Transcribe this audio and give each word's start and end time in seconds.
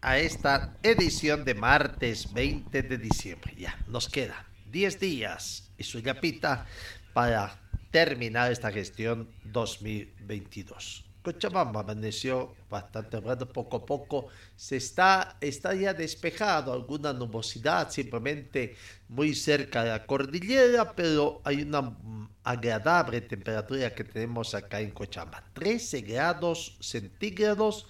a 0.00 0.18
esta 0.18 0.76
edición 0.82 1.44
de 1.44 1.54
martes 1.54 2.32
20 2.32 2.82
de 2.82 2.98
diciembre. 2.98 3.54
Ya, 3.56 3.78
nos 3.88 4.08
quedan 4.08 4.44
10 4.70 5.00
días 5.00 5.70
y 5.78 5.84
su 5.84 6.00
yapita 6.00 6.66
para 7.12 7.58
terminar 7.90 8.52
esta 8.52 8.70
gestión 8.70 9.30
2022. 9.44 11.06
Cochabamba 11.26 11.80
amaneció 11.80 12.54
bastante 12.70 13.18
bueno, 13.18 13.48
poco 13.48 13.78
a 13.78 13.84
poco 13.84 14.28
se 14.54 14.76
está, 14.76 15.36
está 15.40 15.74
ya 15.74 15.92
despejado, 15.92 16.72
alguna 16.72 17.12
nubosidad 17.12 17.90
simplemente 17.90 18.76
muy 19.08 19.34
cerca 19.34 19.82
de 19.82 19.90
la 19.90 20.06
cordillera, 20.06 20.92
pero 20.94 21.40
hay 21.42 21.62
una 21.62 21.96
agradable 22.44 23.20
temperatura 23.22 23.92
que 23.92 24.04
tenemos 24.04 24.54
acá 24.54 24.80
en 24.80 24.92
Cochabamba, 24.92 25.42
13 25.54 26.02
grados 26.02 26.76
centígrados, 26.78 27.88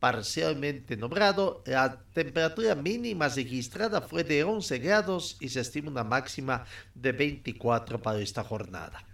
parcialmente 0.00 0.96
nublado. 0.96 1.62
La 1.66 2.04
temperatura 2.12 2.74
mínima 2.74 3.28
registrada 3.28 4.00
fue 4.00 4.24
de 4.24 4.44
11 4.44 4.78
grados 4.78 5.36
y 5.40 5.48
se 5.48 5.60
estima 5.60 5.90
una 5.90 6.04
máxima 6.04 6.64
de 6.94 7.12
24 7.12 8.00
para 8.00 8.20
esta 8.20 8.44
jornada. 8.44 9.04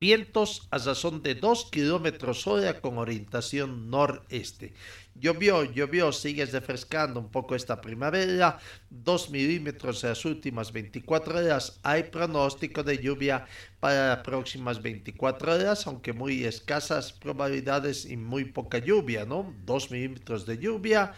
Vientos 0.00 0.66
a 0.72 0.78
razón 0.78 1.22
de 1.22 1.36
2 1.36 1.70
kilómetros 1.70 2.48
hora 2.48 2.80
con 2.80 2.98
orientación 2.98 3.88
noreste. 3.88 4.74
Llovió, 5.14 5.64
llovió, 5.64 6.10
sigue 6.10 6.46
refrescando 6.46 7.20
un 7.20 7.30
poco 7.30 7.54
esta 7.54 7.80
primavera. 7.80 8.58
2 8.90 9.30
milímetros 9.30 10.02
en 10.02 10.10
las 10.10 10.24
últimas 10.24 10.72
24 10.72 11.38
horas. 11.38 11.80
Hay 11.82 12.04
pronóstico 12.04 12.82
de 12.82 12.98
lluvia 12.98 13.46
para 13.78 14.08
las 14.08 14.18
próximas 14.24 14.80
24 14.80 15.54
horas, 15.54 15.86
aunque 15.86 16.12
muy 16.12 16.44
escasas 16.44 17.12
probabilidades 17.12 18.06
y 18.06 18.16
muy 18.16 18.46
poca 18.46 18.78
lluvia, 18.78 19.24
¿no? 19.26 19.54
2 19.64 19.90
milímetros 19.90 20.46
de 20.46 20.58
lluvia. 20.58 21.12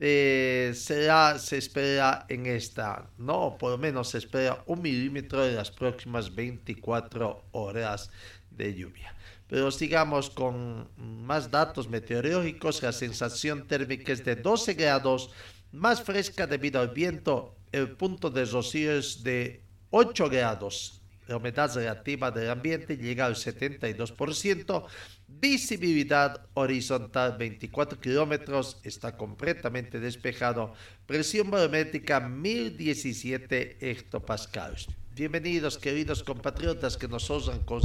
Eh, 0.00 0.72
será, 0.74 1.38
se 1.38 1.58
espera 1.58 2.24
en 2.28 2.46
esta, 2.46 3.10
no, 3.18 3.56
por 3.58 3.72
lo 3.72 3.78
menos 3.78 4.10
se 4.10 4.18
espera 4.18 4.62
un 4.66 4.80
milímetro 4.80 5.44
en 5.44 5.56
las 5.56 5.72
próximas 5.72 6.32
24 6.34 7.46
horas 7.50 8.10
de 8.50 8.74
lluvia. 8.74 9.17
Pero 9.48 9.70
sigamos 9.70 10.30
con 10.30 10.88
más 10.96 11.50
datos 11.50 11.88
meteorológicos. 11.88 12.82
La 12.82 12.92
sensación 12.92 13.66
térmica 13.66 14.12
es 14.12 14.24
de 14.24 14.36
12 14.36 14.74
grados, 14.74 15.30
más 15.72 16.02
fresca 16.02 16.46
debido 16.46 16.80
al 16.80 16.90
viento. 16.90 17.56
El 17.72 17.96
punto 17.96 18.30
de 18.30 18.44
rocío 18.44 18.92
es 18.92 19.22
de 19.22 19.62
8 19.90 20.28
grados. 20.28 21.02
La 21.28 21.36
humedad 21.36 21.74
relativa 21.74 22.30
del 22.30 22.50
ambiente 22.50 22.96
llega 22.96 23.26
al 23.26 23.34
72%. 23.34 24.84
Visibilidad 25.28 26.46
horizontal 26.54 27.36
24 27.36 28.00
kilómetros. 28.00 28.80
Está 28.82 29.16
completamente 29.16 30.00
despejado. 30.00 30.72
Presión 31.06 31.50
barométrica 31.50 32.20
1017 32.20 33.90
hectopascales. 33.90 34.88
Bienvenidos, 35.18 35.78
queridos 35.78 36.22
compatriotas 36.22 36.96
que 36.96 37.08
nos 37.08 37.28
osan 37.28 37.58
con 37.64 37.82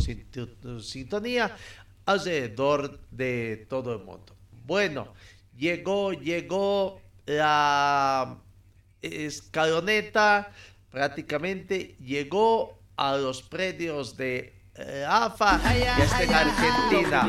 sintonía 0.83 1.57
alrededor 2.05 2.99
de 3.09 3.65
todo 3.67 3.91
el 3.91 4.03
mundo. 4.03 4.35
Bueno, 4.67 5.15
llegó, 5.57 6.13
llegó 6.13 7.01
la 7.25 8.37
escaloneta, 9.01 10.51
prácticamente 10.91 11.95
llegó 11.99 12.77
a 12.97 13.17
los 13.17 13.41
predios 13.41 14.15
de 14.15 14.53
eh, 14.75 15.03
AFA, 15.07 15.59
en 16.21 16.33
Argentina. 16.35 17.27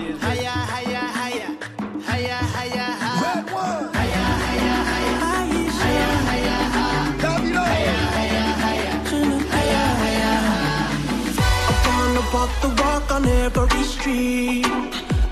The 12.65 12.83
walk 12.83 13.11
on 13.17 13.25
every 13.45 13.85
street. 13.95 14.65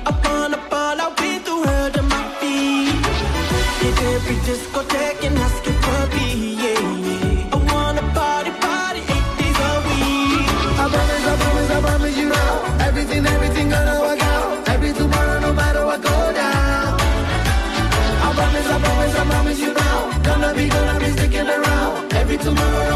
I 0.08 0.12
wanna 0.24 0.60
ball 0.70 0.98
out 1.04 1.14
with 1.20 1.42
the 1.48 1.56
world 1.64 1.94
at 2.00 2.06
my 2.14 2.24
feet. 2.38 3.04
Hit 3.82 3.98
every 4.14 4.38
discotheque 4.48 5.22
and 5.26 5.36
ask 5.46 5.62
it 5.70 5.78
for 5.84 6.02
me, 6.14 6.28
yeah, 6.62 6.82
yeah. 7.08 7.54
I 7.54 7.58
wanna 7.70 8.04
party, 8.16 8.52
party 8.64 9.00
eight 9.14 9.28
days 9.40 9.58
a 9.68 9.72
week. 9.88 10.46
I 10.82 10.84
promise, 10.92 11.24
I 11.32 11.34
promise, 11.42 11.70
I 11.76 11.80
promise 11.86 12.16
you 12.20 12.28
now. 12.38 12.52
Everything, 12.88 13.22
everything 13.34 13.66
gonna 13.74 13.96
work 14.04 14.22
out. 14.34 14.68
Every 14.74 14.92
tomorrow, 15.00 15.38
no 15.46 15.50
matter 15.60 15.82
what 15.88 16.00
go 16.10 16.16
down. 16.42 16.90
I 18.26 18.28
promise, 18.38 18.68
I 18.74 18.78
promise, 18.84 19.14
I 19.22 19.24
promise 19.32 19.60
you 19.64 19.72
now. 19.84 19.98
Gonna 20.28 20.50
be, 20.58 20.64
gonna 20.76 20.96
be 21.04 21.08
sticking 21.16 21.48
around. 21.56 22.12
Every 22.20 22.38
tomorrow, 22.46 22.91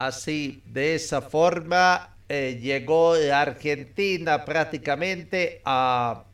Así, 0.00 0.62
de 0.64 0.94
esa 0.94 1.20
forma, 1.20 2.16
eh, 2.26 2.58
llegó 2.58 3.16
la 3.16 3.42
Argentina 3.42 4.46
prácticamente 4.46 5.60
a, 5.62 6.24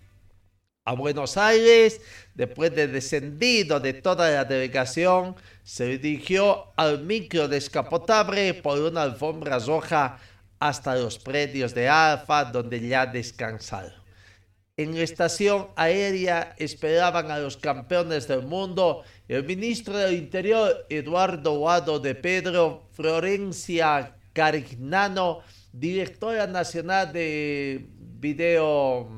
a 0.85 0.93
Buenos 0.95 1.37
Aires. 1.37 2.01
Después 2.33 2.73
de 2.77 2.87
descendido 2.87 3.81
de 3.81 3.95
toda 3.95 4.31
la 4.31 4.45
delegación, 4.45 5.35
se 5.65 5.99
dirigió 5.99 6.73
al 6.77 7.03
micro 7.03 7.49
descapotable 7.49 8.55
por 8.55 8.79
una 8.81 9.03
alfombra 9.03 9.59
roja 9.59 10.21
hasta 10.61 10.95
los 10.95 11.19
predios 11.19 11.75
de 11.75 11.89
Alfa, 11.89 12.45
donde 12.45 12.79
ya 12.87 13.05
descansaron. 13.05 14.07
En 14.77 14.95
la 14.95 15.03
estación 15.03 15.69
aérea 15.75 16.55
esperaban 16.59 17.33
a 17.33 17.39
los 17.41 17.57
campeones 17.57 18.29
del 18.29 18.43
mundo 18.43 19.03
el 19.29 19.45
ministro 19.45 19.97
del 19.97 20.15
Interior 20.15 20.87
Eduardo 20.89 21.59
Guado 21.59 21.99
de 21.99 22.15
Pedro, 22.15 22.89
Florencia 22.93 24.17
Carignano, 24.33 25.41
directora 25.73 26.47
nacional 26.47 27.13
de 27.13 27.87
video 28.19 29.09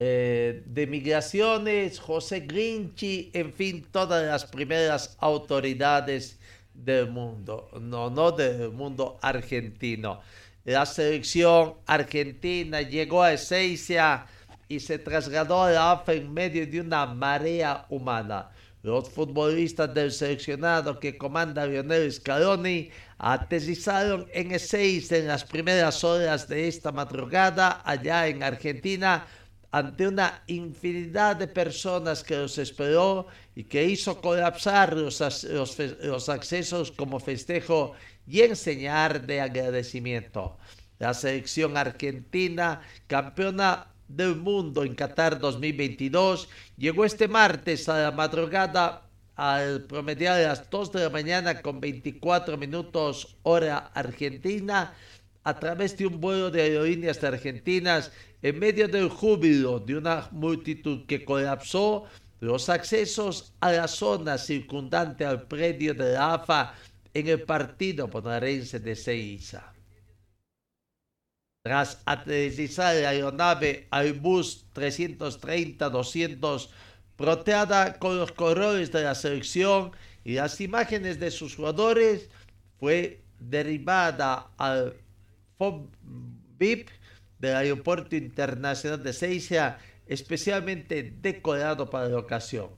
eh, 0.00 0.62
de 0.66 0.86
migraciones, 0.86 1.98
José 1.98 2.40
Grinchi, 2.40 3.30
en 3.32 3.52
fin, 3.54 3.86
todas 3.90 4.26
las 4.26 4.44
primeras 4.44 5.16
autoridades 5.20 6.38
del 6.74 7.08
mundo, 7.10 7.70
no, 7.80 8.10
no 8.10 8.32
del 8.32 8.72
mundo 8.72 9.18
argentino. 9.22 10.20
La 10.64 10.84
selección 10.84 11.76
argentina 11.86 12.82
llegó 12.82 13.22
a 13.22 13.32
Ezeiza 13.32 14.26
y 14.74 14.80
se 14.80 14.98
trasladó 14.98 15.62
a 15.62 15.70
la 15.70 15.92
AFA 15.92 16.14
en 16.14 16.32
medio 16.32 16.66
de 16.66 16.80
una 16.80 17.06
marea 17.06 17.86
humana. 17.88 18.50
Los 18.82 19.08
futbolistas 19.08 19.94
del 19.94 20.12
seleccionado 20.12 21.00
que 21.00 21.16
comanda 21.16 21.66
Lionel 21.66 22.12
Scaloni 22.12 22.90
aterrizaron 23.18 24.26
en 24.32 24.52
Ezeiza 24.52 25.16
en 25.16 25.28
las 25.28 25.44
primeras 25.44 26.04
horas 26.04 26.48
de 26.48 26.68
esta 26.68 26.92
madrugada 26.92 27.80
allá 27.84 28.26
en 28.28 28.42
Argentina 28.42 29.26
ante 29.70 30.06
una 30.06 30.42
infinidad 30.48 31.36
de 31.36 31.48
personas 31.48 32.22
que 32.22 32.36
los 32.36 32.58
esperó 32.58 33.26
y 33.54 33.64
que 33.64 33.84
hizo 33.84 34.20
colapsar 34.20 34.92
los, 34.94 35.20
los 35.44 35.78
los 35.78 36.28
accesos 36.28 36.92
como 36.92 37.18
festejo 37.18 37.94
y 38.26 38.42
enseñar 38.42 39.26
de 39.26 39.40
agradecimiento. 39.40 40.58
La 40.98 41.12
selección 41.12 41.76
argentina, 41.76 42.82
campeona 43.06 43.93
del 44.08 44.36
mundo 44.36 44.84
en 44.84 44.94
Qatar 44.94 45.38
2022, 45.38 46.48
llegó 46.76 47.04
este 47.04 47.28
martes 47.28 47.88
a 47.88 47.98
la 47.98 48.10
madrugada 48.10 49.02
al 49.36 49.82
promediar 49.82 50.40
a 50.40 50.48
las 50.48 50.70
2 50.70 50.92
de 50.92 51.02
la 51.02 51.10
mañana 51.10 51.60
con 51.60 51.80
24 51.80 52.56
minutos 52.56 53.36
hora 53.42 53.90
argentina 53.94 54.94
a 55.42 55.58
través 55.58 55.96
de 55.98 56.06
un 56.06 56.20
vuelo 56.20 56.50
de 56.50 56.62
aerolíneas 56.62 57.20
de 57.20 57.26
argentinas 57.26 58.12
en 58.42 58.58
medio 58.58 58.88
del 58.88 59.08
júbilo 59.08 59.80
de 59.80 59.96
una 59.96 60.28
multitud 60.32 61.06
que 61.06 61.24
colapsó 61.24 62.04
los 62.40 62.68
accesos 62.68 63.52
a 63.60 63.72
la 63.72 63.88
zona 63.88 64.38
circundante 64.38 65.24
al 65.24 65.46
predio 65.46 65.94
de 65.94 66.12
la 66.12 66.34
AFA 66.34 66.74
en 67.12 67.28
el 67.28 67.42
partido 67.42 68.08
bonaerense 68.08 68.80
de 68.80 68.96
Seiza. 68.96 69.73
Tras 71.64 72.02
aterrizar 72.04 72.94
la 72.96 73.08
aeronave 73.08 73.88
Airbus 73.90 74.66
330-200 74.74 76.68
proteada 77.16 77.98
con 77.98 78.18
los 78.18 78.32
colores 78.32 78.92
de 78.92 79.02
la 79.02 79.14
selección 79.14 79.92
y 80.24 80.34
las 80.34 80.60
imágenes 80.60 81.18
de 81.18 81.30
sus 81.30 81.56
jugadores, 81.56 82.28
fue 82.78 83.22
derivada 83.38 84.50
al 84.58 84.92
FOB-VIP 85.56 86.90
del 87.38 87.56
Aeropuerto 87.56 88.14
Internacional 88.14 89.02
de 89.02 89.14
Seiza, 89.14 89.78
especialmente 90.06 91.14
decorado 91.22 91.88
para 91.88 92.10
la 92.10 92.18
ocasión. 92.18 92.68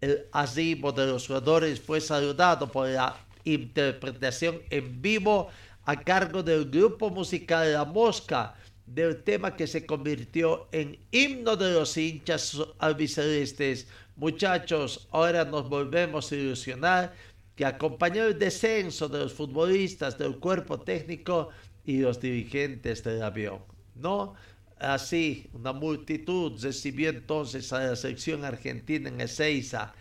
El 0.00 0.28
arribo 0.30 0.92
de 0.92 1.06
los 1.06 1.26
jugadores 1.26 1.80
fue 1.80 2.00
saludado 2.00 2.70
por 2.70 2.86
la 2.90 3.16
interpretación 3.42 4.62
en 4.70 5.02
vivo 5.02 5.48
a 5.90 5.96
cargo 5.96 6.40
del 6.40 6.70
grupo 6.70 7.10
musical 7.10 7.72
La 7.72 7.84
Mosca, 7.84 8.54
del 8.86 9.24
tema 9.24 9.56
que 9.56 9.66
se 9.66 9.84
convirtió 9.84 10.68
en 10.70 10.96
himno 11.10 11.56
de 11.56 11.72
los 11.72 11.96
hinchas 11.96 12.56
albicelestes. 12.78 13.88
Muchachos, 14.14 15.08
ahora 15.10 15.44
nos 15.44 15.68
volvemos 15.68 16.30
a 16.30 16.36
ilusionar 16.36 17.12
que 17.56 17.64
acompañó 17.64 18.22
el 18.22 18.38
descenso 18.38 19.08
de 19.08 19.18
los 19.18 19.32
futbolistas, 19.32 20.16
del 20.16 20.36
cuerpo 20.36 20.78
técnico 20.78 21.48
y 21.84 21.98
los 21.98 22.20
dirigentes 22.20 23.02
del 23.02 23.24
avión. 23.24 23.58
¿No? 23.96 24.34
Así, 24.78 25.50
una 25.52 25.72
multitud 25.72 26.52
recibió 26.62 27.10
entonces 27.10 27.72
a 27.72 27.80
la 27.80 27.96
selección 27.96 28.44
argentina 28.44 29.08
en 29.08 29.20
Ezeiza. 29.20 29.92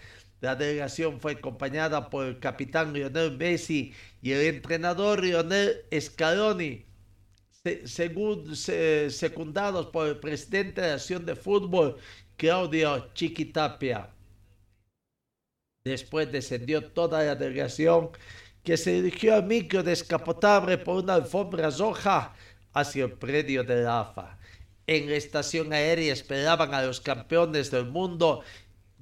La 0.42 0.56
delegación 0.56 1.20
fue 1.20 1.34
acompañada 1.34 2.10
por 2.10 2.26
el 2.26 2.40
capitán 2.40 2.94
Lionel 2.94 3.38
Messi 3.38 3.94
y 4.22 4.32
el 4.32 4.56
entrenador 4.56 5.22
Lionel 5.24 5.84
Scaloni, 6.00 6.86
se- 7.64 9.10
secundados 9.10 9.88
por 9.88 10.08
el 10.08 10.18
presidente 10.20 10.82
de 10.82 10.88
la 10.88 10.94
Acción 10.96 11.26
de 11.26 11.36
Fútbol, 11.36 11.98
Claudio 12.38 13.10
Chiquitapia. 13.14 14.10
Después 15.84 16.32
descendió 16.32 16.84
toda 16.92 17.24
la 17.24 17.36
delegación 17.36 18.10
que 18.64 18.78
se 18.78 19.02
dirigió 19.02 19.36
al 19.36 19.46
micro 19.46 19.84
descapotable 19.84 20.78
por 20.78 21.04
una 21.04 21.16
alfombra 21.16 21.70
roja 21.70 22.34
hacia 22.74 23.06
el 23.06 23.14
predio 23.14 23.64
de 23.64 23.84
la 23.84 24.02
AFA. 24.02 24.38
En 24.88 25.10
la 25.10 25.16
estación 25.16 25.72
aérea 25.74 26.14
esperaban 26.14 26.74
a 26.74 26.82
los 26.84 27.00
campeones 27.02 27.72
del 27.72 27.86
mundo, 27.86 28.44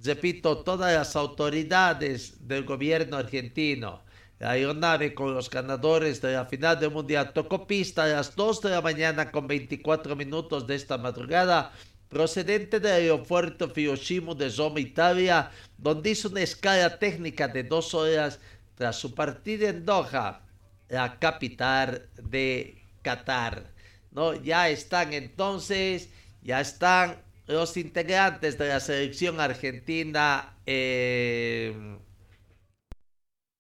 repito, 0.03 0.59
todas 0.59 0.94
las 0.94 1.15
autoridades 1.15 2.47
del 2.47 2.63
gobierno 2.63 3.17
argentino. 3.17 4.03
La 4.39 4.51
aeronave 4.51 5.15
con 5.15 5.33
los 5.33 5.49
ganadores 5.49 6.21
de 6.21 6.33
la 6.33 6.45
final 6.45 6.79
del 6.79 6.91
mundial 6.91 7.33
tocó 7.33 7.65
pista 7.65 8.03
a 8.03 8.07
las 8.07 8.35
2 8.35 8.61
de 8.61 8.69
la 8.69 8.81
mañana 8.81 9.31
con 9.31 9.47
24 9.47 10.15
minutos 10.15 10.67
de 10.67 10.75
esta 10.75 10.97
madrugada 10.97 11.71
procedente 12.07 12.79
del 12.79 12.94
aeropuerto 12.94 13.69
Fiushima 13.69 14.33
de 14.35 14.49
Roma, 14.49 14.79
Italia, 14.79 15.51
donde 15.77 16.11
hizo 16.11 16.29
una 16.29 16.41
escala 16.41 16.99
técnica 16.99 17.47
de 17.47 17.63
dos 17.63 17.94
horas 17.94 18.39
tras 18.75 18.95
su 18.95 19.13
partida 19.13 19.69
en 19.69 19.85
Doha, 19.85 20.41
la 20.88 21.17
capital 21.19 22.07
de 22.15 22.81
Qatar. 23.01 23.73
¿No? 24.11 24.35
Ya 24.35 24.69
están 24.69 25.13
entonces, 25.13 26.09
ya 26.44 26.61
están 26.61 27.26
los 27.47 27.77
integrantes 27.77 28.57
de 28.57 28.67
la 28.67 28.79
selección 28.79 29.39
argentina 29.39 30.57
eh, 30.65 31.97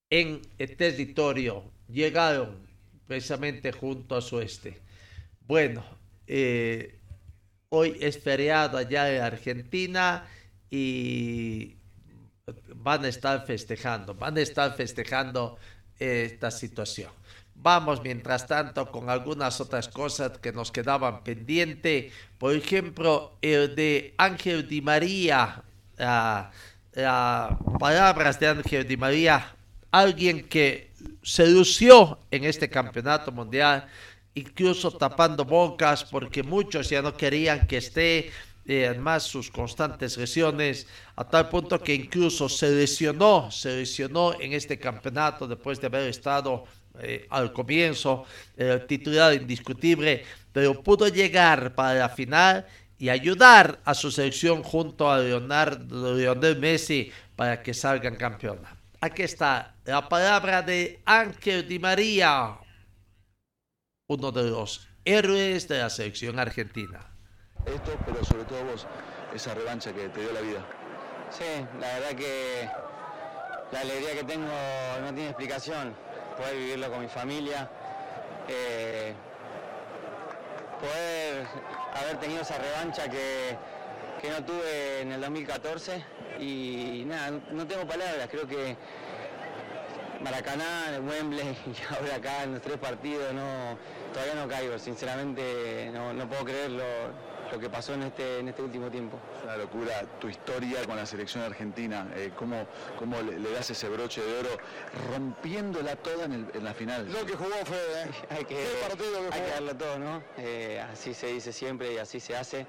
en 0.09 0.41
el 0.57 0.77
territorio. 0.77 1.63
Llegaron 1.89 2.67
precisamente 3.07 3.71
junto 3.71 4.15
a 4.15 4.21
su 4.21 4.39
este. 4.39 4.77
Bueno, 5.47 5.85
eh, 6.27 6.97
Hoy 7.69 7.97
es 7.99 8.17
feriado 8.19 8.77
allá 8.77 9.13
en 9.13 9.21
Argentina 9.21 10.25
y 10.69 11.75
van 12.75 13.03
a 13.03 13.09
estar 13.09 13.45
festejando, 13.45 14.13
van 14.13 14.37
a 14.37 14.41
estar 14.41 14.73
festejando 14.73 15.57
esta 15.99 16.49
situación. 16.49 17.11
Vamos, 17.59 18.03
mientras 18.03 18.45
tanto, 18.45 18.91
con 18.91 19.09
algunas 19.09 19.59
otras 19.59 19.87
cosas 19.89 20.37
que 20.37 20.53
nos 20.53 20.71
quedaban 20.71 21.23
pendientes. 21.23 22.13
Por 22.37 22.53
ejemplo, 22.53 23.37
el 23.41 23.75
de 23.75 24.13
Ángel 24.17 24.67
Di 24.67 24.81
María, 24.81 25.63
ah, 25.99 26.51
ah, 26.95 27.59
palabras 27.79 28.39
de 28.39 28.47
Ángel 28.47 28.87
Di 28.87 28.95
María, 28.95 29.55
alguien 29.91 30.47
que 30.47 30.91
se 31.23 31.47
lució 31.47 32.19
en 32.29 32.43
este 32.43 32.69
campeonato 32.69 33.31
mundial, 33.31 33.87
incluso 34.35 34.91
tapando 34.91 35.43
bocas 35.43 36.03
porque 36.03 36.43
muchos 36.43 36.89
ya 36.89 37.01
no 37.01 37.17
querían 37.17 37.65
que 37.65 37.77
esté, 37.77 38.31
eh, 38.67 38.87
además 38.87 39.23
sus 39.23 39.49
constantes 39.49 40.15
lesiones, 40.15 40.87
a 41.15 41.23
tal 41.23 41.49
punto 41.49 41.81
que 41.81 41.95
incluso 41.95 42.47
se 42.47 42.69
lesionó, 42.69 43.49
se 43.49 43.77
lesionó 43.77 44.39
en 44.39 44.53
este 44.53 44.77
campeonato 44.77 45.47
después 45.47 45.81
de 45.81 45.87
haber 45.87 46.07
estado 46.09 46.65
eh, 47.01 47.27
al 47.29 47.53
comienzo, 47.53 48.25
eh, 48.55 48.83
titular 48.87 49.33
indiscutible, 49.33 50.23
pero 50.51 50.81
pudo 50.81 51.07
llegar 51.07 51.75
para 51.75 51.93
la 51.93 52.09
final 52.09 52.65
y 52.97 53.09
ayudar 53.09 53.79
a 53.85 53.93
su 53.93 54.11
selección 54.11 54.63
junto 54.63 55.11
a 55.11 55.19
Leonardo, 55.19 56.15
Lionel 56.15 56.57
Messi 56.57 57.11
para 57.35 57.61
que 57.61 57.73
salgan 57.73 58.15
campeones. 58.15 58.69
Aquí 58.99 59.21
está 59.21 59.75
la 59.85 60.09
palabra 60.09 60.63
de 60.63 60.99
Ángel 61.05 61.67
Di 61.67 61.77
María, 61.77 62.57
uno 64.09 64.31
de 64.31 64.49
los 64.49 64.87
héroes 65.05 65.67
de 65.67 65.77
la 65.77 65.89
selección 65.89 66.39
argentina. 66.39 66.99
Esto, 67.65 67.95
pero 68.05 68.23
sobre 68.25 68.45
todo 68.45 68.63
vos, 68.65 68.87
esa 69.35 69.53
revancha 69.53 69.93
que 69.93 70.09
te 70.09 70.21
dio 70.21 70.33
la 70.33 70.41
vida. 70.41 70.65
Sí, 71.29 71.43
la 71.79 71.99
verdad 71.99 72.15
que 72.15 72.69
la 73.71 73.81
alegría 73.81 74.13
que 74.13 74.23
tengo 74.23 74.47
no 75.01 75.13
tiene 75.13 75.29
explicación. 75.29 75.93
Poder 76.37 76.55
vivirlo 76.55 76.89
con 76.91 77.01
mi 77.01 77.07
familia, 77.07 77.67
eh, 78.47 79.13
poder 80.79 81.45
haber 81.99 82.17
tenido 82.19 82.41
esa 82.41 82.57
revancha 82.59 83.09
que, 83.09 83.55
que 84.21 84.29
no 84.29 84.43
tuve 84.45 85.01
en 85.01 85.11
el 85.13 85.21
2014 85.21 86.03
y 86.39 87.03
nada, 87.07 87.31
no- 87.51 87.65
tengo 87.65 87.87
palabras, 87.87 88.27
creo 88.29 88.47
que 88.47 88.75
Maracaná, 90.21 90.99
Wembley 91.01 91.57
y 91.65 91.93
ahora 91.93 92.15
acá 92.17 92.43
en 92.43 92.53
los 92.53 92.61
tres 92.61 92.77
partidos 92.77 93.33
no, 93.33 93.77
todavía 94.13 94.35
no 94.35 94.47
caigo, 94.47 94.77
sinceramente 94.77 95.89
no, 95.91 96.13
no 96.13 96.27
puedo 96.29 96.45
creer 96.45 96.69
lo, 97.51 97.59
que 97.59 97.69
pasó 97.69 97.93
en 97.93 98.03
este, 98.03 98.39
en 98.39 98.47
este 98.49 98.61
último 98.61 98.89
tiempo. 98.89 99.17
Es 99.37 99.43
una 99.43 99.57
locura 99.57 100.01
tu 100.19 100.27
historia 100.29 100.83
con 100.85 100.95
la 100.95 101.05
selección 101.05 101.43
argentina, 101.43 102.07
eh, 102.15 102.31
cómo, 102.35 102.65
cómo 102.97 103.21
le, 103.21 103.39
le 103.39 103.51
das 103.51 103.69
ese 103.69 103.89
broche 103.89 104.21
de 104.21 104.39
oro, 104.39 104.49
rompiéndola 105.11 105.95
toda 105.97 106.25
en, 106.25 106.33
el- 106.33 106.47
en 106.53 106.63
la 106.63 106.73
final. 106.73 107.11
Lo 107.11 107.25
que 107.25 107.35
jugó 107.35 107.51
Fede, 107.65 108.03
¿eh? 108.03 108.09
hay 108.29 108.45
que, 108.45 108.55
Qué 108.55 108.87
partido 108.87 109.29
que 109.29 109.35
hay 109.35 109.41
que 109.41 109.49
darlo 109.51 109.75
todo, 109.75 109.99
¿no? 109.99 110.23
Eh, 110.37 110.83
así 110.91 111.13
se 111.13 111.27
dice 111.27 111.51
siempre 111.53 111.93
y 111.93 111.97
así 111.97 112.19
se 112.19 112.35
hace. 112.35 112.65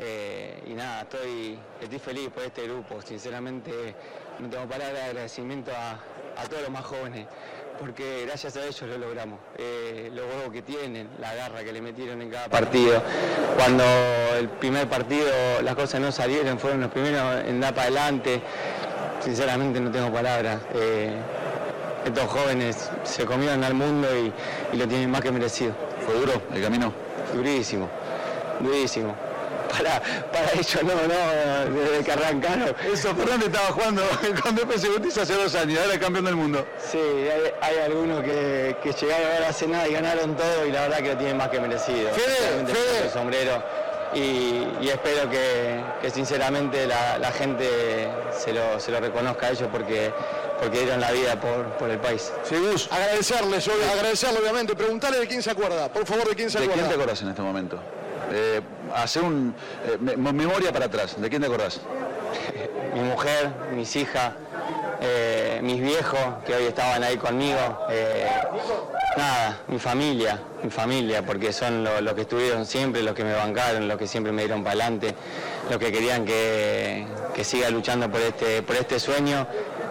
Eh, 0.00 0.62
y 0.66 0.74
nada, 0.74 1.02
estoy, 1.02 1.58
estoy 1.80 1.98
feliz 1.98 2.28
por 2.30 2.42
este 2.44 2.64
grupo. 2.64 3.00
Sinceramente, 3.02 3.94
no 4.38 4.48
tengo 4.48 4.66
palabras 4.68 4.94
de 4.94 5.02
agradecimiento 5.02 5.72
a, 5.74 5.92
a 6.40 6.44
todos 6.48 6.62
los 6.62 6.70
más 6.70 6.84
jóvenes, 6.84 7.26
porque 7.78 8.24
gracias 8.26 8.56
a 8.56 8.64
ellos 8.64 8.82
lo 8.82 8.98
logramos. 8.98 9.38
Eh, 9.56 10.10
los 10.14 10.24
huevos 10.26 10.52
que 10.52 10.62
tienen, 10.62 11.08
la 11.20 11.34
garra 11.34 11.62
que 11.62 11.72
le 11.72 11.80
metieron 11.80 12.20
en 12.22 12.30
cada 12.30 12.48
partido. 12.48 13.02
Cuando 13.56 13.84
el 14.38 14.48
primer 14.48 14.88
partido 14.88 15.28
las 15.62 15.74
cosas 15.74 16.00
no 16.00 16.12
salieron, 16.12 16.58
fueron 16.58 16.80
los 16.80 16.90
primeros 16.90 17.44
en 17.46 17.60
dar 17.60 17.74
para 17.74 17.86
adelante. 17.86 18.40
Sinceramente, 19.20 19.80
no 19.80 19.90
tengo 19.90 20.12
palabras. 20.12 20.60
Eh, 20.74 21.12
estos 22.04 22.24
jóvenes 22.24 22.90
se 23.04 23.24
comieron 23.24 23.62
al 23.64 23.74
mundo 23.74 24.08
y, 24.16 24.32
y 24.74 24.76
lo 24.76 24.86
tienen 24.86 25.10
más 25.10 25.20
que 25.20 25.30
merecido. 25.30 25.72
¿Fue 26.04 26.14
duro 26.14 26.40
el 26.54 26.62
camino? 26.62 26.92
Durísimo, 27.34 27.88
durísimo. 28.60 29.27
Para, 29.68 30.00
para 30.32 30.52
ellos, 30.52 30.82
no, 30.82 30.94
no, 30.94 31.80
desde 31.80 32.04
que 32.04 32.12
arrancaron. 32.12 32.74
Eso, 32.92 33.14
Fernández 33.14 33.46
estaba 33.48 33.66
jugando 33.68 34.02
con 34.42 34.56
y 34.58 34.86
Justicia 34.86 35.22
hace 35.22 35.34
dos 35.34 35.54
años, 35.54 35.80
ahora 35.80 35.94
es 35.94 35.98
campeón 36.00 36.24
del 36.24 36.36
mundo. 36.36 36.66
Sí, 36.90 36.98
hay, 36.98 37.52
hay 37.60 37.78
algunos 37.84 38.22
que, 38.22 38.76
que 38.82 38.92
llegaron 38.92 39.32
ahora 39.32 39.48
hace 39.48 39.66
nada 39.66 39.88
y 39.88 39.92
ganaron 39.92 40.36
todo 40.36 40.66
y 40.66 40.72
la 40.72 40.82
verdad 40.82 40.98
que 40.98 41.08
lo 41.10 41.16
tienen 41.16 41.36
más 41.36 41.48
que 41.48 41.60
merecido. 41.60 42.10
Fede, 42.10 43.04
el 43.04 43.10
sombrero 43.10 43.62
y, 44.14 44.66
y 44.80 44.88
espero 44.88 45.28
que, 45.28 45.82
que 46.00 46.10
sinceramente 46.10 46.86
la, 46.86 47.18
la 47.18 47.30
gente 47.32 48.08
se 48.36 48.52
lo, 48.52 48.80
se 48.80 48.90
lo 48.90 49.00
reconozca 49.00 49.46
a 49.46 49.50
ellos 49.50 49.68
porque, 49.70 50.12
porque 50.60 50.78
dieron 50.80 51.00
la 51.00 51.10
vida 51.12 51.38
por, 51.40 51.66
por 51.76 51.90
el 51.90 51.98
país. 51.98 52.32
Sí, 52.44 52.56
Gus, 52.56 52.88
agradecerle, 52.90 53.60
yo, 53.60 53.72
agradecerle 53.92 54.38
obviamente, 54.40 54.74
preguntarle 54.74 55.18
de 55.18 55.26
quién 55.26 55.42
se 55.42 55.50
acuerda, 55.50 55.88
por 55.92 56.06
favor, 56.06 56.28
de 56.28 56.34
quién 56.34 56.50
se 56.50 56.58
¿De 56.58 56.64
acuerda. 56.64 56.82
quién 56.84 56.96
te 56.96 57.02
acordás 57.02 57.22
en 57.22 57.28
este 57.28 57.42
momento? 57.42 57.78
Eh, 58.30 58.60
hacer 58.94 59.22
un 59.22 59.54
eh, 59.86 59.96
me- 60.00 60.32
memoria 60.32 60.72
para 60.72 60.86
atrás. 60.86 61.20
¿De 61.20 61.28
quién 61.28 61.40
te 61.42 61.48
acordás? 61.48 61.80
mi 62.94 63.00
mujer, 63.00 63.50
mis 63.74 63.94
hijas, 63.96 64.32
eh, 65.00 65.60
mis 65.62 65.80
viejos 65.80 66.20
que 66.44 66.54
hoy 66.54 66.64
estaban 66.64 67.02
ahí 67.04 67.16
conmigo, 67.16 67.86
eh, 67.90 68.26
nada, 69.16 69.60
mi 69.68 69.78
familia, 69.78 70.38
mi 70.62 70.70
familia, 70.70 71.24
porque 71.24 71.52
son 71.52 71.84
lo- 71.84 72.00
los 72.00 72.14
que 72.14 72.22
estuvieron 72.22 72.66
siempre, 72.66 73.02
los 73.02 73.14
que 73.14 73.24
me 73.24 73.32
bancaron, 73.34 73.86
los 73.88 73.96
que 73.96 74.06
siempre 74.06 74.32
me 74.32 74.42
dieron 74.42 74.62
para 74.62 74.72
adelante, 74.72 75.14
los 75.70 75.78
que 75.78 75.92
querían 75.92 76.24
que, 76.24 77.06
que 77.34 77.44
siga 77.44 77.70
luchando 77.70 78.10
por 78.10 78.20
este, 78.20 78.62
por 78.62 78.76
este 78.76 78.98
sueño. 78.98 79.46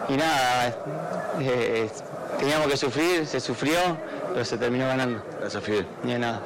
Y 0.10 0.14
nada, 0.16 0.76
teníamos 2.40 2.68
que 2.68 2.78
sufrir, 2.78 3.26
se 3.26 3.40
sufrió, 3.40 3.78
pero 4.34 4.46
se 4.46 4.58
terminó 4.58 4.88
ganando. 4.88 5.22
Gracias, 5.40 5.64
Fidel. 5.64 5.86
Ni 6.04 6.14
nada. 6.16 6.42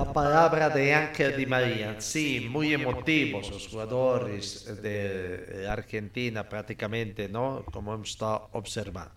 La 0.00 0.14
palabra 0.14 0.70
de 0.70 0.94
Ángel 0.94 1.36
Di 1.36 1.44
María, 1.44 2.00
sí, 2.00 2.48
muy 2.50 2.72
emotivos 2.72 3.50
los 3.50 3.68
jugadores 3.68 4.64
de 4.80 5.66
Argentina 5.68 6.48
prácticamente, 6.48 7.28
¿no? 7.28 7.62
Como 7.70 7.92
hemos 7.92 8.08
estado 8.08 8.48
observando. 8.52 9.12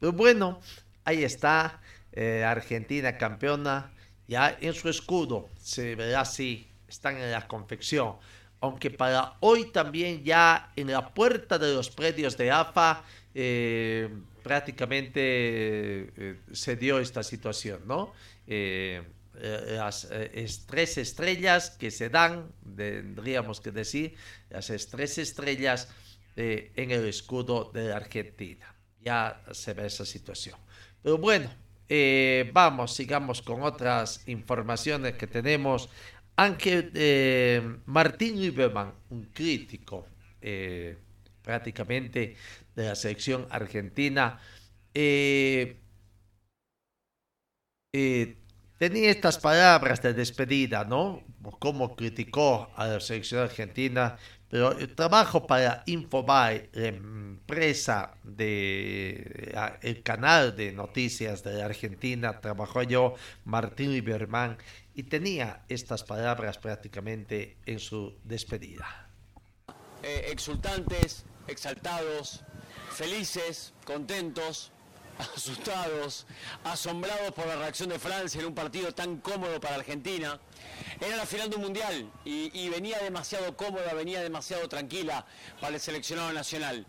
Pero 0.00 0.12
bueno, 0.12 0.58
ahí 1.04 1.22
está, 1.22 1.80
eh, 2.10 2.42
Argentina 2.42 3.16
campeona, 3.16 3.92
ya 4.26 4.58
en 4.60 4.74
su 4.74 4.88
escudo, 4.88 5.50
se 5.56 5.94
verá 5.94 6.22
así, 6.22 6.66
están 6.88 7.16
en 7.16 7.30
la 7.30 7.46
confección. 7.46 8.16
Aunque 8.60 8.90
para 8.90 9.34
hoy 9.38 9.66
también 9.66 10.24
ya 10.24 10.72
en 10.74 10.90
la 10.90 11.14
puerta 11.14 11.60
de 11.60 11.72
los 11.72 11.90
predios 11.90 12.36
de 12.36 12.50
AFA 12.50 13.04
eh, 13.36 14.12
prácticamente 14.42 15.20
eh, 15.20 16.40
se 16.50 16.74
dio 16.74 16.98
esta 16.98 17.22
situación, 17.22 17.82
¿no? 17.86 18.12
Eh, 19.36 19.64
eh, 19.68 19.74
las 19.76 20.04
eh, 20.10 20.30
es- 20.34 20.66
tres 20.66 20.98
estrellas 20.98 21.70
que 21.70 21.90
se 21.90 22.08
dan, 22.08 22.52
tendríamos 22.76 23.60
que 23.60 23.70
decir, 23.72 24.14
las 24.50 24.70
es- 24.70 24.88
tres 24.88 25.18
estrellas 25.18 25.88
eh, 26.36 26.72
en 26.76 26.90
el 26.90 27.06
escudo 27.06 27.70
de 27.72 27.88
la 27.88 27.96
Argentina. 27.96 28.74
Ya 29.00 29.42
se 29.52 29.74
ve 29.74 29.86
esa 29.86 30.04
situación. 30.06 30.58
Pero 31.02 31.18
bueno, 31.18 31.50
eh, 31.88 32.50
vamos, 32.52 32.94
sigamos 32.94 33.42
con 33.42 33.62
otras 33.62 34.26
informaciones 34.28 35.14
que 35.14 35.26
tenemos. 35.26 35.88
Ángel 36.36 36.90
eh, 36.94 37.62
Martín 37.86 38.40
Lieberman, 38.40 38.92
un 39.10 39.24
crítico 39.26 40.06
eh, 40.40 40.96
prácticamente 41.42 42.36
de 42.74 42.84
la 42.88 42.94
selección 42.96 43.46
argentina, 43.50 44.40
eh, 44.94 45.76
eh, 47.92 48.36
tenía 48.88 49.10
estas 49.10 49.38
palabras 49.38 50.02
de 50.02 50.12
despedida, 50.12 50.84
¿no? 50.84 51.22
Cómo 51.58 51.96
criticó 51.96 52.70
a 52.76 52.86
la 52.86 53.00
selección 53.00 53.40
argentina, 53.40 54.18
pero 54.50 54.72
el 54.78 54.94
trabajo 54.94 55.46
para 55.46 55.82
Infobae, 55.86 56.68
la 56.72 56.88
empresa 56.88 58.14
de 58.22 59.56
el 59.80 60.02
canal 60.02 60.54
de 60.54 60.72
noticias 60.72 61.42
de 61.42 61.54
la 61.54 61.64
Argentina, 61.64 62.42
trabajó 62.42 62.82
yo, 62.82 63.14
Martín 63.46 63.92
Lieberman, 63.92 64.58
y 64.94 65.04
tenía 65.04 65.64
estas 65.70 66.04
palabras 66.04 66.58
prácticamente 66.58 67.56
en 67.64 67.78
su 67.78 68.18
despedida. 68.22 69.08
eh, 70.02 70.26
exultantes, 70.30 71.24
exaltados, 71.48 72.42
felices, 72.90 73.72
contentos, 73.86 74.73
asustados, 75.18 76.26
asombrados 76.64 77.32
por 77.32 77.46
la 77.46 77.56
reacción 77.56 77.88
de 77.88 77.98
Francia 77.98 78.40
en 78.40 78.46
un 78.46 78.54
partido 78.54 78.92
tan 78.92 79.18
cómodo 79.18 79.60
para 79.60 79.76
Argentina. 79.76 80.40
Era 81.00 81.16
la 81.16 81.26
final 81.26 81.50
de 81.50 81.56
un 81.56 81.62
mundial 81.62 82.10
y, 82.24 82.68
venía 82.68 82.98
demasiado 82.98 83.56
cómoda, 83.56 83.94
venía 83.94 84.22
demasiado 84.22 84.68
tranquila 84.68 85.26
para 85.60 85.74
el 85.74 85.80
seleccionado 85.80 86.32
nacional 86.32 86.86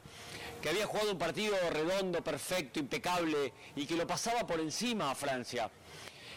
que 0.61 0.69
había 0.69 0.87
jugado 0.87 1.11
un 1.11 1.19
partido 1.19 1.55
redondo, 1.69 2.23
perfecto, 2.23 2.79
impecable 2.79 3.53
y 3.75 3.85
que 3.85 3.95
lo 3.95 4.07
pasaba 4.07 4.47
por 4.47 4.59
encima 4.59 5.11
a 5.11 5.15
Francia. 5.15 5.69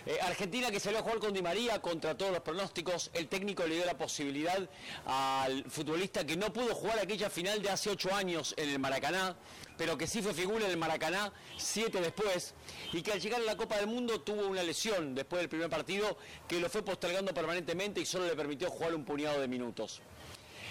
Eh, 0.04 0.18
Argentina 0.22 0.70
que 0.70 0.80
salió 0.80 0.98
a 0.98 1.02
jugar 1.02 1.18
con 1.18 1.32
Di 1.32 1.42
María 1.42 1.80
contra 1.80 2.16
todos 2.16 2.32
los 2.32 2.40
pronósticos, 2.40 3.10
el 3.14 3.28
técnico 3.28 3.66
le 3.66 3.76
dio 3.76 3.84
la 3.84 3.96
posibilidad 3.96 4.58
al 5.06 5.64
futbolista 5.70 6.24
que 6.26 6.36
no 6.36 6.52
pudo 6.52 6.74
jugar 6.74 6.98
aquella 6.98 7.30
final 7.30 7.62
de 7.62 7.70
hace 7.70 7.90
ocho 7.90 8.14
años 8.14 8.54
en 8.56 8.70
el 8.70 8.78
Maracaná, 8.78 9.36
pero 9.78 9.96
que 9.96 10.06
sí 10.06 10.20
fue 10.20 10.34
figura 10.34 10.66
en 10.66 10.72
el 10.72 10.76
Maracaná 10.76 11.32
siete 11.56 12.00
después, 12.00 12.52
y 12.92 13.00
que 13.00 13.12
al 13.12 13.20
llegar 13.20 13.40
a 13.40 13.44
la 13.44 13.56
Copa 13.56 13.76
del 13.76 13.86
Mundo 13.86 14.20
tuvo 14.20 14.46
una 14.46 14.62
lesión 14.62 15.14
después 15.14 15.40
del 15.40 15.48
primer 15.48 15.70
partido 15.70 16.18
que 16.46 16.60
lo 16.60 16.68
fue 16.68 16.82
postergando 16.82 17.32
permanentemente 17.32 18.00
y 18.00 18.04
solo 18.04 18.26
le 18.26 18.36
permitió 18.36 18.68
jugar 18.68 18.94
un 18.94 19.04
puñado 19.04 19.40
de 19.40 19.48
minutos. 19.48 20.02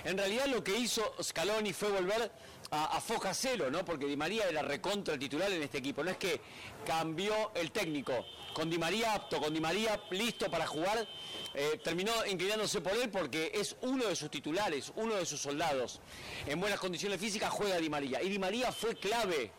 En 0.03 0.17
realidad 0.17 0.45
lo 0.45 0.63
que 0.63 0.77
hizo 0.77 1.15
Scaloni 1.21 1.73
fue 1.73 1.89
volver 1.89 2.31
a, 2.69 2.97
a 2.97 3.01
foja 3.01 3.33
cero, 3.33 3.71
¿no? 3.71 3.83
Porque 3.83 4.05
Di 4.05 4.15
María 4.15 4.47
era 4.47 4.61
recontra 4.61 5.17
titular 5.17 5.51
en 5.51 5.63
este 5.63 5.79
equipo. 5.79 6.03
No 6.03 6.11
es 6.11 6.17
que 6.17 6.39
cambió 6.85 7.51
el 7.55 7.71
técnico. 7.71 8.25
Con 8.57 8.71
Di 8.71 8.79
María 8.79 9.13
apto, 9.13 9.39
con 9.39 9.53
Di 9.53 9.59
María 9.61 10.01
listo 10.09 10.49
para 10.49 10.65
jugar, 10.65 11.07
eh, 11.53 11.79
terminó 11.83 12.11
inclinándose 12.25 12.81
por 12.81 12.93
él 12.93 13.11
porque 13.11 13.51
es 13.53 13.75
uno 13.81 14.07
de 14.07 14.15
sus 14.15 14.31
titulares, 14.31 14.91
uno 14.95 15.13
de 15.13 15.27
sus 15.27 15.39
soldados. 15.39 16.01
En 16.47 16.59
buenas 16.59 16.79
condiciones 16.79 17.19
físicas 17.19 17.51
juega 17.51 17.77
Di 17.77 17.87
María. 17.87 18.19
Y 18.23 18.29
Di 18.29 18.39
María 18.39 18.71
fue 18.71 18.95
clave 18.95 19.51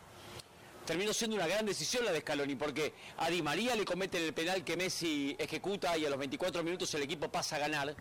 terminó 0.85 1.13
siendo 1.13 1.37
una 1.37 1.47
gran 1.47 1.65
decisión 1.65 2.03
la 2.03 2.11
de 2.11 2.19
Scaloni, 2.19 2.55
porque 2.55 2.93
a 3.15 3.29
Di 3.29 3.41
María 3.41 3.73
le 3.73 3.85
cometen 3.85 4.21
el 4.21 4.33
penal 4.33 4.65
que 4.65 4.75
Messi 4.75 5.33
ejecuta 5.39 5.97
y 5.97 6.05
a 6.05 6.09
los 6.09 6.19
24 6.19 6.61
minutos 6.61 6.93
el 6.93 7.03
equipo 7.03 7.31
pasa 7.31 7.55
a 7.55 7.59
ganar. 7.59 7.95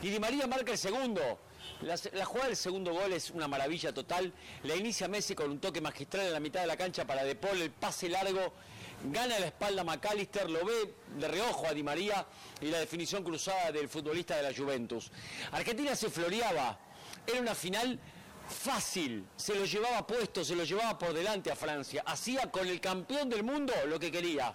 Y 0.00 0.08
Di 0.08 0.18
María 0.18 0.46
marca 0.46 0.72
el 0.72 0.78
segundo. 0.78 1.38
La, 1.82 2.24
jugada 2.24 2.46
del 2.46 2.56
segundo 2.56 2.94
gol 2.94 3.12
es 3.12 3.28
una 3.28 3.46
maravilla 3.46 3.92
total. 3.92 4.32
La 4.62 4.74
inicia 4.74 5.06
Messi 5.06 5.34
con 5.34 5.50
un 5.50 5.60
toque 5.60 5.82
magistral 5.82 6.28
en 6.28 6.32
la 6.32 6.40
mitad 6.40 6.62
de 6.62 6.66
la 6.66 6.78
cancha 6.78 7.06
para 7.06 7.24
De 7.24 7.36
el 7.52 7.70
pase 7.72 8.08
largo. 8.08 8.54
Gana 9.02 9.38
la 9.38 9.46
espalda 9.46 9.82
McAllister, 9.82 10.50
lo 10.50 10.64
ve 10.64 10.94
de 11.16 11.26
reojo 11.26 11.66
a 11.66 11.72
Di 11.72 11.82
María 11.82 12.26
y 12.60 12.66
la 12.66 12.80
definición 12.80 13.24
cruzada 13.24 13.72
del 13.72 13.88
futbolista 13.88 14.36
de 14.36 14.42
la 14.42 14.54
Juventus. 14.54 15.10
Argentina 15.52 15.96
se 15.96 16.10
floreaba. 16.10 16.78
Era 17.26 17.40
una 17.40 17.54
final 17.54 17.98
fácil, 18.46 19.24
se 19.36 19.54
lo 19.54 19.64
llevaba 19.64 20.06
puesto, 20.06 20.44
se 20.44 20.54
lo 20.54 20.64
llevaba 20.64 20.98
por 20.98 21.14
delante 21.14 21.50
a 21.50 21.56
Francia, 21.56 22.02
hacía 22.04 22.50
con 22.50 22.66
el 22.66 22.80
campeón 22.80 23.28
del 23.30 23.42
mundo 23.42 23.72
lo 23.86 23.98
que 23.98 24.10
quería. 24.10 24.54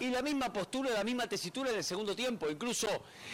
Y 0.00 0.10
la 0.10 0.22
misma 0.22 0.52
postura, 0.52 0.90
la 0.90 1.04
misma 1.04 1.26
tesitura 1.26 1.70
en 1.70 1.76
el 1.76 1.84
segundo 1.84 2.14
tiempo, 2.14 2.48
incluso 2.48 2.86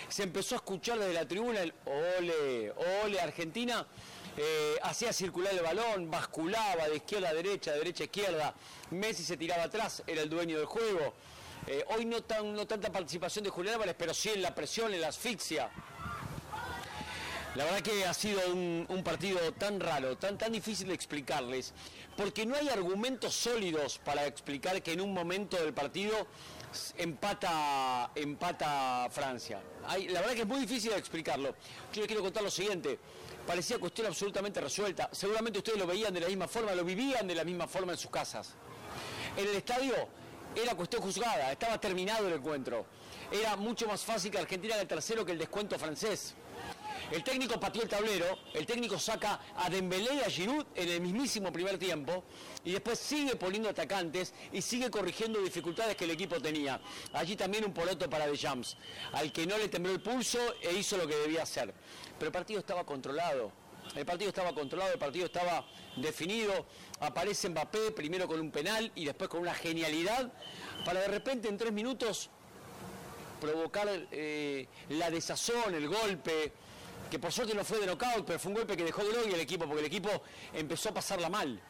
se 0.09 0.23
empezó 0.23 0.55
a 0.55 0.59
escuchar 0.59 0.99
desde 0.99 1.13
la 1.13 1.29
tribuna 1.29 1.61
el 1.61 1.75
ole, 1.85 2.73
ole 3.05 3.21
Argentina, 3.21 3.87
eh, 4.37 4.77
hacía 4.83 5.13
circular 5.13 5.55
el 5.55 5.63
balón, 5.63 6.11
basculaba 6.11 6.89
de 6.89 6.97
izquierda 6.97 7.29
a 7.29 7.35
derecha, 7.35 7.73
de 7.73 7.79
derecha 7.79 8.05
a 8.05 8.07
izquierda, 8.07 8.55
Messi 8.91 9.23
se 9.23 9.37
tiraba 9.37 9.65
atrás, 9.65 10.03
era 10.07 10.23
el 10.23 10.29
dueño 10.29 10.59
del 10.59 10.67
juego. 10.67 11.15
Eh, 11.67 11.85
hoy 11.97 12.05
no, 12.05 12.23
tan, 12.23 12.55
no 12.55 12.67
tanta 12.67 12.91
participación 12.91 13.45
de 13.45 13.51
Julián 13.51 13.75
Álvarez, 13.75 13.95
pero 13.99 14.13
sí 14.13 14.31
en 14.31 14.43
la 14.43 14.55
presión, 14.55 14.93
en 14.93 15.01
la 15.01 15.09
asfixia. 15.09 15.71
La 17.55 17.65
verdad 17.65 17.83
que 17.83 18.05
ha 18.05 18.13
sido 18.13 18.41
un, 18.53 19.03
partido 19.05 19.53
tan 19.53 19.79
raro, 19.79 20.19
tan, 20.19 20.37
tan 20.37 20.51
difícil 20.51 20.89
de 20.89 20.95
explicarles, 20.95 21.73
porque 22.17 22.45
no 22.45 22.57
hay 22.57 22.69
argumentos 22.69 23.33
sólidos 23.35 23.99
para 23.99 24.27
explicar 24.27 24.83
que 24.83 24.93
en 24.93 25.01
un 25.01 25.15
momento 25.15 25.57
del 25.57 25.73
partido 25.73 26.27
empata, 26.99 28.11
empata 28.17 29.09
Francia. 29.11 29.61
La 29.89 30.21
verdad 30.21 30.35
que 30.35 30.41
es 30.41 30.47
muy 30.47 30.61
difícil 30.61 30.91
de 30.91 30.99
explicarlo. 30.99 31.55
Yo 31.93 32.01
les 32.01 32.07
quiero 32.07 32.23
contar 32.23 32.43
lo 32.43 32.51
siguiente. 32.51 32.99
Parecía 33.47 33.79
cuestión 33.79 34.07
absolutamente 34.07 34.61
resuelta. 34.61 35.09
Seguramente 35.13 35.59
ustedes 35.59 35.79
lo 35.79 35.87
veían 35.87 36.15
de 36.15 36.21
la 36.21 36.29
misma 36.29 36.49
forma, 36.49 36.75
lo 36.75 36.85
vivían 36.85 37.27
de 37.27 37.35
la 37.35 37.45
misma 37.45 37.67
forma 37.67 37.93
en 37.93 37.99
sus 37.99 38.11
casas. 38.11 38.55
En 39.37 39.47
el 39.47 39.55
estadio 39.55 39.95
era 40.55 40.75
cuestión 40.75 41.03
juzgada, 41.03 41.53
estaba 41.53 41.79
terminado 41.81 42.27
el 42.29 42.35
encuentro. 42.35 42.87
Era 43.31 43.57
mucho 43.57 43.87
más 43.87 44.03
fácil 44.03 44.31
que 44.31 44.39
Argentina 44.39 44.75
en 44.75 44.83
el 44.83 44.87
tercero 44.87 45.25
que 45.27 45.33
el 45.33 45.39
descuento 45.39 45.79
francés. 45.79 46.35
El 47.11 47.23
técnico 47.23 47.61
pateó 47.61 47.83
el 47.83 47.89
tablero, 47.89 48.39
el 48.55 48.65
técnico 48.65 48.99
saca 48.99 49.41
a 49.57 49.69
Dembélé 49.69 50.15
y 50.15 50.21
a 50.21 50.31
Giroud 50.31 50.65
en 50.75 50.89
el 50.89 51.01
mismísimo 51.01 51.53
primer 51.53 51.79
tiempo 51.79 52.25
y 52.65 52.73
después 52.73 52.99
sigue 52.99 53.37
poniendo 53.37 53.69
atacantes 53.69 54.33
y 54.53 54.63
sigue 54.63 54.91
corrigiendo 54.91 55.41
dificultades 55.41 55.97
que 55.97 56.05
el 56.05 56.13
equipo 56.13 56.41
tenía. 56.41 56.81
Allí 57.13 57.37
también 57.37 57.65
un 57.65 57.75
poroto 57.75 58.09
para 58.09 58.27
De 58.27 58.39
Jams, 58.39 58.77
al 59.13 59.33
que 59.33 59.47
no 59.47 59.59
le 59.59 59.69
tembló 59.69 59.93
el 59.93 60.01
pulso 60.01 60.39
e 60.63 60.73
hizo 60.73 60.97
lo 60.97 61.07
que 61.07 61.17
debía 61.17 61.43
hacer. 61.43 61.75
Pero 62.19 62.29
el 62.29 62.33
partido 62.33 62.61
estaba 62.61 62.85
controlado. 62.85 63.53
El 63.95 64.07
partido 64.07 64.31
estaba 64.31 64.55
controlado, 64.55 64.93
el 64.93 64.99
partido 64.99 65.27
estaba 65.27 65.67
definido. 65.97 66.67
Aparece 67.01 67.49
Mbappé 67.49 67.93
primero 67.93 68.27
con 68.27 68.41
un 68.41 68.51
penal 68.51 68.91
y 68.95 69.05
después 69.05 69.29
con 69.29 69.41
una 69.41 69.55
genialidad 69.55 70.33
para 70.85 71.01
de 71.01 71.09
repente 71.09 71.49
en 71.49 71.57
tres 71.57 71.73
minutos 71.73 72.31
provocar 73.41 73.89
eh, 74.11 74.67
la 74.89 75.11
desazón, 75.11 75.75
el 75.75 75.87
golpe, 75.87 76.53
que 77.11 77.19
por 77.19 77.31
suerte 77.31 77.55
no 77.55 77.65
fue 77.65 77.79
de 77.79 77.87
knockout, 77.87 78.25
pero 78.25 78.39
fue 78.39 78.51
un 78.51 78.57
golpe 78.57 78.77
que 78.77 78.85
dejó 78.85 79.05
de 79.05 79.31
y 79.31 79.35
el 79.35 79.41
equipo, 79.41 79.67
porque 79.67 79.81
el 79.81 79.87
equipo 79.87 80.11
empezó 80.53 80.89
a 80.89 80.95
pasarla 80.95 81.29
mal. 81.29 81.61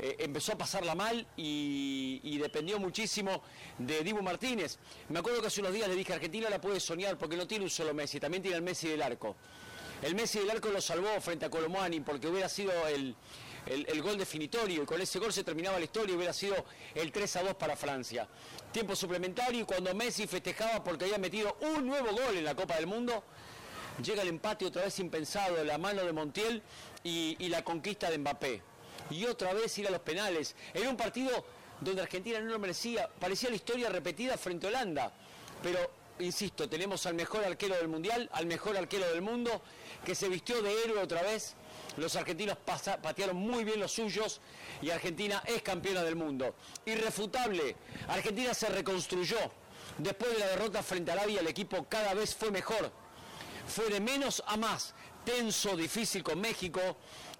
Eh, 0.00 0.14
empezó 0.20 0.52
a 0.52 0.56
pasarla 0.58 0.94
mal 0.94 1.26
y, 1.36 2.20
y, 2.22 2.38
dependió 2.38 2.78
muchísimo 2.78 3.42
de 3.78 4.04
Dibu 4.04 4.22
Martínez. 4.22 4.78
Me 5.08 5.18
acuerdo 5.18 5.40
que 5.40 5.48
hace 5.48 5.60
unos 5.60 5.72
días 5.72 5.88
le 5.88 5.96
dije, 5.96 6.12
Argentina 6.12 6.48
la 6.48 6.60
puede 6.60 6.78
soñar 6.78 7.18
porque 7.18 7.36
no 7.36 7.48
tiene 7.48 7.64
un 7.64 7.70
solo 7.70 7.92
Messi, 7.92 8.20
también 8.20 8.40
tiene 8.40 8.58
el 8.58 8.62
Messi 8.62 8.86
del 8.86 9.02
arco. 9.02 9.34
El 10.02 10.14
Messi 10.14 10.38
del 10.38 10.50
arco 10.50 10.68
lo 10.68 10.80
salvó 10.80 11.20
frente 11.20 11.46
a 11.46 11.50
Colomani 11.50 12.00
porque 12.00 12.28
hubiera 12.28 12.48
sido 12.48 12.72
el, 12.86 13.16
el, 13.66 14.02
gol 14.02 14.16
definitorio 14.16 14.82
y 14.82 14.86
con 14.86 15.00
ese 15.00 15.18
gol 15.18 15.32
se 15.32 15.42
terminaba 15.42 15.78
la 15.78 15.84
historia 15.84 16.12
y 16.12 16.16
hubiera 16.16 16.32
sido 16.32 16.54
el 16.94 17.10
3 17.10 17.36
a 17.36 17.42
2 17.42 17.54
para 17.54 17.76
Francia. 17.76 18.28
Tiempo 18.70 18.94
suplementario 18.94 19.60
y 19.60 19.64
cuando 19.64 19.92
Messi 19.94 20.28
festejaba 20.28 20.84
porque 20.84 21.06
había 21.06 21.18
metido 21.18 21.56
un 21.60 21.86
nuevo 21.86 22.12
gol 22.12 22.36
en 22.36 22.44
la 22.44 22.54
Copa 22.54 22.76
del 22.76 22.86
Mundo, 22.86 23.24
llega 24.00 24.22
el 24.22 24.28
empate 24.28 24.66
otra 24.66 24.84
vez 24.84 24.98
impensado, 25.00 25.62
la 25.64 25.78
mano 25.78 26.04
de 26.04 26.12
Montiel 26.12 26.62
y, 27.02 27.36
y 27.40 27.48
la 27.48 27.64
conquista 27.64 28.08
de 28.08 28.18
Mbappé. 28.18 28.62
Y 29.10 29.24
otra 29.24 29.52
vez 29.52 29.76
ir 29.78 29.88
a 29.88 29.90
los 29.90 30.00
penales. 30.00 30.54
Era 30.74 30.88
un 30.88 30.96
partido 30.96 31.44
donde 31.80 32.02
Argentina 32.02 32.38
no 32.40 32.52
lo 32.52 32.58
merecía, 32.60 33.08
parecía 33.18 33.50
la 33.50 33.56
historia 33.56 33.88
repetida 33.88 34.36
frente 34.36 34.66
a 34.66 34.70
Holanda, 34.70 35.12
pero 35.62 35.78
insisto, 36.20 36.68
tenemos 36.68 37.06
al 37.06 37.14
mejor 37.14 37.44
arquero 37.44 37.76
del 37.76 37.88
mundial, 37.88 38.28
al 38.32 38.46
mejor 38.46 38.76
arquero 38.76 39.08
del 39.08 39.22
mundo, 39.22 39.62
que 40.08 40.14
se 40.14 40.30
vistió 40.30 40.62
de 40.62 40.72
héroe 40.84 41.02
otra 41.02 41.20
vez. 41.20 41.52
Los 41.98 42.16
argentinos 42.16 42.56
patearon 43.02 43.36
muy 43.36 43.62
bien 43.62 43.78
los 43.78 43.92
suyos 43.92 44.40
y 44.80 44.88
Argentina 44.88 45.42
es 45.44 45.60
campeona 45.60 46.02
del 46.02 46.16
mundo. 46.16 46.54
Irrefutable, 46.86 47.76
Argentina 48.08 48.54
se 48.54 48.70
reconstruyó. 48.70 49.36
Después 49.98 50.32
de 50.32 50.38
la 50.38 50.46
derrota 50.46 50.82
frente 50.82 51.10
a 51.10 51.14
Arabia, 51.14 51.40
el 51.40 51.46
equipo 51.46 51.84
cada 51.90 52.14
vez 52.14 52.34
fue 52.34 52.50
mejor. 52.50 52.90
Fue 53.66 53.90
de 53.90 54.00
menos 54.00 54.42
a 54.46 54.56
más, 54.56 54.94
tenso, 55.26 55.76
difícil 55.76 56.22
con 56.22 56.40
México, 56.40 56.80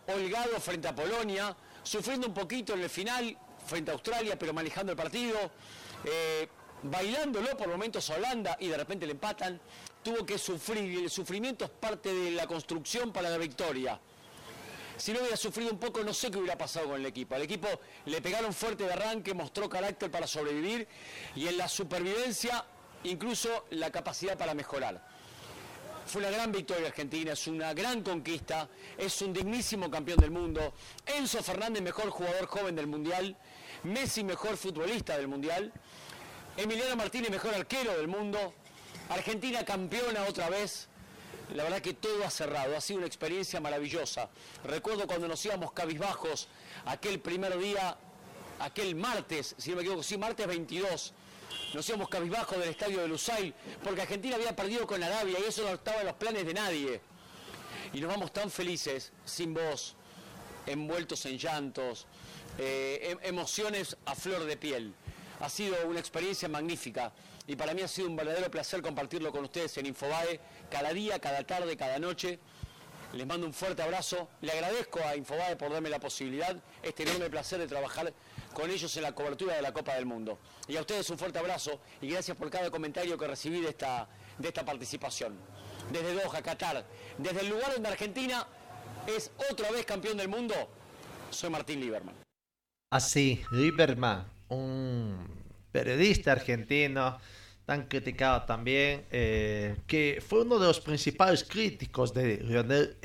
holgado 0.06 0.60
frente 0.60 0.88
a 0.88 0.94
Polonia, 0.94 1.56
sufriendo 1.82 2.26
un 2.26 2.34
poquito 2.34 2.74
en 2.74 2.82
el 2.82 2.90
final 2.90 3.34
frente 3.66 3.90
a 3.92 3.94
Australia, 3.94 4.38
pero 4.38 4.52
manejando 4.52 4.92
el 4.92 4.98
partido. 4.98 5.38
Eh, 6.04 6.46
bailándolo 6.82 7.56
por 7.56 7.68
momentos 7.68 8.08
a 8.10 8.16
Holanda 8.16 8.56
y 8.60 8.68
de 8.68 8.76
repente 8.76 9.06
le 9.06 9.12
empatan, 9.12 9.60
tuvo 10.08 10.24
que 10.24 10.38
sufrir 10.38 10.90
y 10.90 11.04
el 11.04 11.10
sufrimiento 11.10 11.66
es 11.66 11.70
parte 11.70 12.12
de 12.12 12.30
la 12.30 12.46
construcción 12.46 13.12
para 13.12 13.28
la 13.28 13.36
victoria. 13.36 14.00
Si 14.96 15.12
no 15.12 15.20
hubiera 15.20 15.36
sufrido 15.36 15.70
un 15.70 15.78
poco, 15.78 16.02
no 16.02 16.14
sé 16.14 16.30
qué 16.30 16.38
hubiera 16.38 16.56
pasado 16.56 16.86
con 16.88 17.00
el 17.00 17.04
equipo. 17.04 17.34
Al 17.34 17.42
equipo 17.42 17.68
le 18.06 18.22
pegaron 18.22 18.54
fuerte 18.54 18.84
de 18.84 18.92
arranque, 18.94 19.34
mostró 19.34 19.68
carácter 19.68 20.10
para 20.10 20.26
sobrevivir 20.26 20.88
y 21.36 21.46
en 21.46 21.58
la 21.58 21.68
supervivencia 21.68 22.64
incluso 23.04 23.66
la 23.70 23.90
capacidad 23.90 24.38
para 24.38 24.54
mejorar. 24.54 25.06
Fue 26.06 26.22
una 26.22 26.30
gran 26.30 26.50
victoria 26.52 26.86
argentina, 26.86 27.32
es 27.32 27.46
una 27.46 27.74
gran 27.74 28.02
conquista, 28.02 28.66
es 28.96 29.20
un 29.20 29.34
dignísimo 29.34 29.90
campeón 29.90 30.20
del 30.20 30.30
mundo. 30.30 30.72
Enzo 31.04 31.42
Fernández, 31.42 31.82
mejor 31.82 32.08
jugador 32.08 32.46
joven 32.46 32.74
del 32.74 32.86
Mundial. 32.86 33.36
Messi, 33.82 34.24
mejor 34.24 34.56
futbolista 34.56 35.18
del 35.18 35.28
Mundial. 35.28 35.70
Emiliano 36.56 36.96
Martínez, 36.96 37.30
mejor 37.30 37.54
arquero 37.54 37.94
del 37.94 38.08
mundo. 38.08 38.54
Argentina 39.08 39.64
campeona 39.64 40.24
otra 40.24 40.50
vez. 40.50 40.88
La 41.54 41.64
verdad 41.64 41.80
que 41.80 41.94
todo 41.94 42.24
ha 42.24 42.30
cerrado, 42.30 42.76
ha 42.76 42.80
sido 42.80 42.98
una 42.98 43.06
experiencia 43.06 43.58
maravillosa. 43.58 44.28
Recuerdo 44.64 45.06
cuando 45.06 45.26
nos 45.28 45.42
íbamos 45.46 45.72
cabizbajos 45.72 46.48
aquel 46.84 47.20
primer 47.20 47.58
día, 47.58 47.96
aquel 48.58 48.94
martes, 48.94 49.54
si 49.56 49.70
no 49.70 49.76
me 49.76 49.82
equivoco, 49.82 50.02
sí, 50.02 50.18
martes 50.18 50.46
22. 50.46 51.14
Nos 51.72 51.88
íbamos 51.88 52.10
cabizbajos 52.10 52.58
del 52.58 52.68
estadio 52.68 53.00
de 53.00 53.08
Lusail, 53.08 53.54
porque 53.82 54.02
Argentina 54.02 54.36
había 54.36 54.54
perdido 54.54 54.86
con 54.86 55.02
Arabia 55.02 55.38
y 55.40 55.48
eso 55.48 55.62
no 55.62 55.70
estaba 55.70 56.00
en 56.00 56.06
los 56.06 56.16
planes 56.16 56.44
de 56.44 56.52
nadie. 56.52 57.00
Y 57.94 58.00
nos 58.02 58.10
vamos 58.10 58.30
tan 58.30 58.50
felices, 58.50 59.12
sin 59.24 59.54
voz, 59.54 59.94
envueltos 60.66 61.24
en 61.24 61.38
llantos, 61.38 62.06
eh, 62.58 63.08
em, 63.10 63.18
emociones 63.22 63.96
a 64.04 64.14
flor 64.14 64.44
de 64.44 64.58
piel. 64.58 64.92
Ha 65.40 65.48
sido 65.48 65.76
una 65.86 66.00
experiencia 66.00 66.48
magnífica 66.48 67.12
y 67.48 67.56
para 67.56 67.72
mí 67.72 67.80
ha 67.80 67.88
sido 67.88 68.08
un 68.08 68.14
verdadero 68.14 68.50
placer 68.50 68.82
compartirlo 68.82 69.32
con 69.32 69.42
ustedes 69.44 69.74
en 69.78 69.86
Infobae, 69.86 70.38
cada 70.70 70.92
día, 70.92 71.18
cada 71.18 71.42
tarde, 71.44 71.78
cada 71.78 71.98
noche. 71.98 72.38
Les 73.14 73.26
mando 73.26 73.46
un 73.46 73.54
fuerte 73.54 73.82
abrazo. 73.82 74.28
Le 74.42 74.52
agradezco 74.52 75.00
a 75.00 75.16
Infobae 75.16 75.56
por 75.56 75.72
darme 75.72 75.88
la 75.88 75.98
posibilidad, 75.98 76.54
este 76.82 77.04
enorme 77.04 77.30
placer 77.30 77.58
de 77.58 77.66
trabajar 77.66 78.12
con 78.52 78.70
ellos 78.70 78.94
en 78.98 79.02
la 79.02 79.12
cobertura 79.12 79.56
de 79.56 79.62
la 79.62 79.72
Copa 79.72 79.94
del 79.94 80.04
Mundo. 80.04 80.38
Y 80.68 80.76
a 80.76 80.82
ustedes 80.82 81.08
un 81.08 81.16
fuerte 81.16 81.38
abrazo 81.38 81.80
y 82.02 82.10
gracias 82.10 82.36
por 82.36 82.50
cada 82.50 82.70
comentario 82.70 83.16
que 83.16 83.26
recibí 83.26 83.62
de 83.62 83.70
esta, 83.70 84.06
de 84.36 84.48
esta 84.48 84.62
participación. 84.62 85.34
Desde 85.90 86.22
Doha, 86.22 86.42
Qatar, 86.42 86.84
desde 87.16 87.40
el 87.40 87.48
lugar 87.48 87.72
donde 87.72 87.88
Argentina 87.88 88.46
es 89.06 89.30
otra 89.50 89.70
vez 89.70 89.86
campeón 89.86 90.18
del 90.18 90.28
mundo, 90.28 90.54
soy 91.30 91.48
Martín 91.48 91.80
Lieberman. 91.80 92.14
Así, 92.90 93.42
Lieberman, 93.52 94.26
un 94.48 95.38
periodista 95.72 96.32
argentino 96.32 97.18
tan 97.68 97.82
criticado 97.82 98.44
también, 98.44 99.04
eh, 99.10 99.76
que 99.86 100.24
fue 100.26 100.40
uno 100.40 100.58
de 100.58 100.68
los 100.68 100.80
principales 100.80 101.44
críticos 101.44 102.14
de 102.14 102.38
Lionel 102.38 102.96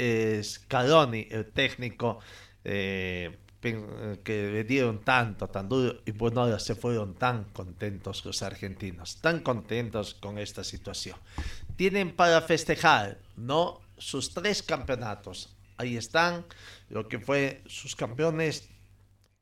Scaloni, 0.41 1.27
el 1.29 1.47
técnico 1.51 2.19
eh, 2.63 3.39
que 3.59 4.51
le 4.53 4.63
dieron 4.63 5.03
tanto, 5.03 5.49
tan 5.49 5.67
duro, 5.67 5.99
y 6.05 6.11
bueno, 6.11 6.43
ahora 6.43 6.59
se 6.59 6.75
fueron 6.75 7.13
tan 7.15 7.43
contentos 7.51 8.23
los 8.23 8.41
argentinos, 8.41 9.17
tan 9.17 9.41
contentos 9.41 10.13
con 10.13 10.37
esta 10.37 10.63
situación. 10.63 11.17
Tienen 11.75 12.15
para 12.15 12.39
festejar, 12.41 13.17
¿no? 13.35 13.81
Sus 13.97 14.33
tres 14.33 14.63
campeonatos. 14.63 15.53
Ahí 15.75 15.97
están, 15.97 16.45
lo 16.89 17.09
que 17.09 17.19
fue 17.19 17.61
sus 17.65 17.97
campeones 17.97 18.69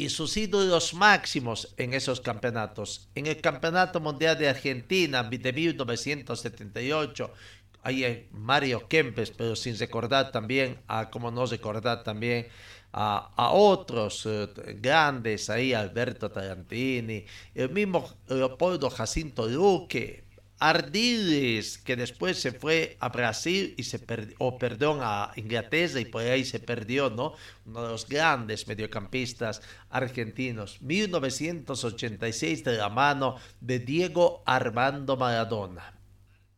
y 0.02 0.10
sus 0.10 0.36
ídolos 0.36 0.96
máximos 0.96 1.76
en 1.78 1.94
esos 1.94 2.20
campeonatos. 2.22 3.08
En 3.14 3.28
el 3.28 3.40
Campeonato 3.40 4.00
Mundial 4.00 4.36
de 4.36 4.50
Argentina 4.50 5.22
de 5.22 5.54
1978, 5.54 7.32
hay 7.84 8.28
Mario 8.32 8.88
Kempes, 8.88 9.30
pero 9.30 9.56
sin 9.56 9.78
recordar 9.78 10.32
también, 10.32 10.80
a, 10.88 11.12
como 11.12 11.30
no 11.30 11.46
recordar 11.46 12.04
también 12.04 12.48
a, 12.92 13.32
a 13.36 13.52
otros 13.52 14.26
eh, 14.26 14.48
grandes, 14.80 15.52
ahí 15.52 15.72
Alberto 15.72 16.32
Tarantini, 16.32 17.24
el 17.54 17.70
mismo 17.70 18.10
Leopoldo 18.28 18.90
Jacinto 18.90 19.48
Luque, 19.48 20.24
Ardiles, 20.62 21.80
que 21.80 21.96
después 21.96 22.40
se 22.40 22.52
fue 22.52 22.96
a 23.00 23.10
Brasil 23.10 23.74
y 23.78 23.84
se 23.84 23.98
perdió, 23.98 24.36
o 24.38 24.60
a 25.02 25.32
Inglaterra 25.36 26.00
y 26.00 26.06
por 26.06 26.22
ahí 26.22 26.46
se 26.46 26.60
perdió, 26.60 27.10
¿no? 27.10 27.34
Uno 27.66 27.82
de 27.82 27.90
los 27.90 28.08
grandes 28.08 28.68
mediocampistas 28.68 29.64
argentinos. 29.90 30.80
1986 30.84 32.64
de 32.64 32.78
la 32.78 32.90
mano 32.90 33.38
de 33.60 33.80
Diego 33.80 34.44
Armando 34.46 35.18
Maradona. 35.18 36.00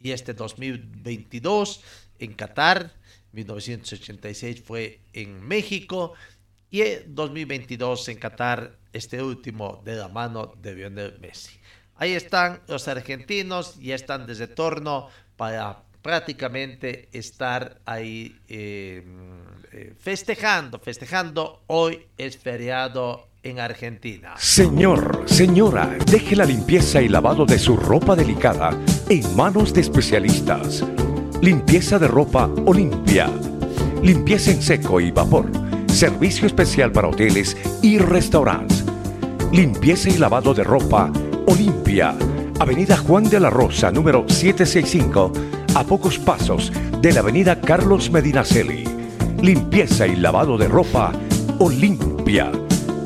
Y 0.02 0.12
este 0.12 0.34
2022 0.34 1.82
en 2.20 2.34
Qatar, 2.34 2.92
1986 3.32 4.64
fue 4.66 5.00
en 5.14 5.42
México 5.48 6.14
y 6.70 6.82
en 6.82 7.16
2022 7.16 8.10
en 8.10 8.18
Qatar, 8.18 8.78
este 8.92 9.24
último 9.24 9.82
de 9.86 9.96
la 9.96 10.10
mano 10.10 10.54
de 10.62 10.76
Lionel 10.76 11.20
Messi. 11.20 11.58
Ahí 11.96 12.14
están 12.14 12.60
los 12.68 12.88
argentinos, 12.88 13.76
y 13.80 13.92
están 13.92 14.26
desde 14.26 14.48
torno 14.48 15.08
para 15.36 15.84
prácticamente 16.02 17.08
estar 17.14 17.80
ahí 17.86 18.40
eh, 18.48 19.04
eh, 19.72 19.94
festejando, 20.00 20.80
festejando. 20.80 21.64
Hoy 21.68 22.06
es 22.18 22.38
feriado 22.38 23.28
en 23.42 23.60
Argentina. 23.60 24.34
Señor, 24.38 25.24
señora, 25.26 25.98
deje 26.06 26.36
la 26.36 26.46
limpieza 26.46 27.02
y 27.02 27.10
lavado 27.10 27.46
de 27.46 27.60
su 27.60 27.78
ropa 27.78 28.16
delicada 28.16 28.72
en 29.10 29.36
manos 29.36 29.74
de 29.74 29.82
especialistas. 29.82 30.84
Limpieza 31.42 32.00
de 32.00 32.08
ropa 32.08 32.50
Olimpia. 32.66 33.30
Limpieza 34.02 34.52
en 34.52 34.62
seco 34.62 35.00
y 35.00 35.12
vapor. 35.12 35.50
Servicio 35.88 36.48
especial 36.48 36.92
para 36.92 37.10
hoteles 37.10 37.56
y 37.82 37.98
restaurantes. 37.98 38.84
Limpieza 39.52 40.10
y 40.10 40.18
lavado 40.18 40.54
de 40.54 40.64
ropa 40.64 41.12
Olimpia, 41.48 42.16
Avenida 42.60 42.98
Juan 42.98 43.30
de 43.30 43.40
la 43.40 43.50
Rosa, 43.50 43.92
número 43.92 44.26
765, 44.28 45.32
a 45.76 45.84
pocos 45.84 46.18
pasos 46.18 46.72
de 47.02 47.12
la 47.12 47.20
avenida 47.20 47.60
Carlos 47.60 48.10
Medinaceli. 48.10 48.84
Limpieza 49.42 50.08
y 50.08 50.16
lavado 50.16 50.58
de 50.58 50.68
ropa 50.68 51.12
Olimpia. 51.60 52.52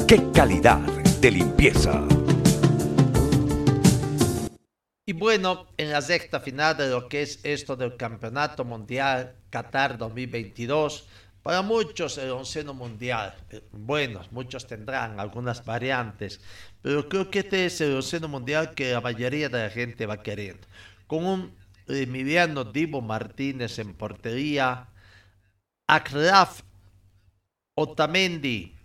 ¡Qué 0.07 0.31
calidad 0.31 0.79
de 1.19 1.31
limpieza! 1.31 2.03
Y 5.05 5.13
bueno, 5.13 5.67
en 5.77 5.91
la 5.91 6.01
sexta 6.01 6.39
final 6.39 6.77
de 6.77 6.89
lo 6.89 7.07
que 7.07 7.21
es 7.21 7.39
esto 7.43 7.75
del 7.75 7.95
Campeonato 7.95 8.65
Mundial 8.65 9.35
Qatar 9.49 9.97
2022, 9.97 11.07
para 11.47 11.61
muchos 11.61 12.17
el 12.17 12.31
onceno 12.31 12.73
mundial, 12.73 13.33
eh, 13.51 13.63
bueno, 13.71 14.19
muchos 14.31 14.67
tendrán 14.67 15.17
algunas 15.17 15.63
variantes, 15.63 16.41
pero 16.81 17.07
creo 17.07 17.31
que 17.31 17.39
este 17.39 17.67
es 17.67 17.79
el 17.79 17.95
onceno 17.95 18.27
mundial 18.27 18.73
que 18.73 18.91
la 18.91 18.99
mayoría 18.99 19.47
de 19.47 19.63
la 19.63 19.69
gente 19.69 20.05
va 20.05 20.21
queriendo. 20.21 20.67
Con 21.07 21.23
un 21.25 21.55
Emiliano 21.87 22.65
Divo 22.65 22.99
Martínez 22.99 23.79
en 23.79 23.93
portería, 23.93 24.89
Akraf 25.87 26.63
Otamendi, 27.75 28.75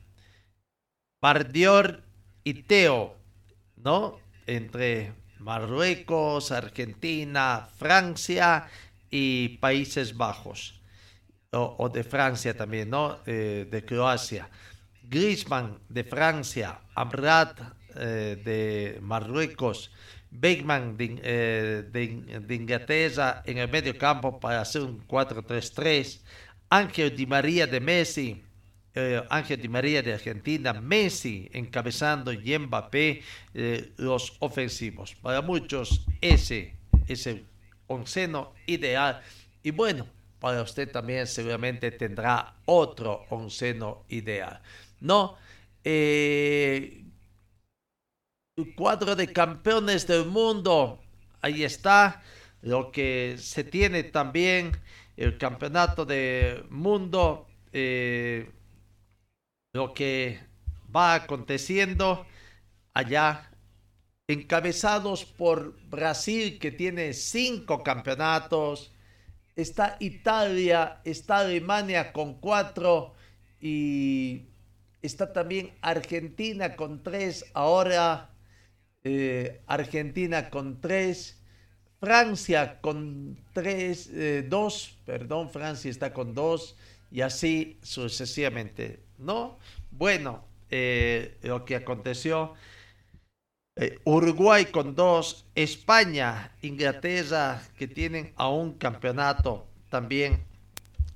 Bardior 1.20 2.00
y 2.44 2.54
Teo, 2.62 3.16
¿no? 3.74 4.20
Entre 4.46 5.12
Marruecos, 5.40 6.52
Argentina, 6.52 7.68
Francia 7.76 8.68
y 9.10 9.58
Países 9.58 10.16
Bajos. 10.16 10.80
O, 11.54 11.90
de 11.90 12.02
Francia 12.02 12.56
también, 12.56 12.88
¿no? 12.88 13.18
Eh, 13.26 13.68
de 13.70 13.84
Croacia. 13.84 14.48
Griezmann 15.12 15.78
de 15.90 16.04
Francia, 16.04 16.80
Amrat 16.94 17.60
eh, 17.94 18.40
de 18.42 18.98
Marruecos, 19.02 19.90
Beckman 20.30 20.96
eh, 20.98 21.84
de, 21.92 22.40
de, 22.40 22.54
Inglaterra 22.54 23.42
en 23.44 23.58
el 23.58 23.68
medio 23.68 23.96
campo 23.98 24.40
para 24.40 24.62
hacer 24.62 24.80
un 24.80 25.06
4-3-3, 25.06 26.22
Ángel 26.70 27.14
Di 27.14 27.26
María 27.26 27.66
de 27.66 27.80
Messi, 27.80 28.42
eh, 28.94 29.22
Ángel 29.28 29.60
Di 29.60 29.68
María 29.68 30.02
de 30.02 30.14
Argentina, 30.14 30.72
Messi 30.72 31.50
encabezando 31.52 32.32
y 32.32 32.58
Mbappé 32.58 33.22
los 33.98 34.36
ofensivos. 34.38 35.14
Para 35.16 35.42
muchos 35.42 36.06
ese 36.22 36.76
es 37.06 37.26
el 37.26 37.44
onceno 37.86 38.54
ideal. 38.66 39.20
Y 39.62 39.70
bueno, 39.70 40.06
para 40.42 40.60
usted 40.60 40.90
también 40.90 41.28
seguramente 41.28 41.92
tendrá 41.92 42.56
otro 42.64 43.26
onceno 43.30 44.04
ideal. 44.08 44.60
No, 44.98 45.36
eh, 45.84 47.04
cuadro 48.74 49.14
de 49.14 49.32
campeones 49.32 50.04
del 50.08 50.26
mundo. 50.26 51.00
Ahí 51.42 51.62
está 51.62 52.24
lo 52.60 52.90
que 52.90 53.36
se 53.38 53.62
tiene 53.62 54.02
también 54.02 54.72
el 55.16 55.38
campeonato 55.38 56.04
del 56.04 56.64
mundo. 56.70 57.46
Eh, 57.72 58.50
lo 59.72 59.94
que 59.94 60.40
va 60.94 61.14
aconteciendo 61.14 62.26
allá, 62.94 63.48
encabezados 64.26 65.24
por 65.24 65.80
Brasil, 65.88 66.58
que 66.58 66.72
tiene 66.72 67.12
cinco 67.12 67.84
campeonatos. 67.84 68.92
Está 69.54 69.96
Italia, 70.00 71.00
está 71.04 71.38
Alemania 71.38 72.12
con 72.12 72.40
cuatro 72.40 73.14
y 73.60 74.46
está 75.02 75.32
también 75.32 75.72
Argentina 75.82 76.74
con 76.74 77.02
tres. 77.02 77.44
Ahora 77.52 78.30
eh, 79.04 79.60
Argentina 79.66 80.48
con 80.48 80.80
tres, 80.80 81.42
Francia 82.00 82.80
con 82.80 83.36
tres, 83.52 84.08
eh, 84.12 84.46
dos, 84.48 84.96
perdón, 85.04 85.50
Francia 85.50 85.90
está 85.90 86.12
con 86.12 86.34
dos 86.34 86.76
y 87.10 87.20
así 87.20 87.78
sucesivamente, 87.82 89.00
¿no? 89.18 89.58
Bueno, 89.90 90.44
eh, 90.70 91.36
lo 91.42 91.64
que 91.64 91.76
aconteció, 91.76 92.54
Uruguay 94.04 94.66
con 94.66 94.94
dos, 94.94 95.46
España, 95.54 96.52
Inglaterra, 96.60 97.62
que 97.76 97.88
tienen 97.88 98.32
a 98.36 98.48
un 98.48 98.74
campeonato 98.74 99.66
también 99.88 100.44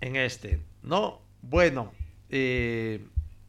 en 0.00 0.16
este, 0.16 0.62
¿no? 0.82 1.20
Bueno, 1.42 1.92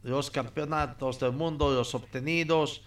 los 0.02 0.30
campeonatos 0.30 1.20
del 1.20 1.32
mundo, 1.32 1.72
los 1.72 1.94
obtenidos, 1.94 2.82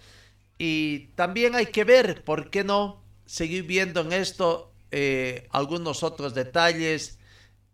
y 0.60 1.08
también 1.16 1.56
hay 1.56 1.66
que 1.68 1.84
ver, 1.84 2.24
¿por 2.24 2.52
qué 2.52 2.64
no? 2.64 3.02
Seguir 3.26 3.64
viendo 3.64 4.02
en 4.02 4.14
esto 4.14 4.72
eh, 4.92 5.48
algunos 5.50 6.04
otros 6.04 6.36
detalles 6.36 7.18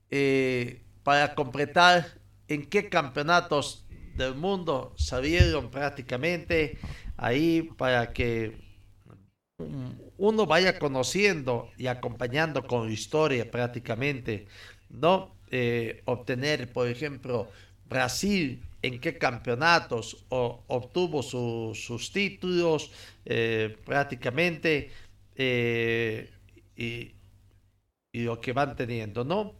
eh, 0.09 0.83
para 1.03 1.35
completar 1.35 2.19
en 2.47 2.65
qué 2.65 2.87
campeonatos 2.87 3.85
del 4.15 4.35
mundo 4.35 4.93
salieron 4.97 5.69
prácticamente 5.69 6.77
ahí 7.17 7.63
para 7.77 8.13
que 8.13 8.57
uno 10.17 10.45
vaya 10.45 10.77
conociendo 10.79 11.71
y 11.77 11.87
acompañando 11.87 12.65
con 12.65 12.91
historia 12.91 13.49
prácticamente, 13.49 14.47
¿no? 14.89 15.35
Eh, 15.49 16.01
obtener, 16.05 16.71
por 16.71 16.87
ejemplo, 16.87 17.49
Brasil 17.85 18.61
en 18.81 18.99
qué 18.99 19.17
campeonatos 19.17 20.25
obtuvo 20.29 21.23
sus 21.23 22.11
títulos 22.11 22.91
eh, 23.25 23.75
prácticamente 23.85 24.91
eh, 25.35 26.29
y, 26.75 27.13
lo 28.13 28.41
que 28.41 28.51
van 28.51 28.75
teniendo, 28.75 29.23
¿no? 29.23 29.53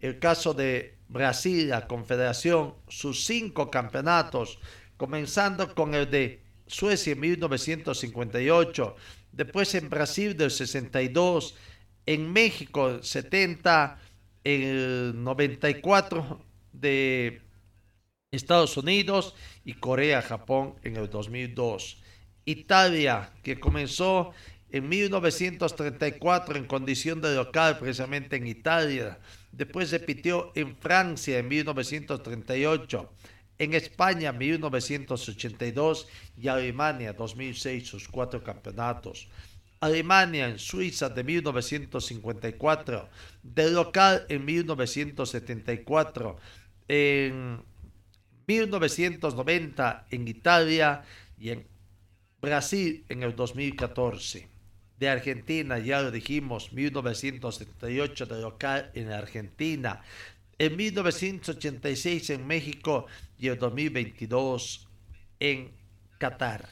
El 0.00 0.18
caso 0.18 0.52
de 0.52 0.96
Brasil, 1.08 1.68
la 1.68 1.86
Confederación, 1.86 2.74
sus 2.88 3.24
cinco 3.24 3.70
campeonatos, 3.70 4.58
comenzando 4.96 5.74
con 5.74 5.94
el 5.94 6.10
de 6.10 6.40
Suecia 6.70 7.14
en 7.14 7.20
1958, 7.20 8.96
después 9.32 9.74
en 9.74 9.90
Brasil 9.90 10.36
del 10.36 10.52
62, 10.52 11.56
en 12.06 12.32
México 12.32 13.02
70, 13.02 13.98
el 14.44 15.12
94 15.16 16.44
de 16.72 17.42
Estados 18.30 18.76
Unidos 18.76 19.34
y 19.64 19.74
Corea-Japón 19.74 20.76
en 20.82 20.96
el 20.96 21.10
2002. 21.10 21.98
Italia, 22.44 23.32
que 23.42 23.58
comenzó 23.58 24.32
en 24.70 24.88
1934 24.88 26.56
en 26.56 26.66
condición 26.66 27.20
de 27.20 27.34
local, 27.34 27.78
precisamente 27.78 28.36
en 28.36 28.46
Italia. 28.46 29.18
Después 29.50 29.90
repitió 29.90 30.52
en 30.54 30.76
Francia 30.76 31.38
en 31.38 31.48
1938, 31.48 33.12
en 33.60 33.74
España 33.74 34.30
en 34.30 34.38
1982 34.38 36.08
y 36.38 36.48
Alemania 36.48 37.12
2006 37.12 37.86
sus 37.86 38.08
cuatro 38.08 38.42
campeonatos. 38.42 39.28
Alemania 39.80 40.48
en 40.48 40.58
Suiza 40.58 41.10
de 41.10 41.22
1954, 41.22 43.08
de 43.42 43.70
local 43.70 44.24
en 44.30 44.44
1974, 44.46 46.38
en 46.88 47.62
1990 48.46 50.06
en 50.10 50.28
Italia 50.28 51.04
y 51.38 51.50
en 51.50 51.66
Brasil 52.40 53.04
en 53.10 53.22
el 53.22 53.36
2014. 53.36 54.48
De 54.98 55.08
Argentina, 55.08 55.78
ya 55.78 56.00
lo 56.00 56.10
dijimos, 56.10 56.72
1978 56.72 58.26
de 58.26 58.40
local 58.40 58.90
en 58.94 59.12
Argentina. 59.12 60.02
En 60.60 60.76
1986 60.76 62.28
en 62.28 62.46
México 62.46 63.06
y 63.38 63.48
el 63.48 63.58
2022 63.58 64.86
en 65.40 65.72
Qatar. 66.18 66.68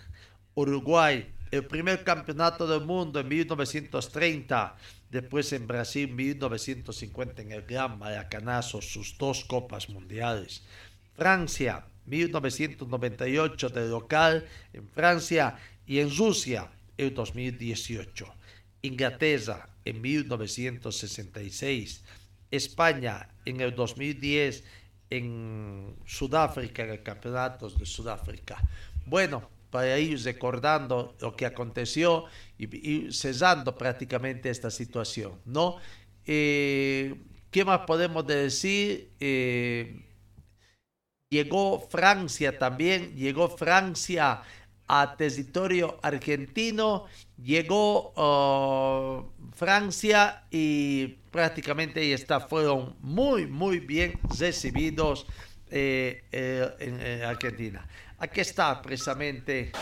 Uruguay, 0.54 1.26
el 1.50 1.64
primer 1.64 2.04
campeonato 2.04 2.66
del 2.66 2.82
mundo 2.82 3.18
en 3.18 3.28
1930. 3.28 4.76
Después 5.10 5.54
en 5.54 5.66
Brasil 5.66 6.12
1950 6.12 7.40
en 7.40 7.52
el 7.52 7.62
Gran 7.62 7.98
Maracanazo, 7.98 8.82
sus 8.82 9.16
dos 9.16 9.46
copas 9.46 9.88
mundiales. 9.88 10.62
Francia, 11.16 11.86
1998 12.04 13.70
de 13.70 13.88
local 13.88 14.46
en 14.74 14.86
Francia 14.90 15.56
y 15.86 16.00
en 16.00 16.14
Rusia 16.14 16.70
el 16.98 17.14
2018. 17.14 18.34
Inglaterra 18.82 19.70
en 19.86 20.02
1966. 20.02 22.02
España 22.50 23.28
en 23.44 23.60
el 23.60 23.74
2010 23.74 24.64
en 25.10 25.96
Sudáfrica, 26.04 26.84
en 26.84 26.90
el 26.90 27.02
campeonato 27.02 27.68
de 27.70 27.86
Sudáfrica. 27.86 28.58
Bueno, 29.06 29.48
para 29.70 29.98
ir 29.98 30.22
recordando 30.22 31.16
lo 31.20 31.36
que 31.36 31.46
aconteció 31.46 32.24
y, 32.58 33.12
cesando 33.12 33.76
prácticamente 33.76 34.50
esta 34.50 34.70
situación, 34.70 35.40
¿no? 35.44 35.76
Eh, 36.26 37.14
¿Qué 37.50 37.64
más 37.64 37.80
podemos 37.80 38.26
decir? 38.26 39.10
Eh, 39.20 40.04
llegó 41.30 41.80
Francia 41.80 42.58
también, 42.58 43.14
llegó 43.16 43.48
Francia 43.48 44.42
a 44.88 45.14
territorio 45.16 45.98
argentino, 46.02 47.04
llegó 47.36 48.12
uh, 48.16 49.30
Francia 49.54 50.44
y 50.50 51.18
prácticamente 51.30 52.12
está, 52.12 52.40
fueron 52.40 52.96
muy, 53.00 53.46
muy 53.46 53.80
bien 53.80 54.18
recibidos 54.38 55.26
eh, 55.70 56.24
eh, 56.32 56.68
en, 56.80 57.00
en 57.00 57.22
Argentina. 57.22 57.86
Aquí 58.18 58.40
está 58.40 58.80
precisamente 58.80 59.72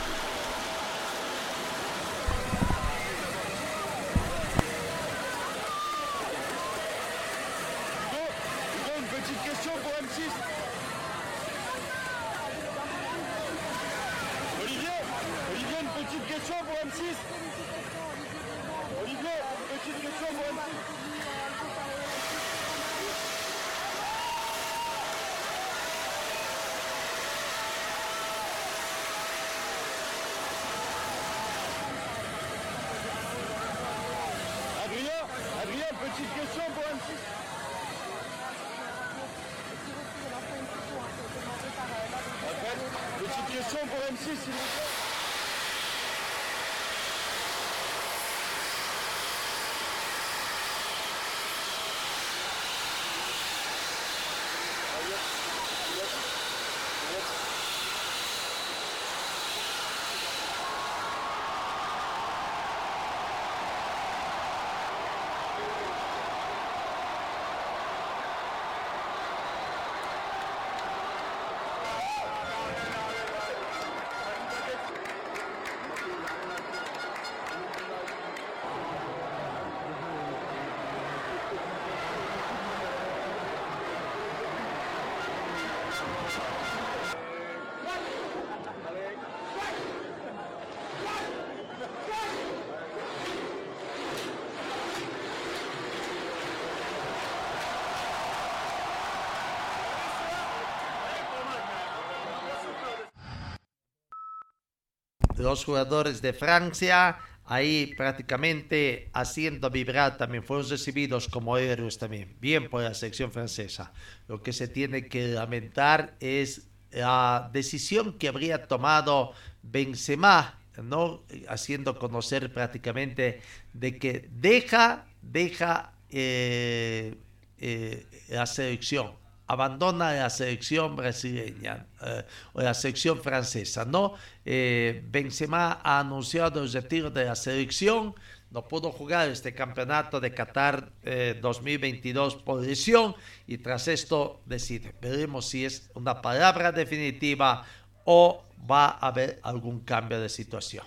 los 105.39 105.65
jugadores 105.65 106.23
de 106.23 106.33
Francia 106.33 107.19
ahí 107.45 107.95
prácticamente 107.97 109.09
haciendo 109.13 109.71
vibrar 109.71 110.17
también. 110.17 110.43
Fueron 110.43 110.69
recibidos 110.69 111.29
como 111.29 111.57
héroes 111.57 111.99
también 111.99 112.37
bien 112.41 112.69
por 112.69 112.83
la 112.83 112.95
selección 112.95 113.31
francesa. 113.31 113.93
Lo 114.29 114.43
que 114.43 114.53
se 114.53 114.69
tiene 114.69 115.07
que 115.07 115.29
lamentar 115.29 116.17
es 116.21 116.69
la 116.91 117.51
decisión 117.53 118.19
que 118.19 118.29
habría 118.29 118.67
tomado 118.67 119.33
Benzema 119.63 120.59
no 120.83 121.23
haciendo 121.49 121.99
conocer 121.99 122.53
prácticamente 122.53 123.41
de 123.73 123.99
que 123.99 124.29
deja 124.31 125.07
deja 125.23 125.93
eh, 126.11 127.17
eh, 127.59 128.07
la 128.29 128.47
selección 128.47 129.13
abandona 129.47 130.13
la 130.13 130.31
selección 130.31 130.97
brasileña 130.97 131.87
eh, 132.03 132.25
o 132.53 132.63
la 132.63 132.75
selección 132.75 133.21
francesa, 133.21 133.85
¿no? 133.85 134.15
Eh, 134.45 135.03
Benzema 135.09 135.81
ha 135.83 136.01
anunciado 136.01 136.63
el 136.63 136.73
retiro 136.73 137.11
de 137.11 137.25
la 137.25 137.37
selección, 137.37 138.15
no 138.51 138.69
pudo 138.69 138.93
jugar 138.93 139.29
este 139.29 139.55
campeonato 139.55 140.21
de 140.21 140.33
Qatar 140.33 140.91
eh, 141.03 141.39
2022 141.41 142.37
por 142.37 142.63
lesión 142.63 143.15
y 143.47 143.59
tras 143.59 143.89
esto 143.89 144.41
decide. 144.47 144.95
Veremos 145.01 145.47
si 145.49 145.65
es 145.65 145.91
una 145.95 146.23
palabra 146.23 146.73
definitiva 146.73 147.65
o 148.05 148.45
va 148.71 148.87
a 148.87 149.09
haber 149.09 149.41
algún 149.43 149.81
cambio 149.81 150.21
de 150.21 150.29
situación. 150.29 150.85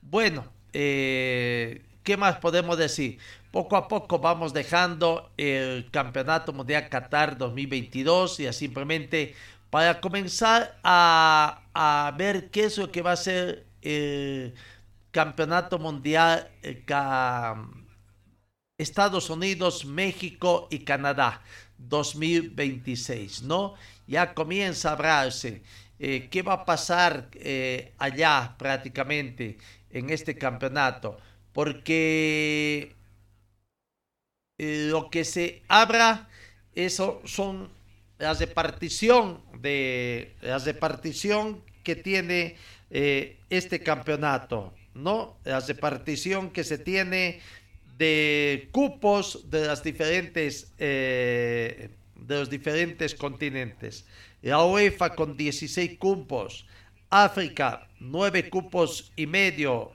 Bueno, 0.00 0.44
eh, 0.72 1.82
¿qué 2.02 2.16
más 2.16 2.38
podemos 2.38 2.78
decir? 2.78 3.18
Poco 3.50 3.76
a 3.76 3.88
poco 3.88 4.18
vamos 4.18 4.52
dejando 4.52 5.30
el 5.36 5.90
Campeonato 5.90 6.52
Mundial 6.52 6.88
Qatar 6.88 7.36
2022 7.36 8.40
y 8.40 8.52
simplemente 8.52 9.34
para 9.70 10.00
comenzar 10.00 10.78
a, 10.82 11.62
a, 11.74 12.14
ver 12.16 12.50
qué 12.50 12.64
es 12.64 12.78
lo 12.78 12.90
que 12.90 13.02
va 13.02 13.12
a 13.12 13.16
ser 13.16 13.66
el 13.80 14.54
Campeonato 15.10 15.78
Mundial 15.78 16.50
eh, 16.62 16.84
Estados 18.78 19.30
Unidos, 19.30 19.84
México 19.84 20.68
y 20.70 20.80
Canadá 20.80 21.42
2026, 21.78 23.42
¿no? 23.42 23.74
Ya 24.06 24.34
comienza 24.34 24.90
a 24.90 24.92
hablarse 24.92 25.62
eh, 25.98 26.28
qué 26.30 26.42
va 26.42 26.54
a 26.54 26.64
pasar 26.64 27.28
eh, 27.34 27.92
allá 27.98 28.56
prácticamente 28.58 29.58
en 29.90 30.10
este 30.10 30.36
campeonato, 30.36 31.18
porque 31.52 32.94
lo 34.58 35.10
que 35.10 35.24
se 35.24 35.62
abra, 35.68 36.28
eso 36.74 37.20
son 37.24 37.70
las 38.18 38.38
repartición 38.38 39.40
de 39.60 40.34
las 40.40 40.64
repartición 40.64 41.62
que 41.82 41.96
tiene 41.96 42.56
eh, 42.90 43.38
este 43.50 43.82
campeonato, 43.82 44.72
¿no? 44.94 45.36
La 45.44 45.60
repartición 45.60 46.50
que 46.50 46.62
se 46.62 46.78
tiene 46.78 47.40
de 47.98 48.68
cupos 48.70 49.50
de 49.50 49.66
las 49.66 49.82
diferentes 49.82 50.72
eh, 50.78 51.90
de 52.14 52.38
los 52.38 52.48
diferentes 52.50 53.14
continentes. 53.14 54.04
La 54.42 54.64
UEFA 54.64 55.14
con 55.14 55.36
16 55.36 55.98
cupos, 55.98 56.66
África 57.10 57.88
9 58.00 58.48
cupos 58.48 59.12
y 59.16 59.26
medio, 59.26 59.92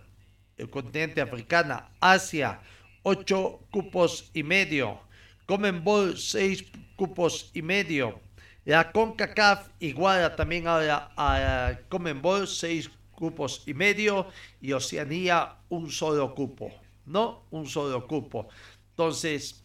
el 0.58 0.70
continente 0.70 1.22
africano, 1.22 1.88
Asia 2.00 2.60
8 3.04 3.67
cupos 3.72 4.30
y 4.34 4.43
medio. 4.43 5.00
Comenbol 5.46 6.17
6 6.17 6.65
cupos 6.96 7.52
y 7.54 7.62
medio. 7.62 8.20
La 8.65 8.91
CONCACAF 8.91 9.70
iguala 9.80 10.36
también 10.36 10.67
a 10.67 10.80
la, 10.80 11.12
a 11.15 11.80
Comenbol 11.88 12.48
6 12.48 12.89
cupos 13.12 13.63
y 13.65 13.74
medio. 13.74 14.28
Y 14.60 14.74
Oceanía 14.74 15.56
un 15.70 15.89
solo 15.89 16.36
cupo. 16.36 16.70
¿No? 17.06 17.46
Un 17.52 17.65
solo 17.65 18.06
cupo. 18.06 18.50
Entonces, 18.89 19.63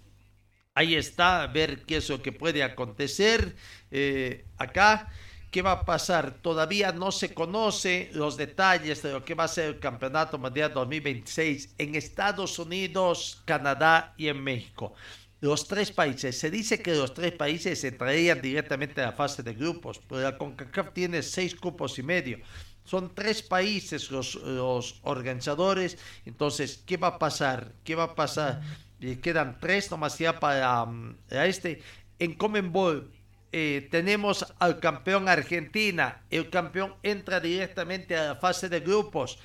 ahí 0.74 0.94
está, 0.94 1.42
a 1.42 1.46
ver 1.48 1.82
qué 1.82 1.96
es 1.96 2.08
lo 2.08 2.22
que 2.22 2.30
puede 2.30 2.62
acontecer 2.62 3.56
eh, 3.90 4.44
acá. 4.56 5.10
¿Qué 5.52 5.60
va 5.60 5.72
a 5.72 5.84
pasar? 5.84 6.38
Todavía 6.40 6.92
no 6.92 7.12
se 7.12 7.34
conoce 7.34 8.08
los 8.14 8.38
detalles 8.38 9.02
de 9.02 9.12
lo 9.12 9.22
que 9.22 9.34
va 9.34 9.44
a 9.44 9.48
ser 9.48 9.66
el 9.66 9.80
Campeonato 9.80 10.38
Mundial 10.38 10.72
2026 10.72 11.74
en 11.76 11.94
Estados 11.94 12.58
Unidos, 12.58 13.42
Canadá 13.44 14.14
y 14.16 14.28
en 14.28 14.42
México. 14.42 14.94
Los 15.40 15.68
tres 15.68 15.92
países, 15.92 16.38
se 16.38 16.50
dice 16.50 16.80
que 16.80 16.94
los 16.94 17.12
tres 17.12 17.32
países 17.32 17.84
entrarían 17.84 18.40
directamente 18.40 19.02
a 19.02 19.08
la 19.08 19.12
fase 19.12 19.42
de 19.42 19.52
grupos, 19.52 20.00
pero 20.08 20.22
la 20.22 20.38
CONCACAF 20.38 20.94
tiene 20.94 21.22
seis 21.22 21.54
cupos 21.54 21.98
y 21.98 22.02
medio. 22.02 22.38
Son 22.84 23.14
tres 23.14 23.42
países 23.42 24.10
los, 24.10 24.36
los 24.36 25.00
organizadores. 25.02 25.98
Entonces, 26.24 26.82
¿qué 26.86 26.96
va 26.96 27.08
a 27.08 27.18
pasar? 27.18 27.74
¿Qué 27.84 27.94
va 27.94 28.04
a 28.04 28.14
pasar? 28.14 28.62
Eh, 29.00 29.20
quedan 29.20 29.58
tres 29.60 29.90
nomás 29.90 30.18
ya 30.18 30.40
para 30.40 30.84
um, 30.84 31.14
este. 31.28 31.82
En 32.18 32.32
Comenbol 32.36 33.12
eh, 33.52 33.86
tenemos 33.90 34.46
al 34.58 34.80
campeón 34.80 35.28
Argentina. 35.28 36.22
El 36.30 36.48
campeón 36.48 36.94
entra 37.02 37.38
directamente 37.38 38.16
a 38.16 38.28
la 38.28 38.36
fase 38.36 38.70
de 38.70 38.80
grupos. 38.80 39.38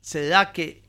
¿Será 0.00 0.52
que 0.52 0.82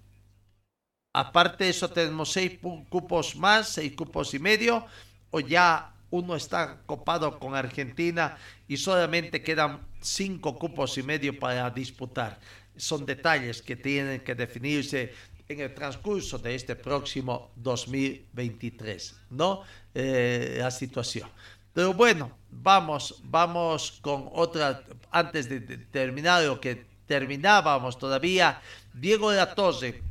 aparte 1.14 1.66
de 1.66 1.70
eso 1.70 1.90
tenemos 1.92 2.32
seis 2.32 2.60
cupos 2.90 3.36
más, 3.36 3.70
seis 3.70 3.94
cupos 3.96 4.34
y 4.34 4.40
medio? 4.40 4.86
¿O 5.30 5.40
ya 5.40 5.94
uno 6.10 6.36
está 6.36 6.82
copado 6.88 7.40
con 7.40 7.54
Argentina 7.54 8.38
y 8.68 8.78
solamente 8.78 9.44
quedan 9.44 9.80
cinco 10.02 10.58
cupos 10.58 10.98
y 10.98 11.04
medio 11.04 11.38
para 11.38 11.70
disputar? 11.70 12.40
Son 12.76 13.06
detalles 13.06 13.62
que 13.62 13.76
tienen 13.76 14.22
que 14.22 14.34
definirse 14.34 15.14
en 15.48 15.60
el 15.60 15.74
transcurso 15.76 16.40
de 16.40 16.56
este 16.56 16.76
próximo 16.76 17.52
2023, 17.56 19.16
¿no? 19.30 19.62
Eh, 19.94 20.56
la 20.58 20.72
situación. 20.72 21.30
Pero 21.74 21.94
bueno, 21.94 22.32
vamos, 22.52 23.20
vamos 23.24 24.00
con 24.02 24.30
otra, 24.32 24.84
antes 25.12 25.50
de, 25.50 25.60
terminar 25.60 26.44
lo 26.44 26.62
que 26.62 26.86
terminábamos 27.08 27.98
todavía, 27.98 28.62
Diego 28.94 29.32
de 29.32 29.38
la 29.38 29.56
Torre, 29.56 30.02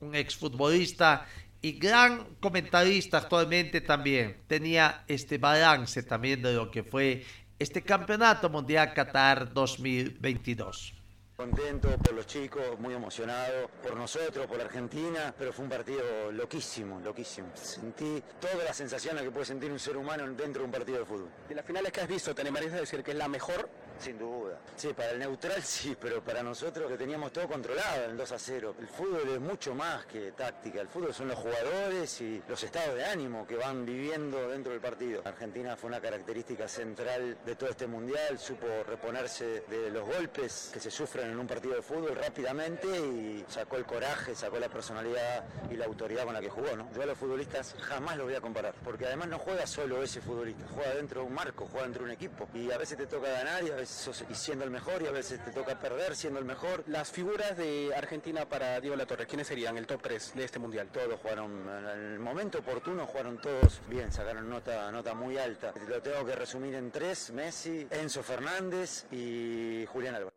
un 0.00 0.14
exfutbolista 0.14 1.26
y 1.62 1.72
gran 1.72 2.36
comentarista 2.38 3.18
actualmente 3.18 3.80
también, 3.80 4.42
tenía 4.46 5.04
este 5.08 5.38
balance 5.38 6.02
también 6.02 6.42
de 6.42 6.52
lo 6.52 6.70
que 6.70 6.84
fue 6.84 7.24
este 7.58 7.82
Campeonato 7.82 8.50
Mundial 8.50 8.92
Qatar 8.92 9.52
2022. 9.54 10.95
Contento 11.36 11.90
por 11.98 12.14
los 12.14 12.26
chicos, 12.26 12.78
muy 12.78 12.94
emocionado, 12.94 13.68
por 13.82 13.94
nosotros, 13.94 14.46
por 14.46 14.58
Argentina, 14.58 15.34
pero 15.38 15.52
fue 15.52 15.66
un 15.66 15.70
partido 15.70 16.32
loquísimo, 16.32 16.98
loquísimo. 17.00 17.48
Sentí 17.54 18.22
todas 18.40 18.64
las 18.64 18.74
sensaciones 18.74 19.22
que 19.22 19.30
puede 19.30 19.44
sentir 19.44 19.70
un 19.70 19.78
ser 19.78 19.98
humano 19.98 20.26
dentro 20.32 20.62
de 20.62 20.64
un 20.64 20.72
partido 20.72 21.00
de 21.00 21.04
fútbol. 21.04 21.28
De 21.46 21.54
las 21.54 21.66
finales 21.66 21.92
que 21.92 22.00
has 22.00 22.08
visto, 22.08 22.34
¿te 22.34 22.40
animarías 22.40 22.72
a 22.72 22.76
decir 22.76 23.02
que 23.02 23.10
es 23.10 23.18
la 23.18 23.28
mejor? 23.28 23.68
Sin 23.98 24.18
duda. 24.18 24.58
Sí, 24.76 24.92
para 24.92 25.10
el 25.10 25.18
neutral 25.18 25.62
sí, 25.62 25.96
pero 25.98 26.22
para 26.22 26.42
nosotros 26.42 26.90
que 26.90 26.98
teníamos 26.98 27.32
todo 27.32 27.48
controlado 27.48 28.04
en 28.04 28.10
el 28.10 28.16
2 28.16 28.32
a 28.32 28.38
0. 28.38 28.74
El 28.78 28.88
fútbol 28.88 29.28
es 29.28 29.40
mucho 29.40 29.74
más 29.74 30.04
que 30.06 30.32
táctica. 30.32 30.80
El 30.80 30.88
fútbol 30.88 31.14
son 31.14 31.28
los 31.28 31.38
jugadores 31.38 32.20
y 32.20 32.42
los 32.48 32.62
estados 32.62 32.94
de 32.94 33.04
ánimo 33.04 33.46
que 33.46 33.56
van 33.56 33.86
viviendo 33.86 34.48
dentro 34.48 34.72
del 34.72 34.80
partido. 34.80 35.22
Argentina 35.24 35.76
fue 35.76 35.88
una 35.88 36.00
característica 36.00 36.68
central 36.68 37.38
de 37.44 37.56
todo 37.56 37.70
este 37.70 37.86
mundial. 37.86 38.38
Supo 38.38 38.66
reponerse 38.86 39.64
de 39.68 39.90
los 39.90 40.06
golpes 40.06 40.70
que 40.72 40.80
se 40.80 40.90
sufren 40.90 41.30
en 41.30 41.38
un 41.38 41.46
partido 41.46 41.74
de 41.74 41.82
fútbol 41.82 42.14
rápidamente 42.14 42.86
y 42.86 43.44
sacó 43.48 43.76
el 43.76 43.86
coraje, 43.86 44.34
sacó 44.34 44.58
la 44.58 44.68
personalidad 44.68 45.44
y 45.70 45.74
la 45.76 45.86
autoridad 45.86 46.24
con 46.24 46.34
la 46.34 46.40
que 46.40 46.50
jugó. 46.50 46.76
¿no? 46.76 46.90
Yo 46.92 47.02
a 47.02 47.06
los 47.06 47.18
futbolistas 47.18 47.74
jamás 47.80 48.16
los 48.16 48.26
voy 48.26 48.34
a 48.34 48.40
comparar, 48.40 48.74
porque 48.84 49.06
además 49.06 49.28
no 49.28 49.38
juega 49.38 49.66
solo 49.66 50.02
ese 50.02 50.20
futbolista, 50.20 50.64
juega 50.74 50.94
dentro 50.94 51.22
de 51.22 51.26
un 51.26 51.34
marco, 51.34 51.66
juega 51.66 51.84
dentro 51.84 52.04
de 52.04 52.10
un 52.10 52.14
equipo. 52.14 52.48
Y 52.54 52.70
a 52.70 52.78
veces 52.78 52.98
te 52.98 53.06
toca 53.06 53.30
ganar 53.30 53.64
y 53.64 53.70
a 53.70 53.76
veces 53.76 53.85
sos 53.86 54.24
y 54.28 54.34
siendo 54.34 54.64
el 54.64 54.70
mejor 54.70 55.02
y 55.02 55.06
a 55.06 55.10
veces 55.10 55.42
te 55.44 55.50
toca 55.50 55.78
perder 55.78 56.14
siendo 56.16 56.38
el 56.38 56.44
mejor. 56.44 56.84
Las 56.86 57.10
figuras 57.10 57.56
de 57.56 57.92
Argentina 57.96 58.48
para 58.48 58.80
Diego 58.80 58.96
La 58.96 59.06
Torre, 59.06 59.26
¿quiénes 59.26 59.46
serían 59.46 59.76
el 59.76 59.86
top 59.86 60.02
3 60.02 60.32
de 60.34 60.44
este 60.44 60.58
mundial? 60.58 60.88
Todos 60.92 61.20
jugaron, 61.20 61.68
en 61.68 62.12
el 62.12 62.18
momento 62.18 62.58
oportuno 62.58 63.06
jugaron 63.06 63.40
todos 63.40 63.80
bien, 63.88 64.12
sacaron 64.12 64.48
nota, 64.48 64.90
nota 64.90 65.14
muy 65.14 65.38
alta. 65.38 65.72
Lo 65.88 66.00
tengo 66.02 66.24
que 66.24 66.34
resumir 66.34 66.74
en 66.74 66.90
tres, 66.90 67.30
Messi, 67.30 67.86
Enzo 67.90 68.22
Fernández 68.22 69.06
y 69.10 69.84
Julián 69.86 70.14
Álvarez. 70.14 70.34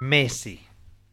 Messi, 0.00 0.66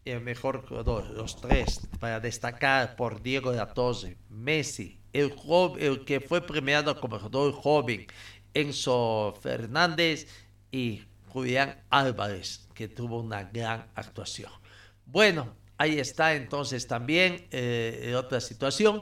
el 0.05 0.21
mejor 0.21 0.65
jugador, 0.65 1.09
los 1.09 1.39
tres, 1.41 1.87
para 1.99 2.19
destacar 2.19 2.95
por 2.95 3.21
Diego 3.21 3.51
de 3.51 3.57
la 3.57 3.73
Torre, 3.73 4.17
Messi, 4.29 4.99
el, 5.13 5.35
joven, 5.35 5.83
el 5.83 6.05
que 6.05 6.21
fue 6.21 6.41
premiado 6.41 6.99
como 6.99 7.19
jugador 7.19 7.53
joven, 7.53 8.07
Enzo 8.53 9.37
Fernández 9.41 10.27
y 10.71 11.03
Julián 11.29 11.81
Álvarez, 11.89 12.67
que 12.73 12.87
tuvo 12.87 13.19
una 13.19 13.43
gran 13.43 13.87
actuación. 13.95 14.51
Bueno, 15.05 15.55
ahí 15.77 15.99
está 15.99 16.35
entonces 16.35 16.87
también 16.87 17.47
eh, 17.51 18.13
otra 18.17 18.41
situación. 18.41 19.01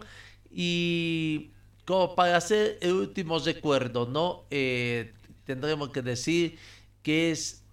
Y 0.49 1.51
como 1.85 2.15
para 2.15 2.37
hacer 2.37 2.77
el 2.81 2.93
último 2.93 3.39
recuerdo, 3.39 4.07
¿no? 4.07 4.45
Eh, 4.49 5.13
tendremos 5.45 5.89
que 5.89 6.01
decir 6.01 6.57
que 7.03 7.31
es 7.31 7.63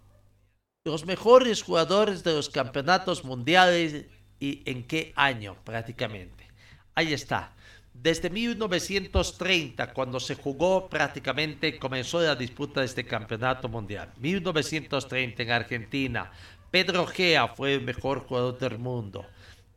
los 0.84 1.06
mejores 1.06 1.62
jugadores 1.62 2.22
de 2.24 2.32
los 2.34 2.50
campeonatos 2.50 3.24
mundiales 3.24 4.06
y 4.40 4.62
en 4.66 4.84
qué 4.84 5.12
año 5.16 5.56
prácticamente. 5.64 6.48
Ahí 6.94 7.12
está. 7.12 7.54
Desde 8.02 8.30
1930, 8.30 9.92
cuando 9.92 10.18
se 10.18 10.34
jugó 10.34 10.88
prácticamente, 10.88 11.78
comenzó 11.78 12.20
la 12.20 12.34
disputa 12.34 12.80
de 12.80 12.86
este 12.86 13.04
campeonato 13.04 13.68
mundial. 13.68 14.12
1930 14.18 15.40
en 15.40 15.50
Argentina, 15.52 16.32
Pedro 16.72 17.06
Gea 17.06 17.46
fue 17.46 17.74
el 17.74 17.82
mejor 17.82 18.26
jugador 18.26 18.58
del 18.58 18.80
mundo. 18.80 19.24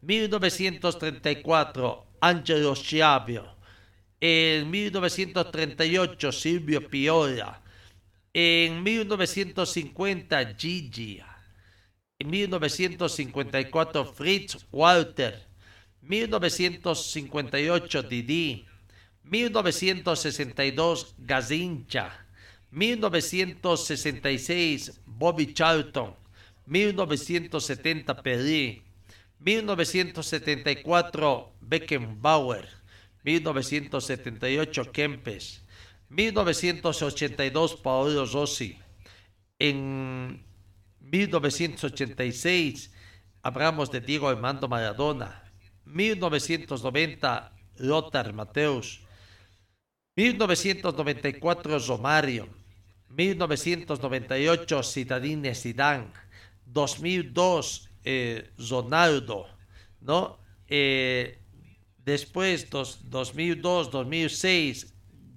1934, 0.02 2.04
Angelo 2.20 2.76
Schiavio. 2.76 3.46
En 4.20 4.72
1938, 4.72 6.32
Silvio 6.32 6.90
Piola. 6.90 7.62
En 8.34 8.82
1950, 8.82 10.56
Gigi. 10.56 11.22
En 12.18 12.30
1954, 12.32 14.04
Fritz 14.04 14.66
Walter. 14.72 15.46
1958 16.08 18.04
Didi, 18.04 18.68
1962 19.24 21.15
Gazincha, 21.18 22.12
1966 22.72 25.02
Bobby 25.06 25.54
Charlton, 25.54 26.15
1970 26.68 28.22
Pelé, 28.22 28.84
1974 29.39 31.54
Beckenbauer, 31.60 32.68
1978 33.24 34.91
Kempes, 34.91 35.63
1982 36.10 37.76
Paolo 37.78 38.28
Rossi, 38.28 38.78
en 39.58 40.44
1986 41.00 42.91
hablamos 43.41 43.89
de 43.89 44.02
Diego 44.02 44.28
Armando 44.28 44.68
Maradona, 44.68 45.44
1990 45.86 47.52
Lothar 47.78 48.34
Mateus, 48.34 49.02
1994 50.15 51.80
Romario, 51.80 52.48
1998 53.10 54.84
Citadine 54.84 55.54
Zidane, 55.56 56.08
2002 56.65 57.89
eh, 58.04 58.52
Ronaldo, 58.69 59.48
¿no? 60.02 60.39
Eh, 60.67 61.39
después 62.04 62.69
dos, 62.69 63.10
2002, 63.10 63.91
2006 63.91 64.93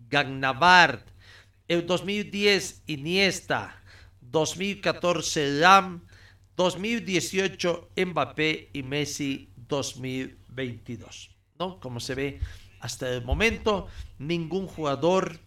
Gagnavard, 0.08 1.00
el 1.66 1.86
2010 1.86 2.84
Iniesta, 2.86 3.82
2014 4.20 5.60
Lam, 5.60 6.06
2018 6.56 7.90
Mbappé 7.96 8.70
y 8.72 8.82
Messi 8.82 9.50
2022. 10.58 11.30
¿no? 11.58 11.80
Como 11.80 12.00
se 12.00 12.14
ve 12.14 12.40
hasta 12.80 13.08
el 13.10 13.24
momento, 13.24 13.88
ningún 14.18 14.66
jugador 14.66 15.38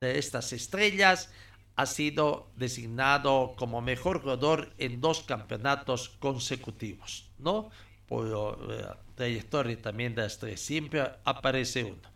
de 0.00 0.18
estas 0.18 0.52
estrellas 0.52 1.30
ha 1.76 1.86
sido 1.86 2.50
designado 2.56 3.54
como 3.56 3.82
mejor 3.82 4.22
jugador 4.22 4.72
en 4.78 5.00
dos 5.00 5.22
campeonatos 5.22 6.08
consecutivos, 6.08 7.30
¿no? 7.38 7.70
Por 8.06 8.26
la 8.68 8.98
trayectoria 9.14 9.80
también 9.80 10.14
de 10.14 10.22
las 10.22 10.38
tres, 10.38 10.60
siempre 10.60 11.02
aparece 11.24 11.84
uno. 11.84 12.08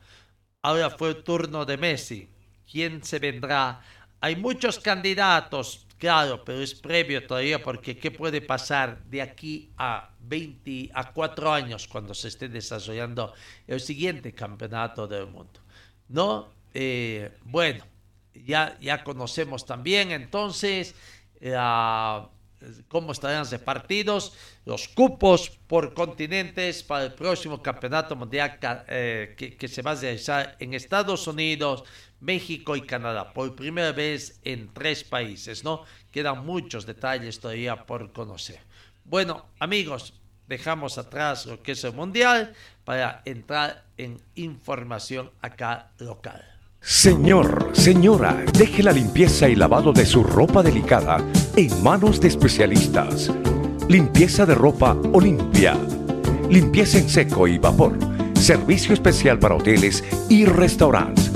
Ahora 0.63 0.91
fue 0.91 1.11
el 1.11 1.23
turno 1.23 1.65
de 1.65 1.77
Messi. 1.77 2.29
¿Quién 2.71 3.03
se 3.03 3.19
vendrá? 3.19 3.83
Hay 4.21 4.37
muchos 4.37 4.79
candidatos, 4.79 5.87
claro, 5.99 6.45
pero 6.45 6.61
es 6.61 6.75
previo 6.75 7.27
todavía 7.27 7.63
porque 7.63 7.99
¿qué 7.99 8.11
puede 8.11 8.41
pasar 8.41 9.03
de 9.05 9.21
aquí 9.21 9.71
a 9.77 10.10
20, 10.31 10.91
a 10.95 11.13
4 11.13 11.53
años 11.53 11.87
cuando 11.89 12.15
se 12.15 12.29
esté 12.29 12.49
desarrollando 12.49 13.35
el 13.67 13.81
siguiente 13.81 14.33
campeonato 14.33 15.07
del 15.07 15.27
mundo? 15.27 15.61
¿No? 16.09 16.49
Eh, 16.73 17.37
bueno, 17.45 17.85
ya, 18.33 18.79
ya 18.81 19.05
conocemos 19.05 19.67
también 19.67 20.13
entonces 20.13 20.95
la 21.41 22.31
cómo 22.89 23.13
estarán 23.13 23.49
repartidos 23.49 24.35
los 24.65 24.89
cupos 24.89 25.51
por 25.67 25.95
continentes 25.95 26.83
para 26.83 27.05
el 27.05 27.13
próximo 27.13 27.63
campeonato 27.63 28.17
mundial 28.17 28.59
eh, 28.89 29.35
que, 29.37 29.57
que, 29.57 29.69
se 29.69 29.83
va 29.83 29.93
a 29.93 29.95
realizar 29.95 30.57
en 30.59 30.75
Estados 30.75 31.27
Unidos, 31.27 31.85
México 32.21 32.77
y 32.77 32.83
Canadá, 32.83 33.33
por 33.33 33.55
primera 33.55 33.93
vez 33.93 34.41
en 34.45 34.73
tres 34.75 35.05
países, 35.05 35.65
¿no? 35.65 35.85
Quedan 36.11 36.45
muchos 36.45 36.85
detalles 36.85 37.41
todavía 37.41 37.87
por 37.87 38.13
conocer. 38.13 38.61
Bueno, 39.05 39.47
amigos, 39.59 40.20
dejamos 40.51 40.99
atrás 40.99 41.47
lo 41.47 41.63
que 41.63 41.73
es 41.73 41.95
mundial 41.95 42.53
para 42.85 43.23
entrar 43.25 43.85
en 43.97 44.21
información 44.35 45.31
acá 45.41 45.93
local. 45.99 46.45
Señor, 46.81 47.71
señora, 47.73 48.43
deje 48.53 48.83
la 48.83 48.91
limpieza 48.91 49.49
y 49.49 49.55
lavado 49.55 49.93
de 49.93 50.05
su 50.05 50.25
ropa 50.25 50.63
delicada 50.63 51.19
en 51.55 51.83
manos 51.85 52.21
de 52.21 52.29
especialistas. 52.29 53.31
Limpieza 53.89 54.45
de 54.45 54.57
ropa 54.57 54.97
Olimpia. 55.13 55.77
Limpieza 56.49 56.99
en 56.99 57.09
seco 57.09 57.47
y 57.47 57.59
vapor. 57.59 57.97
Servicio 58.35 58.93
especial 58.93 59.39
para 59.39 59.55
hoteles 59.55 60.03
y 60.29 60.47
restaurantes. 60.47 61.31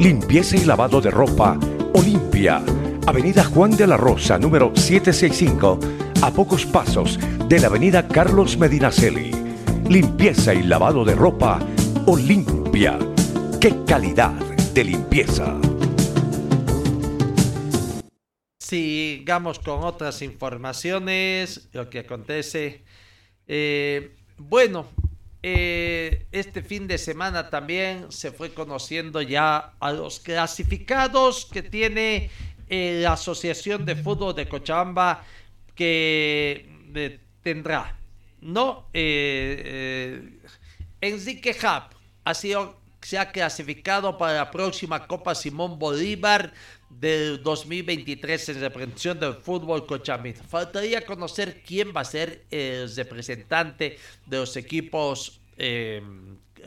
Limpieza 0.00 0.56
y 0.56 0.64
lavado 0.64 1.00
de 1.00 1.10
ropa 1.10 1.56
Olimpia. 1.94 2.62
Avenida 3.06 3.44
Juan 3.44 3.76
de 3.76 3.86
la 3.86 3.96
Rosa, 3.96 4.38
número 4.38 4.72
765, 4.74 5.78
a 6.22 6.30
pocos 6.32 6.66
pasos 6.66 7.18
de 7.48 7.60
la 7.60 7.68
Avenida 7.68 8.06
Carlos 8.06 8.58
Medinaceli. 8.58 9.30
limpieza 9.88 10.52
y 10.54 10.62
lavado 10.62 11.04
de 11.04 11.14
ropa 11.14 11.58
Olimpia. 12.06 12.98
¡Qué 13.60 13.74
calidad 13.86 14.32
de 14.74 14.84
limpieza! 14.84 15.58
Sigamos 18.58 19.58
con 19.58 19.82
otras 19.82 20.20
informaciones, 20.22 21.68
lo 21.72 21.88
que 21.88 22.00
acontece. 22.00 22.84
Eh, 23.48 24.14
bueno, 24.36 24.86
eh, 25.42 26.26
este 26.32 26.62
fin 26.62 26.86
de 26.86 26.98
semana 26.98 27.48
también 27.48 28.12
se 28.12 28.30
fue 28.30 28.52
conociendo 28.52 29.22
ya 29.22 29.72
a 29.80 29.92
los 29.92 30.20
clasificados 30.20 31.46
que 31.46 31.62
tiene 31.62 32.30
eh, 32.68 33.00
la 33.02 33.14
Asociación 33.14 33.84
de 33.84 33.96
Fútbol 33.96 34.34
de 34.34 34.48
Cochabamba 34.48 35.24
que 35.80 37.18
tendrá, 37.42 37.96
¿no? 38.42 38.86
Enrique 41.00 41.56
Hub 41.62 41.96
ha 42.24 42.34
sido, 42.34 42.76
se 43.00 43.16
ha 43.16 43.32
clasificado 43.32 44.18
para 44.18 44.34
la 44.34 44.50
próxima 44.50 45.06
Copa 45.06 45.34
Simón 45.34 45.78
Bolívar 45.78 46.52
del 46.90 47.42
2023 47.42 48.50
en 48.50 48.60
representación 48.60 49.18
del 49.18 49.34
fútbol 49.34 49.86
cochabambino. 49.86 50.44
Faltaría 50.44 51.06
conocer 51.06 51.62
quién 51.66 51.94
va 51.96 52.02
a 52.02 52.04
ser 52.04 52.44
el 52.50 52.94
representante 52.94 53.96
de 54.26 54.36
los 54.36 54.54
equipos 54.58 55.40
eh, 55.56 56.02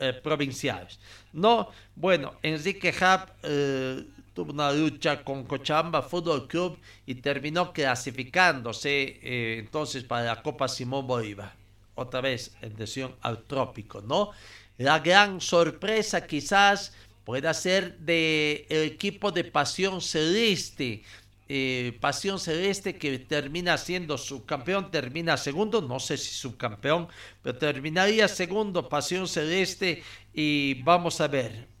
eh, 0.00 0.12
provinciales. 0.24 0.98
No, 1.32 1.70
bueno, 1.94 2.34
Enrique 2.42 2.88
Hub 2.90 3.30
eh, 3.44 4.04
tuvo 4.34 4.52
una 4.52 4.72
lucha 4.72 5.22
con 5.24 5.44
Cochabamba 5.44 6.02
Fútbol 6.02 6.46
Club 6.48 6.78
y 7.06 7.14
terminó 7.16 7.72
clasificándose 7.72 9.20
entonces 9.58 10.04
para 10.04 10.24
la 10.24 10.42
Copa 10.42 10.68
Simón 10.68 11.06
Bolívar 11.06 11.54
otra 11.94 12.20
vez 12.20 12.54
en 12.60 12.76
decisión 12.76 13.14
al 13.22 13.42
trópico, 13.44 14.00
¿no? 14.00 14.30
La 14.78 14.98
gran 14.98 15.40
sorpresa 15.40 16.26
quizás 16.26 16.92
pueda 17.24 17.54
ser 17.54 17.98
del 17.98 18.66
el 18.68 18.82
equipo 18.82 19.30
de 19.30 19.44
Pasión 19.44 20.00
Celeste. 20.00 21.02
Eh, 21.48 21.96
Pasión 22.00 22.40
Celeste 22.40 22.96
que 22.96 23.18
termina 23.18 23.76
siendo 23.78 24.16
subcampeón, 24.18 24.90
termina 24.90 25.36
segundo, 25.36 25.82
no 25.82 26.00
sé 26.00 26.16
si 26.16 26.34
subcampeón, 26.34 27.08
pero 27.42 27.58
terminaría 27.58 28.28
segundo 28.28 28.88
Pasión 28.88 29.28
Celeste 29.28 30.02
y 30.32 30.82
vamos 30.82 31.20
a 31.20 31.28
ver. 31.28 31.73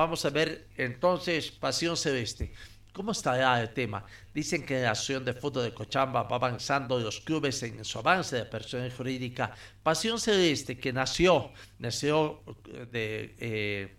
Vamos 0.00 0.24
a 0.24 0.30
ver 0.30 0.66
entonces 0.78 1.50
Pasión 1.50 1.94
Celeste. 1.94 2.54
¿Cómo 2.90 3.12
estará 3.12 3.60
el 3.60 3.68
tema? 3.74 4.02
Dicen 4.32 4.64
que 4.64 4.80
la 4.80 4.92
Asociación 4.92 5.26
de 5.26 5.34
Fútbol 5.34 5.64
de 5.64 5.74
Cochamba 5.74 6.22
va 6.22 6.36
avanzando 6.36 6.98
los 6.98 7.20
clubes 7.20 7.62
en 7.64 7.84
su 7.84 7.98
avance 7.98 8.34
de 8.34 8.46
persona 8.46 8.88
jurídica. 8.96 9.54
Pasión 9.82 10.18
Celeste, 10.18 10.78
que 10.78 10.90
nació, 10.90 11.52
nació 11.78 12.40
de, 12.90 13.36
eh, 13.40 13.98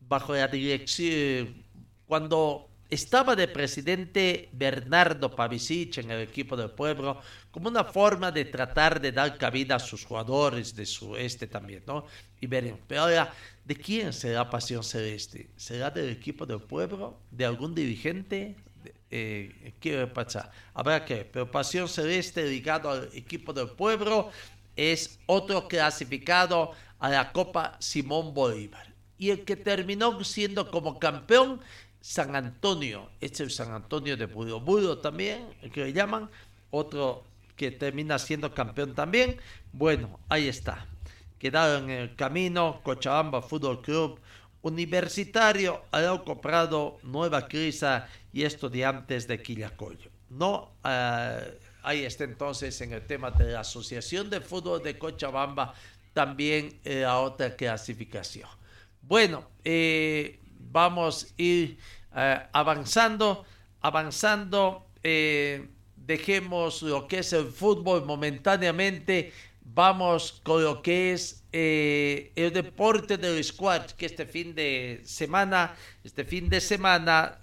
bajo 0.00 0.34
la 0.34 0.48
dirección, 0.48 1.62
cuando 2.06 2.70
estaba 2.88 3.36
de 3.36 3.48
presidente 3.48 4.48
Bernardo 4.52 5.34
Pavicic 5.34 5.98
en 5.98 6.10
el 6.12 6.20
equipo 6.22 6.56
del 6.56 6.70
pueblo, 6.70 7.20
como 7.50 7.68
una 7.68 7.84
forma 7.84 8.30
de 8.30 8.46
tratar 8.46 9.00
de 9.00 9.12
dar 9.12 9.36
cabida 9.36 9.76
a 9.76 9.78
sus 9.78 10.04
jugadores 10.04 10.74
de 10.74 10.84
su 10.84 11.16
este 11.16 11.46
también, 11.46 11.82
¿no? 11.86 12.06
Y 12.40 12.48
pero 12.48 13.02
ahora 13.02 13.32
¿De 13.64 13.76
quién 13.76 14.12
será 14.12 14.50
Pasión 14.50 14.82
Celeste? 14.82 15.48
¿Será 15.56 15.90
del 15.90 16.10
equipo 16.10 16.44
del 16.44 16.60
pueblo? 16.60 17.20
¿De 17.30 17.44
algún 17.44 17.74
dirigente? 17.74 18.56
Eh, 19.08 19.74
¿Qué 19.78 20.04
pasar? 20.08 20.50
Habrá 20.74 21.04
que, 21.04 21.24
pero 21.24 21.48
Pasión 21.48 21.88
Celeste 21.88 22.44
ligado 22.48 22.90
al 22.90 23.08
equipo 23.12 23.52
del 23.52 23.68
pueblo 23.68 24.30
es 24.74 25.20
otro 25.26 25.68
clasificado 25.68 26.72
a 26.98 27.08
la 27.10 27.32
Copa 27.32 27.76
Simón 27.78 28.34
Bolívar. 28.34 28.92
Y 29.16 29.30
el 29.30 29.44
que 29.44 29.54
terminó 29.54 30.24
siendo 30.24 30.68
como 30.68 30.98
campeón, 30.98 31.60
San 32.00 32.34
Antonio. 32.34 33.10
Este 33.20 33.44
es 33.44 33.54
San 33.54 33.70
Antonio 33.70 34.16
de 34.16 34.26
Budo 34.26 34.98
también, 34.98 35.46
el 35.62 35.70
que 35.70 35.84
le 35.84 35.92
llaman. 35.92 36.28
Otro 36.70 37.24
que 37.54 37.70
termina 37.70 38.18
siendo 38.18 38.52
campeón 38.52 38.94
también. 38.96 39.36
Bueno, 39.72 40.18
ahí 40.28 40.48
está 40.48 40.88
quedaron 41.42 41.90
en 41.90 41.98
el 42.02 42.14
camino 42.14 42.80
Cochabamba 42.84 43.42
Fútbol 43.42 43.82
Club, 43.82 44.20
Universitario, 44.62 45.82
Arauco 45.90 46.40
Prado, 46.40 47.00
Nueva 47.02 47.48
Crisa 47.48 48.06
y 48.32 48.44
Estudiantes 48.44 49.26
de 49.26 49.42
Quillacollo. 49.42 50.08
No, 50.30 50.70
eh, 50.84 51.58
ahí 51.82 52.04
está 52.04 52.22
entonces 52.22 52.80
en 52.80 52.92
el 52.92 53.04
tema 53.08 53.32
de 53.32 53.54
la 53.54 53.60
Asociación 53.60 54.30
de 54.30 54.40
Fútbol 54.40 54.84
de 54.84 54.96
Cochabamba, 54.96 55.74
también 56.12 56.78
eh, 56.84 57.00
la 57.00 57.18
otra 57.18 57.56
clasificación. 57.56 58.48
Bueno, 59.00 59.44
eh, 59.64 60.38
vamos 60.70 61.24
a 61.24 61.42
ir 61.42 61.76
avanzando, 62.52 63.44
avanzando, 63.80 64.86
dejemos 65.02 66.82
lo 66.82 67.08
que 67.08 67.18
es 67.18 67.32
el 67.32 67.46
fútbol 67.46 68.04
momentáneamente 68.04 69.32
vamos 69.64 70.40
con 70.42 70.62
lo 70.62 70.82
que 70.82 71.12
es 71.12 71.44
eh, 71.52 72.32
el 72.36 72.52
deporte 72.52 73.16
del 73.16 73.42
squash, 73.42 73.92
que 73.92 74.06
este 74.06 74.26
fin 74.26 74.54
de 74.54 75.02
semana, 75.04 75.74
este 76.04 76.24
fin 76.24 76.48
de 76.48 76.60
semana 76.60 77.38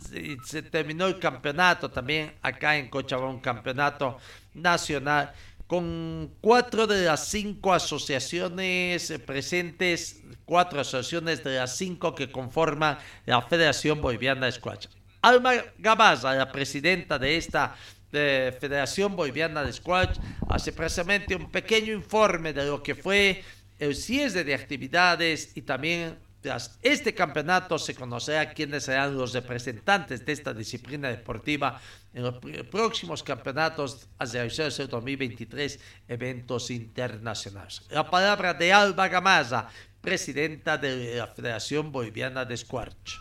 se, 0.45 0.61
terminó 0.63 1.07
el 1.07 1.20
campeonato 1.20 1.89
también 1.89 2.34
acá 2.41 2.78
en 2.78 2.89
Cochabamba, 2.89 3.30
un 3.30 3.39
campeonato 3.39 4.17
nacional 4.53 5.34
con 5.67 6.34
cuatro 6.41 6.88
de 6.88 7.05
las 7.05 7.28
cinco 7.28 7.72
asociaciones 7.72 9.13
presentes, 9.26 10.24
cuatro 10.43 10.82
asociaciones 10.82 11.43
de 11.43 11.57
las 11.57 11.78
cinco 11.78 12.15
que 12.15 12.32
conforman 12.32 12.97
la 13.28 13.41
Federación 13.43 14.01
Boliviana 14.01 14.47
de 14.47 14.51
Squash. 14.53 14.88
Alma 15.22 15.53
Gabaza, 15.78 16.34
la 16.34 16.51
presidenta 16.51 17.20
de 17.20 17.38
esta 17.38 17.76
de 18.12 18.55
Federación 18.60 19.16
Boliviana 19.16 19.64
de 19.64 19.74
Squash 19.74 20.18
hace 20.49 20.72
precisamente 20.72 21.36
un 21.36 21.51
pequeño 21.51 21.93
informe 21.93 22.53
de 22.53 22.66
lo 22.66 22.82
que 22.82 22.95
fue 22.95 23.43
el 23.78 23.95
cierre 23.95 24.43
de 24.43 24.53
actividades 24.53 25.51
y 25.55 25.62
también 25.62 26.18
tras 26.41 26.80
este 26.82 27.14
campeonato 27.14 27.78
se 27.78 27.95
conocerá 27.95 28.53
quiénes 28.53 28.84
serán 28.84 29.18
los 29.18 29.34
representantes 29.34 30.26
de 30.26 30.32
esta 30.32 30.53
disciplina 30.53 31.10
deportiva 31.10 31.82
en 32.14 32.24
los 32.24 32.36
próximos 32.72 33.24
campeonatos 33.24 34.07
a 34.18 34.26
realizarse 34.26 34.84
en 34.84 34.89
2023 34.89 35.80
eventos 36.07 36.72
internacionales. 36.72 37.84
La 37.89 38.10
palabra 38.10 38.53
de 38.53 38.72
Alba 38.72 39.10
Gamaza, 39.10 39.68
presidenta 40.01 40.78
de 40.78 41.18
la 41.18 41.28
Federación 41.28 41.91
Boliviana 41.91 42.45
de 42.45 42.55
Squash. 42.55 43.20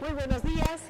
Muy 0.00 0.12
buenos 0.12 0.42
días. 0.42 0.80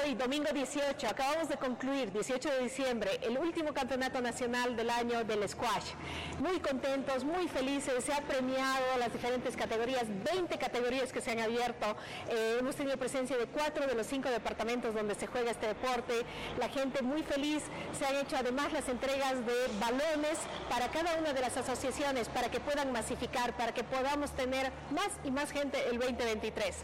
Hoy, 0.00 0.14
domingo 0.14 0.48
18, 0.54 1.06
acabamos 1.06 1.50
de 1.50 1.58
concluir, 1.58 2.10
18 2.12 2.48
de 2.48 2.60
diciembre, 2.60 3.10
el 3.20 3.36
último 3.36 3.74
campeonato 3.74 4.22
nacional 4.22 4.74
del 4.74 4.88
año 4.88 5.22
del 5.22 5.46
squash. 5.46 5.92
Muy 6.40 6.60
contentos, 6.60 7.24
muy 7.24 7.46
felices, 7.46 8.02
se 8.02 8.14
ha 8.14 8.22
premiado 8.22 8.96
las 8.98 9.12
diferentes 9.12 9.54
categorías, 9.54 10.04
20 10.08 10.56
categorías 10.56 11.12
que 11.12 11.20
se 11.20 11.32
han 11.32 11.40
abierto. 11.40 11.94
Eh, 12.30 12.56
hemos 12.58 12.74
tenido 12.74 12.96
presencia 12.96 13.36
de 13.36 13.44
cuatro 13.44 13.86
de 13.86 13.94
los 13.94 14.06
cinco 14.06 14.30
departamentos 14.30 14.94
donde 14.94 15.14
se 15.14 15.26
juega 15.26 15.50
este 15.50 15.66
deporte. 15.66 16.24
La 16.58 16.70
gente 16.70 17.02
muy 17.02 17.22
feliz, 17.22 17.62
se 17.98 18.06
han 18.06 18.16
hecho 18.16 18.38
además 18.38 18.72
las 18.72 18.88
entregas 18.88 19.44
de 19.44 19.54
balones 19.78 20.38
para 20.70 20.90
cada 20.90 21.16
una 21.16 21.34
de 21.34 21.40
las 21.42 21.58
asociaciones, 21.58 22.30
para 22.30 22.50
que 22.50 22.60
puedan 22.60 22.92
masificar, 22.92 23.54
para 23.58 23.74
que 23.74 23.84
podamos 23.84 24.30
tener 24.30 24.72
más 24.90 25.10
y 25.22 25.30
más 25.30 25.50
gente 25.50 25.86
el 25.90 25.98
2023. 25.98 26.76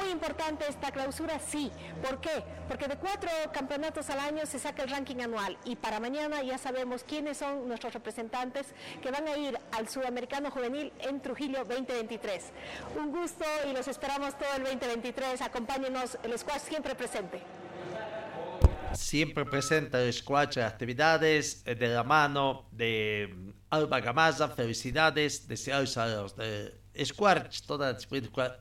Muy 0.00 0.10
importante 0.10 0.64
esta 0.68 0.90
clausura, 0.90 1.38
sí. 1.38 1.70
¿Por 2.02 2.20
qué? 2.20 2.55
Porque 2.68 2.88
de 2.88 2.96
cuatro 2.96 3.30
campeonatos 3.52 4.10
al 4.10 4.20
año 4.20 4.46
se 4.46 4.58
saca 4.58 4.82
el 4.82 4.90
ranking 4.90 5.20
anual 5.20 5.56
y 5.64 5.76
para 5.76 6.00
mañana 6.00 6.42
ya 6.42 6.58
sabemos 6.58 7.04
quiénes 7.04 7.38
son 7.38 7.68
nuestros 7.68 7.92
representantes 7.94 8.68
que 9.02 9.10
van 9.10 9.26
a 9.28 9.36
ir 9.36 9.58
al 9.72 9.88
Sudamericano 9.88 10.50
Juvenil 10.50 10.92
en 11.00 11.20
Trujillo 11.20 11.58
2023. 11.64 12.44
Un 12.96 13.12
gusto 13.12 13.44
y 13.68 13.72
los 13.72 13.86
esperamos 13.88 14.36
todo 14.38 14.48
el 14.56 14.64
2023. 14.64 15.40
Acompáñenos, 15.42 16.18
el 16.22 16.38
squash 16.38 16.62
siempre 16.62 16.94
presente. 16.94 17.42
Siempre 18.94 19.44
presente 19.44 20.02
el 20.02 20.12
squash 20.12 20.58
actividades 20.58 21.62
eh, 21.66 21.74
de 21.74 21.88
la 21.88 22.02
mano 22.02 22.66
de 22.72 23.52
Alba 23.70 24.00
Gamaza. 24.00 24.48
Felicidades, 24.48 25.46
deseados 25.46 25.96
a 25.98 26.06
los 26.06 26.36
de 26.36 26.72
Squash, 27.04 27.62
toda 27.62 27.96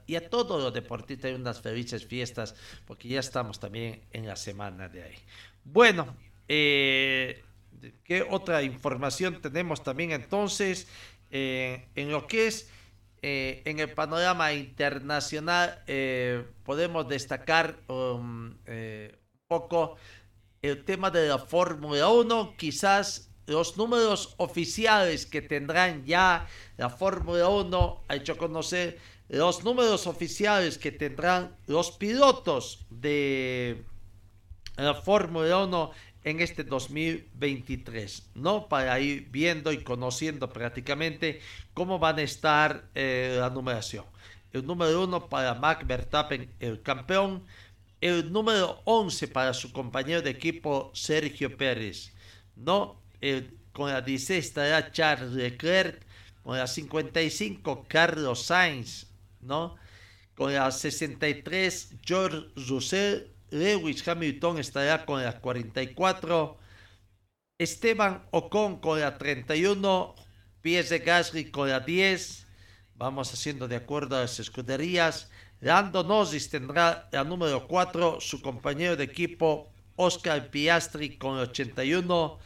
y 0.07 0.15
a 0.15 0.29
todos 0.29 0.63
los 0.63 0.73
deportistas 0.73 1.33
unas 1.33 1.61
felices 1.61 2.05
fiestas, 2.05 2.55
porque 2.85 3.07
ya 3.07 3.19
estamos 3.19 3.59
también 3.59 4.01
en 4.11 4.27
la 4.27 4.35
semana 4.35 4.89
de 4.89 5.03
ahí. 5.03 5.15
Bueno, 5.63 6.15
eh, 6.47 7.43
¿qué 8.03 8.25
otra 8.29 8.63
información 8.63 9.41
tenemos 9.41 9.83
también 9.83 10.11
entonces 10.11 10.87
eh, 11.31 11.87
en 11.95 12.11
lo 12.11 12.27
que 12.27 12.47
es 12.47 12.69
eh, 13.21 13.61
en 13.65 13.79
el 13.79 13.91
panorama 13.91 14.53
internacional? 14.53 15.83
podemos 16.63 17.07
destacar 17.07 17.77
um, 17.87 18.47
un 18.47 19.11
poco 19.47 19.97
el 20.61 20.83
tema 20.83 21.11
de 21.11 21.27
la 21.27 21.37
Fórmula 21.37 22.09
1, 22.09 22.55
quizás 22.57 23.29
los 23.47 23.77
números 23.77 24.33
oficiales 24.37 25.25
que 25.25 25.41
tendrán 25.41 26.05
ya 26.05 26.47
la 26.77 26.89
Fórmula 26.89 27.47
1 27.47 28.03
ha 28.07 28.15
hecho 28.15 28.37
conocer 28.37 28.99
los 29.29 29.63
números 29.63 30.07
oficiales 30.07 30.77
que 30.77 30.91
tendrán 30.91 31.55
los 31.67 31.91
pilotos 31.91 32.85
de 32.89 33.83
la 34.77 34.93
Fórmula 34.93 35.63
1 35.63 35.91
en 36.23 36.41
este 36.41 36.63
2023, 36.63 38.31
¿no? 38.33 38.67
Para 38.67 38.99
ir 38.99 39.29
viendo 39.29 39.71
y 39.71 39.83
conociendo 39.83 40.49
prácticamente 40.49 41.39
cómo 41.73 41.99
van 41.99 42.17
a 42.17 42.23
estar 42.23 42.89
eh, 42.95 43.37
la 43.39 43.49
numeración. 43.49 44.05
El 44.51 44.65
número 44.65 45.03
1 45.03 45.29
para 45.29 45.53
Max 45.53 45.85
Verstappen, 45.85 46.51
el 46.59 46.81
campeón. 46.81 47.45
El 48.01 48.31
número 48.31 48.81
11 48.85 49.27
para 49.29 49.53
su 49.53 49.71
compañero 49.71 50.21
de 50.21 50.29
equipo 50.29 50.91
Sergio 50.93 51.55
Pérez, 51.57 52.13
¿no? 52.55 53.01
Con 53.71 53.91
la 53.91 54.01
16 54.01 54.45
estará 54.45 54.91
Charles 54.91 55.31
Leclerc, 55.31 56.05
con 56.43 56.57
la 56.57 56.67
55 56.67 57.85
Carlos 57.87 58.43
Sainz, 58.43 59.07
¿no? 59.41 59.75
Con 60.35 60.53
la 60.53 60.71
63 60.71 61.95
George 62.05 62.47
Russell, 62.67 63.27
Lewis 63.49 64.07
Hamilton 64.07 64.59
estará 64.59 65.05
con 65.05 65.23
la 65.23 65.39
44, 65.39 66.57
Esteban 67.57 68.25
Ocon 68.31 68.79
con 68.79 68.99
la 68.99 69.17
31, 69.17 70.15
Pierre 70.61 70.99
Gasly 70.99 71.51
con 71.51 71.69
la 71.69 71.79
10, 71.79 72.47
vamos 72.95 73.33
haciendo 73.33 73.67
de 73.67 73.77
acuerdo 73.77 74.17
a 74.17 74.21
las 74.21 74.39
escuderías, 74.39 75.29
Lando 75.61 76.03
Norris 76.03 76.49
tendrá 76.49 77.07
la 77.11 77.23
número 77.23 77.67
4, 77.67 78.19
su 78.19 78.41
compañero 78.41 78.95
de 78.95 79.05
equipo 79.05 79.71
Oscar 79.95 80.49
Piastri 80.51 81.17
con 81.17 81.37
la 81.37 81.43
81, 81.43 82.39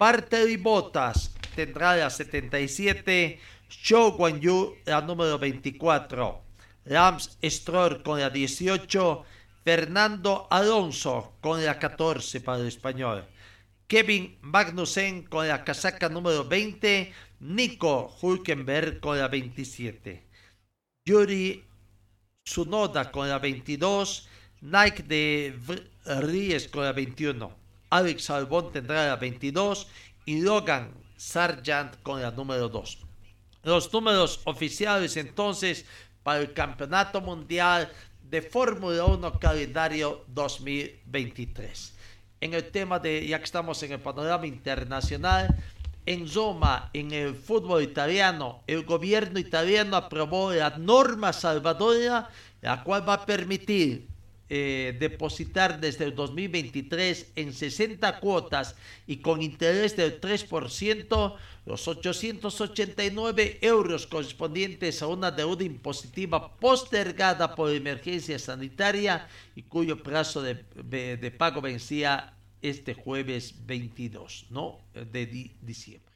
Bartoli 0.00 0.56
Bottas 0.56 1.28
tendrá 1.54 1.94
la 1.94 2.08
77, 2.08 3.38
Zhou 3.68 4.16
Guanyu 4.16 4.78
la 4.86 5.02
número 5.02 5.36
24, 5.38 6.40
Lance 6.86 7.36
Stroll 7.44 8.00
con 8.00 8.18
la 8.18 8.30
18, 8.30 9.24
Fernando 9.62 10.48
Alonso 10.48 11.36
con 11.42 11.62
la 11.62 11.78
14 11.78 12.40
para 12.40 12.62
el 12.62 12.68
español, 12.68 13.26
Kevin 13.86 14.38
Magnussen 14.40 15.24
con 15.24 15.46
la 15.46 15.64
casaca 15.64 16.08
número 16.08 16.48
20, 16.48 17.12
Nico 17.40 18.16
Hulkenberg 18.22 19.00
con 19.00 19.18
la 19.18 19.28
27, 19.28 20.24
Yuri 21.04 21.62
Tsunoda 22.42 23.10
con 23.10 23.28
la 23.28 23.38
22, 23.38 24.26
Nike 24.62 25.02
de 25.02 25.54
Ries 26.06 26.68
con 26.68 26.84
la 26.84 26.92
21, 26.92 27.59
Alex 27.90 28.30
Albon 28.30 28.70
tendrá 28.70 29.08
la 29.08 29.16
22 29.16 29.88
y 30.24 30.40
Logan 30.40 30.92
Sargent 31.16 32.00
con 32.02 32.22
la 32.22 32.30
número 32.30 32.68
2. 32.68 32.98
Los 33.64 33.92
números 33.92 34.40
oficiales 34.44 35.16
entonces 35.16 35.84
para 36.22 36.40
el 36.40 36.52
Campeonato 36.52 37.20
Mundial 37.20 37.90
de 38.22 38.42
Fórmula 38.42 39.04
1 39.04 39.38
calendario 39.40 40.24
2023. 40.28 41.94
En 42.40 42.54
el 42.54 42.70
tema 42.70 42.98
de, 42.98 43.26
ya 43.26 43.38
que 43.38 43.44
estamos 43.44 43.82
en 43.82 43.92
el 43.92 44.00
panorama 44.00 44.46
internacional, 44.46 45.54
en 46.06 46.32
Roma, 46.32 46.90
en 46.94 47.10
el 47.12 47.34
fútbol 47.34 47.82
italiano, 47.82 48.62
el 48.66 48.84
gobierno 48.84 49.38
italiano 49.38 49.96
aprobó 49.96 50.52
la 50.52 50.70
norma 50.78 51.32
salvadora, 51.32 52.30
la 52.62 52.82
cual 52.82 53.06
va 53.06 53.14
a 53.14 53.26
permitir 53.26 54.08
eh, 54.52 54.96
depositar 54.98 55.78
desde 55.78 56.06
el 56.06 56.14
2023 56.16 57.34
en 57.36 57.52
60 57.52 58.18
cuotas 58.18 58.74
y 59.06 59.18
con 59.18 59.42
interés 59.42 59.96
del 59.96 60.20
3% 60.20 61.36
los 61.66 61.86
889 61.86 63.58
euros 63.62 64.08
correspondientes 64.08 65.02
a 65.02 65.06
una 65.06 65.30
deuda 65.30 65.62
impositiva 65.62 66.56
postergada 66.56 67.54
por 67.54 67.70
emergencia 67.70 68.40
sanitaria 68.40 69.28
y 69.54 69.62
cuyo 69.62 70.02
plazo 70.02 70.42
de, 70.42 71.34
pago 71.38 71.60
vencía 71.60 72.34
este 72.60 72.94
jueves 72.94 73.54
22 73.66 74.46
¿no? 74.50 74.80
de 74.92 75.26
diciembre. 75.62 76.12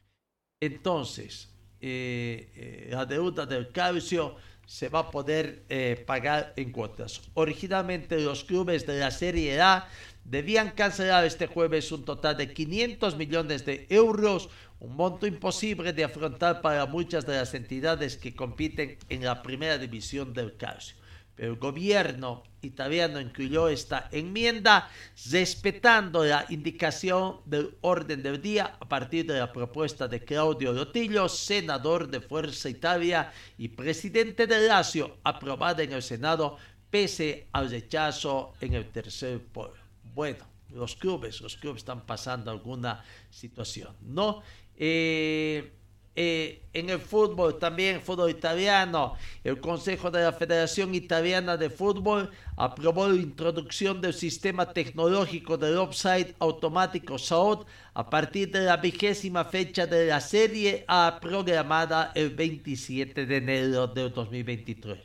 Entonces, 0.59 1.47
eh, 1.79 2.51
eh, 2.55 2.87
la 2.91 3.05
deuda 3.05 3.45
del 3.45 3.71
calcio 3.71 4.35
se 4.65 4.89
va 4.89 4.99
a 4.99 5.11
poder 5.11 5.63
eh, 5.69 6.03
pagar 6.05 6.53
en 6.55 6.71
cuotas. 6.71 7.21
Originalmente 7.33 8.19
los 8.19 8.43
clubes 8.43 8.85
de 8.85 8.99
la 8.99 9.11
Serie 9.11 9.61
A 9.61 9.87
debían 10.23 10.71
cancelar 10.71 11.23
este 11.25 11.47
jueves 11.47 11.91
un 11.91 12.05
total 12.05 12.37
de 12.37 12.53
500 12.53 13.15
millones 13.15 13.65
de 13.65 13.85
euros, 13.89 14.49
un 14.79 14.95
monto 14.95 15.27
imposible 15.27 15.93
de 15.93 16.03
afrontar 16.03 16.61
para 16.61 16.85
muchas 16.85 17.25
de 17.25 17.35
las 17.35 17.53
entidades 17.53 18.17
que 18.17 18.35
compiten 18.35 18.97
en 19.09 19.23
la 19.23 19.41
primera 19.41 19.77
división 19.77 20.33
del 20.33 20.57
calcio 20.57 20.95
el 21.37 21.55
gobierno 21.55 22.43
italiano 22.61 23.19
incluyó 23.19 23.67
esta 23.69 24.09
enmienda 24.11 24.89
respetando 25.31 26.23
la 26.23 26.45
indicación 26.49 27.41
del 27.45 27.77
orden 27.81 28.23
del 28.23 28.41
día 28.41 28.77
a 28.79 28.87
partir 28.87 29.25
de 29.25 29.39
la 29.39 29.51
propuesta 29.51 30.07
de 30.07 30.23
Claudio 30.23 30.73
Rotillo, 30.73 31.29
senador 31.29 32.09
de 32.09 32.21
Fuerza 32.21 32.69
Italia 32.69 33.31
y 33.57 33.69
presidente 33.69 34.47
de 34.47 34.67
Lazio, 34.67 35.17
aprobada 35.23 35.83
en 35.83 35.93
el 35.93 36.01
Senado 36.01 36.57
pese 36.89 37.47
al 37.51 37.69
rechazo 37.69 38.53
en 38.61 38.73
el 38.73 38.89
tercer 38.89 39.41
pueblo. 39.41 39.81
Bueno, 40.13 40.45
los 40.73 40.95
clubes, 40.95 41.41
los 41.41 41.57
clubes 41.57 41.81
están 41.81 42.05
pasando 42.05 42.51
alguna 42.51 43.03
situación, 43.29 43.95
¿no? 44.01 44.41
Eh, 44.77 45.71
eh, 46.15 46.61
en 46.73 46.89
el 46.89 46.99
fútbol, 46.99 47.59
también 47.59 48.01
fútbol 48.01 48.29
italiano, 48.29 49.15
el 49.43 49.59
Consejo 49.59 50.09
de 50.09 50.23
la 50.23 50.31
Federación 50.31 50.95
Italiana 50.95 51.57
de 51.57 51.69
Fútbol 51.69 52.31
aprobó 52.55 53.09
la 53.09 53.15
introducción 53.15 53.99
del 53.99 54.13
sistema 54.13 54.71
tecnológico 54.71 55.57
del 55.57 55.77
offside 55.77 56.33
automático 56.39 57.17
SAOT 57.17 57.67
a 57.93 58.09
partir 58.09 58.49
de 58.51 58.61
la 58.61 58.77
vigésima 58.77 59.43
fecha 59.43 59.85
de 59.87 60.07
la 60.07 60.21
Serie 60.21 60.85
A 60.87 61.19
programada 61.21 62.13
el 62.15 62.29
27 62.29 63.25
de 63.25 63.37
enero 63.37 63.87
de 63.87 64.09
2023 64.09 64.99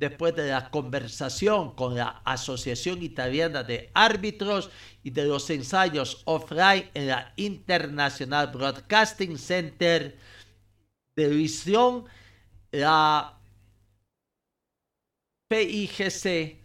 después 0.00 0.34
de 0.34 0.48
la 0.48 0.70
conversación 0.70 1.74
con 1.74 1.94
la 1.94 2.22
Asociación 2.24 3.02
Italiana 3.02 3.62
de 3.62 3.90
Árbitros 3.92 4.70
y 5.04 5.10
de 5.10 5.26
los 5.26 5.48
ensayos 5.50 6.22
offline 6.24 6.88
en 6.94 7.08
la 7.08 7.32
International 7.36 8.46
Broadcasting 8.46 9.36
Center, 9.36 10.16
televisión, 11.20 12.04
la 12.72 13.38
PIGC, 15.48 16.56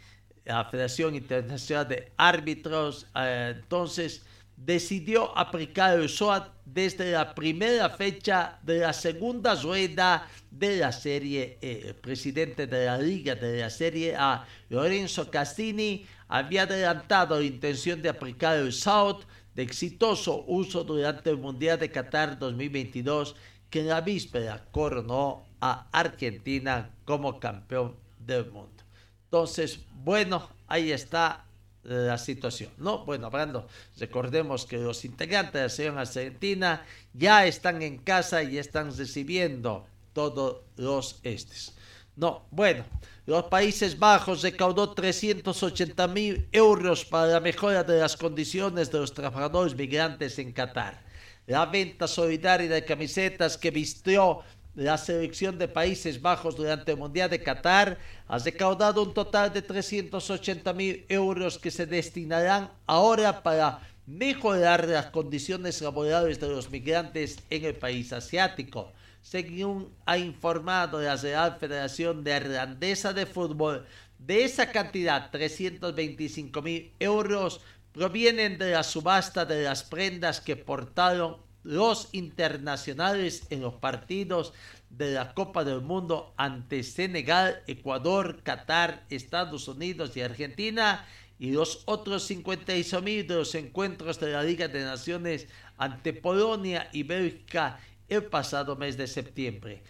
la 0.45 0.63
Federación 0.65 1.15
Internacional 1.15 1.87
de 1.89 2.13
Árbitros, 2.15 3.07
eh, 3.15 3.55
entonces 3.57 4.23
decidió 4.55 5.37
aplicar 5.37 5.99
el 5.99 6.07
SOAT 6.07 6.47
desde 6.63 7.11
la 7.11 7.35
primera 7.35 7.89
fecha 7.89 8.57
de 8.63 8.79
la 8.79 8.93
segunda 8.93 9.55
rueda 9.55 10.25
de 10.49 10.77
la 10.77 10.93
Serie 10.93 11.57
E. 11.61 11.87
El 11.87 11.95
presidente 11.95 12.65
de 12.65 12.85
la 12.85 12.97
Liga 12.97 13.35
de 13.35 13.59
la 13.59 13.69
Serie 13.69 14.15
A, 14.15 14.45
Lorenzo 14.69 15.29
Castini, 15.29 16.05
había 16.29 16.63
adelantado 16.63 17.37
la 17.37 17.45
intención 17.45 18.01
de 18.01 18.07
aplicar 18.07 18.57
el 18.57 18.71
SOAT 18.71 19.25
de 19.53 19.63
exitoso 19.63 20.45
uso 20.47 20.85
durante 20.85 21.29
el 21.29 21.37
Mundial 21.37 21.77
de 21.77 21.91
Qatar 21.91 22.39
2022 22.39 23.35
que 23.75 23.81
en 23.81 23.89
la 23.89 23.99
víspera 23.99 24.63
coronó 24.71 25.43
a 25.59 25.89
Argentina 25.91 26.91
como 27.03 27.41
campeón 27.41 27.93
del 28.17 28.49
mundo. 28.49 28.81
Entonces, 29.25 29.81
bueno, 29.91 30.47
ahí 30.65 30.93
está 30.93 31.43
la 31.83 32.17
situación, 32.17 32.71
¿no? 32.77 33.03
Bueno, 33.03 33.27
hablando, 33.27 33.67
recordemos 33.99 34.65
que 34.65 34.77
los 34.77 35.03
integrantes 35.03 35.53
de 35.55 35.61
la 35.63 35.67
selección 35.67 35.97
argentina 35.97 36.85
ya 37.13 37.45
están 37.45 37.81
en 37.81 37.97
casa 37.97 38.43
y 38.43 38.57
están 38.57 38.95
recibiendo 38.95 39.85
todos 40.13 40.61
los 40.77 41.19
estes. 41.23 41.75
No, 42.15 42.45
bueno, 42.51 42.85
los 43.25 43.43
Países 43.43 43.99
Bajos 43.99 44.41
recaudó 44.41 44.93
380 44.93 46.07
mil 46.07 46.47
euros 46.53 47.03
para 47.03 47.27
la 47.27 47.39
mejora 47.41 47.83
de 47.83 47.99
las 47.99 48.15
condiciones 48.15 48.89
de 48.89 48.99
los 48.99 49.13
trabajadores 49.13 49.75
migrantes 49.75 50.39
en 50.39 50.53
Qatar 50.53 51.04
la 51.47 51.65
venta 51.65 52.07
solidaria 52.07 52.69
de 52.69 52.85
camisetas 52.85 53.57
que 53.57 53.71
vistió 53.71 54.41
la 54.75 54.97
selección 54.97 55.57
de 55.57 55.69
Países 55.69 56.21
Bajos 56.21 56.55
durante 56.55 56.91
el 56.91 56.97
Mundial 56.97 57.29
de 57.29 57.41
Qatar 57.41 57.97
ha 58.27 58.37
recaudado 58.39 59.03
un 59.03 59.13
total 59.13 59.53
de 59.53 59.61
380 59.61 60.73
mil 60.73 61.05
euros 61.07 61.57
que 61.57 61.71
se 61.71 61.85
destinarán 61.85 62.69
ahora 62.85 63.41
para 63.41 63.79
mejorar 64.05 64.85
las 64.87 65.07
condiciones 65.07 65.81
laborales 65.81 66.39
de 66.39 66.49
los 66.49 66.69
migrantes 66.69 67.39
en 67.49 67.65
el 67.65 67.75
país 67.75 68.11
asiático. 68.11 68.91
Según 69.21 69.89
ha 70.05 70.17
informado 70.17 71.01
la 71.01 71.15
Real 71.15 71.57
Federación 71.59 72.23
Neerlandesa 72.23 73.13
de 73.13 73.25
Fútbol, 73.25 73.85
de 74.19 74.43
esa 74.43 74.71
cantidad, 74.71 75.29
325 75.31 76.61
mil 76.61 76.91
euros 76.99 77.61
provienen 77.91 78.57
de 78.57 78.71
la 78.71 78.83
subasta 78.83 79.45
de 79.45 79.63
las 79.63 79.83
prendas 79.83 80.41
que 80.41 80.55
portaron 80.55 81.37
los 81.63 82.09
internacionales 82.11 83.47
en 83.49 83.61
los 83.61 83.73
partidos 83.75 84.53
de 84.89 85.13
la 85.13 85.33
Copa 85.33 85.63
del 85.63 85.81
Mundo 85.81 86.33
ante 86.37 86.83
Senegal, 86.83 87.63
Ecuador, 87.67 88.41
Qatar, 88.43 89.05
Estados 89.09 89.67
Unidos 89.67 90.15
y 90.15 90.21
Argentina 90.21 91.05
y 91.39 91.51
los 91.51 91.83
otros 91.85 92.23
56 92.23 93.01
mil 93.01 93.27
de 93.27 93.35
los 93.35 93.55
encuentros 93.55 94.19
de 94.19 94.31
la 94.31 94.43
Liga 94.43 94.67
de 94.67 94.83
Naciones 94.83 95.47
ante 95.77 96.13
Polonia 96.13 96.89
y 96.93 97.03
Bélgica 97.03 97.79
el 98.07 98.25
pasado 98.25 98.75
mes 98.75 98.97
de 98.97 99.07
septiembre. 99.07 99.83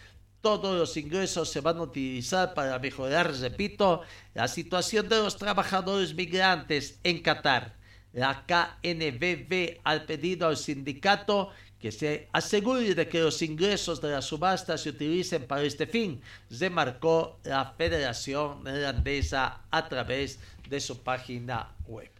Todos 0.45 0.77
los 0.77 0.95
ingresos 0.95 1.49
se 1.49 1.59
van 1.59 1.77
a 1.77 1.81
utilizar 1.81 2.53
para 2.53 2.77
mejorar, 2.77 3.33
repito, 3.33 4.03
la 4.35 4.47
situación 4.47 5.09
de 5.09 5.17
los 5.17 5.37
trabajadores 5.37 6.13
migrantes 6.13 6.99
en 7.03 7.23
Qatar. 7.23 7.73
La 8.13 8.45
KNVB 8.45 9.79
ha 9.83 10.05
pedido 10.05 10.47
al 10.47 10.57
sindicato 10.57 11.49
que 11.79 11.91
se 11.91 12.29
asegure 12.31 12.93
de 12.93 13.07
que 13.07 13.21
los 13.21 13.41
ingresos 13.41 13.99
de 13.99 14.11
la 14.11 14.21
subasta 14.21 14.77
se 14.77 14.89
utilicen 14.89 15.47
para 15.47 15.63
este 15.63 15.87
fin, 15.87 16.21
remarcó 16.51 17.39
la 17.43 17.73
Federación 17.75 18.65
Neerlandesa 18.65 19.61
a 19.71 19.89
través 19.89 20.37
de 20.69 20.79
su 20.79 21.01
página 21.01 21.73
web. 21.87 22.11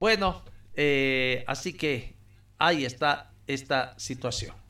Bueno, 0.00 0.42
eh, 0.74 1.44
así 1.46 1.74
que 1.74 2.14
ahí 2.56 2.86
está 2.86 3.34
esta 3.46 3.92
situación. 3.98 4.63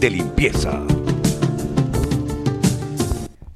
de 0.00 0.10
limpieza! 0.10 0.82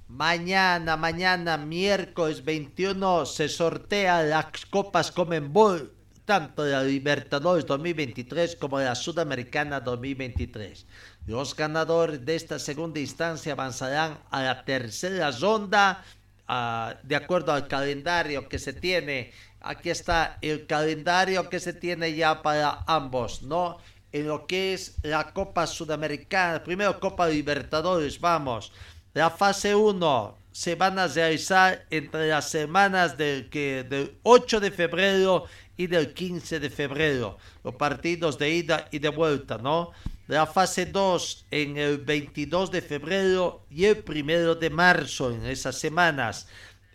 Mañana, 0.08 0.96
mañana, 0.96 1.56
miércoles 1.56 2.44
21, 2.44 3.26
se 3.26 3.48
sortea 3.48 4.22
las 4.22 4.66
Copas 4.70 5.10
Comenbol, 5.10 5.92
tanto 6.24 6.62
de 6.62 6.72
la 6.72 6.82
Libertadores 6.82 7.66
2023 7.66 8.56
como 8.56 8.78
la 8.78 8.94
Sudamericana 8.94 9.80
2023. 9.80 10.86
Los 11.26 11.54
ganadores 11.56 12.24
de 12.24 12.36
esta 12.36 12.58
segunda 12.58 13.00
instancia 13.00 13.52
avanzarán 13.52 14.18
a 14.30 14.42
la 14.42 14.64
tercera 14.64 15.30
ronda 15.32 16.04
ah, 16.48 16.94
de 17.02 17.16
acuerdo 17.16 17.52
al 17.52 17.66
calendario 17.66 18.48
que 18.48 18.58
se 18.58 18.72
tiene. 18.72 19.32
Aquí 19.60 19.90
está 19.90 20.38
el 20.40 20.66
calendario 20.66 21.50
que 21.50 21.60
se 21.60 21.72
tiene 21.72 22.14
ya 22.14 22.42
para 22.42 22.84
ambos, 22.86 23.42
¿no? 23.42 23.78
En 24.12 24.26
lo 24.26 24.46
que 24.46 24.74
es 24.74 24.96
la 25.02 25.32
Copa 25.32 25.66
Sudamericana, 25.66 26.62
primero 26.62 26.98
Copa 26.98 27.28
Libertadores, 27.28 28.20
vamos. 28.20 28.72
La 29.14 29.30
fase 29.30 29.74
1 29.74 30.38
se 30.52 30.74
van 30.74 30.98
a 30.98 31.06
realizar 31.06 31.86
entre 31.90 32.28
las 32.28 32.50
semanas 32.50 33.16
del, 33.16 33.48
que, 33.48 33.84
del 33.88 34.18
8 34.24 34.60
de 34.60 34.70
febrero 34.70 35.44
y 35.76 35.86
del 35.86 36.12
15 36.12 36.58
de 36.58 36.70
febrero. 36.70 37.38
Los 37.62 37.76
partidos 37.76 38.36
de 38.38 38.50
ida 38.50 38.88
y 38.90 38.98
de 38.98 39.08
vuelta, 39.10 39.58
¿no? 39.58 39.92
La 40.26 40.46
fase 40.46 40.86
2 40.86 41.46
en 41.50 41.76
el 41.76 41.98
22 41.98 42.70
de 42.70 42.82
febrero 42.82 43.66
y 43.70 43.84
el 43.84 44.04
1 44.06 44.56
de 44.56 44.70
marzo, 44.70 45.32
en 45.32 45.46
esas 45.46 45.78
semanas. 45.78 46.48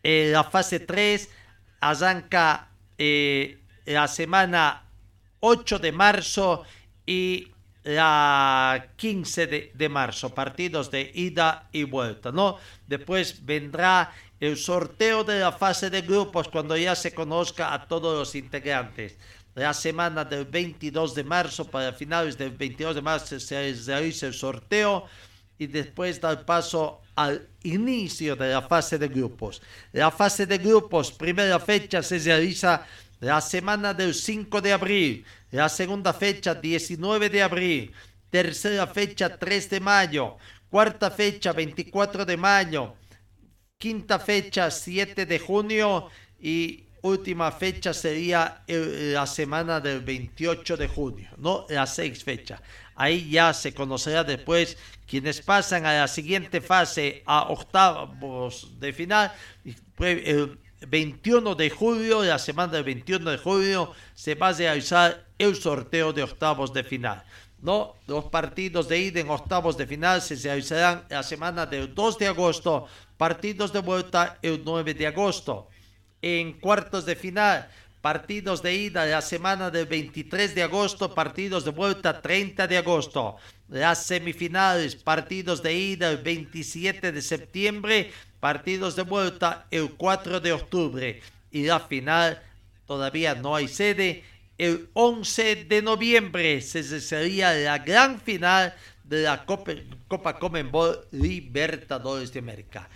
Eh, 0.03 0.29
la 0.31 0.43
fase 0.43 0.79
3 0.79 1.29
arranca 1.79 2.69
eh, 2.97 3.59
la 3.85 4.07
semana 4.07 4.83
8 5.39 5.79
de 5.79 5.91
marzo 5.91 6.63
y 7.05 7.51
la 7.83 8.87
15 8.95 9.47
de, 9.47 9.71
de, 9.73 9.89
marzo, 9.89 10.33
partidos 10.33 10.89
de 10.89 11.11
ida 11.13 11.69
y 11.71 11.83
vuelta, 11.83 12.31
¿no? 12.31 12.57
Después 12.87 13.45
vendrá 13.45 14.11
el 14.39 14.57
sorteo 14.57 15.23
de 15.23 15.39
la 15.39 15.51
fase 15.51 15.89
de 15.89 16.01
grupos 16.01 16.47
cuando 16.47 16.75
ya 16.75 16.95
se 16.95 17.13
conozca 17.13 17.73
a 17.73 17.87
todos 17.87 18.17
los 18.17 18.35
integrantes. 18.35 19.17
La 19.53 19.73
semana 19.73 20.25
del 20.25 20.45
22 20.45 21.15
de 21.15 21.23
marzo, 21.23 21.65
para 21.65 21.93
finales 21.93 22.37
del 22.37 22.51
22 22.51 22.95
de 22.95 23.01
marzo 23.01 23.39
se 23.39 23.73
realiza 23.85 24.27
el 24.27 24.33
sorteo 24.33 25.05
y 25.57 25.67
después 25.67 26.19
da 26.19 26.31
el 26.31 26.39
paso 26.39 27.01
al 27.15 27.47
inicio 27.63 28.35
de 28.35 28.49
la 28.49 28.61
fase 28.61 28.97
de 28.97 29.07
grupos. 29.07 29.61
La 29.93 30.11
fase 30.11 30.45
de 30.45 30.57
grupos, 30.57 31.13
primera 31.13 31.59
fecha, 31.59 32.03
se 32.03 32.19
realiza 32.19 32.85
la 33.19 33.41
semana 33.41 33.93
del 33.93 34.13
5 34.13 34.61
de 34.61 34.73
abril, 34.73 35.25
la 35.51 35.69
segunda 35.69 36.13
fecha 36.13 36.55
19 36.55 37.29
de 37.29 37.41
abril, 37.43 37.93
tercera 38.29 38.87
fecha 38.87 39.37
3 39.37 39.69
de 39.69 39.79
mayo, 39.79 40.37
cuarta 40.69 41.09
fecha 41.11 41.53
24 41.53 42.25
de 42.25 42.37
mayo, 42.37 42.95
quinta 43.77 44.19
fecha 44.19 44.69
7 44.69 45.25
de 45.25 45.39
junio 45.39 46.09
y 46.39 46.85
última 47.01 47.51
fecha 47.51 47.93
sería 47.93 48.63
la 48.67 49.27
semana 49.27 49.79
del 49.79 50.01
28 50.01 50.75
de 50.75 50.87
junio, 50.87 51.29
¿no? 51.37 51.65
La 51.69 51.85
seis 51.85 52.23
fecha. 52.23 52.61
Ahí 52.95 53.29
ya 53.29 53.53
se 53.53 53.73
conocerá 53.73 54.23
después 54.23 54.77
quienes 55.05 55.41
pasan 55.41 55.85
a 55.85 55.93
la 55.93 56.07
siguiente 56.07 56.61
fase, 56.61 57.21
a 57.25 57.43
octavos 57.49 58.79
de 58.79 58.91
final. 58.91 59.31
El 59.99 60.57
21 60.87 61.55
de 61.55 61.69
julio, 61.69 62.23
la 62.23 62.39
semana 62.39 62.73
del 62.73 62.83
21 62.83 63.31
de 63.31 63.37
julio, 63.37 63.91
se 64.13 64.35
va 64.35 64.49
a 64.49 64.53
realizar 64.53 65.25
el 65.37 65.55
sorteo 65.55 66.13
de 66.13 66.23
octavos 66.23 66.73
de 66.73 66.83
final. 66.83 67.23
¿no? 67.61 67.95
Los 68.07 68.25
partidos 68.25 68.87
de 68.87 68.99
ida 68.99 69.19
en 69.19 69.29
octavos 69.29 69.77
de 69.77 69.87
final 69.87 70.21
se 70.21 70.35
realizarán 70.35 71.05
la 71.09 71.23
semana 71.23 71.65
del 71.65 71.93
2 71.95 72.19
de 72.19 72.27
agosto, 72.27 72.87
partidos 73.17 73.73
de 73.73 73.79
vuelta 73.79 74.37
el 74.41 74.61
9 74.63 74.93
de 74.93 75.07
agosto. 75.07 75.67
En 76.21 76.53
cuartos 76.53 77.05
de 77.05 77.15
final, 77.15 77.67
partidos 78.01 78.61
de 78.61 78.75
ida 78.75 79.05
la 79.07 79.21
semana 79.21 79.71
del 79.71 79.87
23 79.87 80.53
de 80.53 80.61
agosto, 80.61 81.15
partidos 81.15 81.65
de 81.65 81.71
vuelta 81.71 82.21
30 82.21 82.67
de 82.67 82.77
agosto. 82.77 83.37
Las 83.67 84.05
semifinales, 84.05 84.95
partidos 84.95 85.63
de 85.63 85.73
ida 85.73 86.11
el 86.11 86.17
27 86.17 87.11
de 87.11 87.21
septiembre, 87.23 88.11
partidos 88.45 88.95
de 88.95 89.01
vuelta 89.01 89.65
el 89.71 89.93
4 89.93 90.39
de 90.39 90.53
octubre. 90.53 91.19
Y 91.49 91.63
la 91.63 91.79
final, 91.79 92.39
todavía 92.85 93.33
no 93.33 93.55
hay 93.55 93.67
sede, 93.67 94.23
el 94.59 94.87
11 94.93 95.65
de 95.65 95.81
noviembre 95.81 96.61
se 96.61 96.83
sería 97.01 97.53
la 97.53 97.79
gran 97.79 98.21
final 98.21 98.75
de 99.03 99.23
la 99.23 99.43
Copa, 99.47 99.71
Copa 100.07 100.37
Comenbol 100.37 101.07
Libertadores 101.09 102.31
de 102.31 102.37
América. 102.37 102.87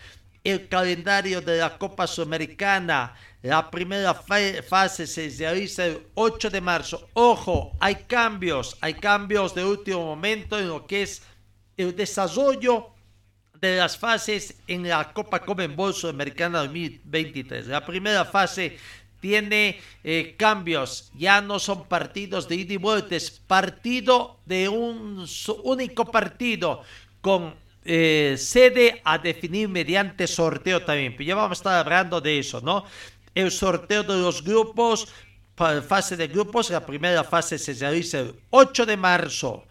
El 0.44 0.68
calendario 0.68 1.42
de 1.42 1.58
la 1.58 1.80
Copa 1.80 2.06
Sudamericana, 2.06 3.16
la 3.42 3.72
primera 3.72 4.14
fase 4.14 5.08
se 5.08 5.34
realiza 5.36 5.88
el 5.88 6.06
8 6.14 6.52
de 6.52 6.62
marzo. 6.62 7.10
Ojo, 7.14 7.76
hay 7.80 7.96
cambios, 7.96 8.78
hay 8.82 8.94
cambios 8.94 9.56
de 9.56 9.66
último 9.66 10.06
momento 10.06 10.60
en 10.60 10.68
lo 10.68 10.86
que 10.86 11.02
es 11.02 11.24
el 11.76 11.96
desarrollo 11.96 12.99
de 13.62 13.78
las 13.78 13.98
fases 13.98 14.56
en 14.68 14.88
la 14.88 15.12
Copa 15.12 15.42
Comenbol 15.42 15.94
Sudamericana 15.94 16.60
2023. 16.60 17.68
La 17.68 17.86
primera 17.86 18.26
fase 18.26 18.78
tiene 19.20 19.80
eh, 20.04 20.36
cambios, 20.38 21.12
ya 21.14 21.42
no 21.42 21.60
son 21.60 21.86
partidos 21.86 22.48
de 22.48 22.56
ida 22.56 22.74
y 22.74 22.78
vuelta, 22.78 23.16
es 23.16 23.32
partido 23.32 24.40
de 24.46 24.70
un 24.70 25.26
único 25.64 26.06
partido 26.06 26.84
con 27.20 27.54
eh, 27.84 28.36
sede 28.38 29.02
a 29.04 29.18
definir 29.18 29.68
mediante 29.68 30.26
sorteo 30.26 30.84
también. 30.84 31.14
Pero 31.18 31.28
ya 31.28 31.36
vamos 31.36 31.58
a 31.58 31.60
estar 31.60 31.86
hablando 31.86 32.22
de 32.22 32.40
eso, 32.40 32.62
¿no? 32.62 32.86
El 33.36 33.52
sorteo 33.52 34.04
de 34.04 34.18
los 34.18 34.44
grupos, 34.44 35.08
fase 35.56 36.16
de 36.16 36.28
grupos, 36.28 36.70
la 36.70 36.86
primera 36.86 37.24
fase 37.24 37.58
se 37.58 37.74
realiza 37.74 38.20
el 38.20 38.36
8 38.52 38.86
de 38.86 38.98
marzo. 38.98 39.66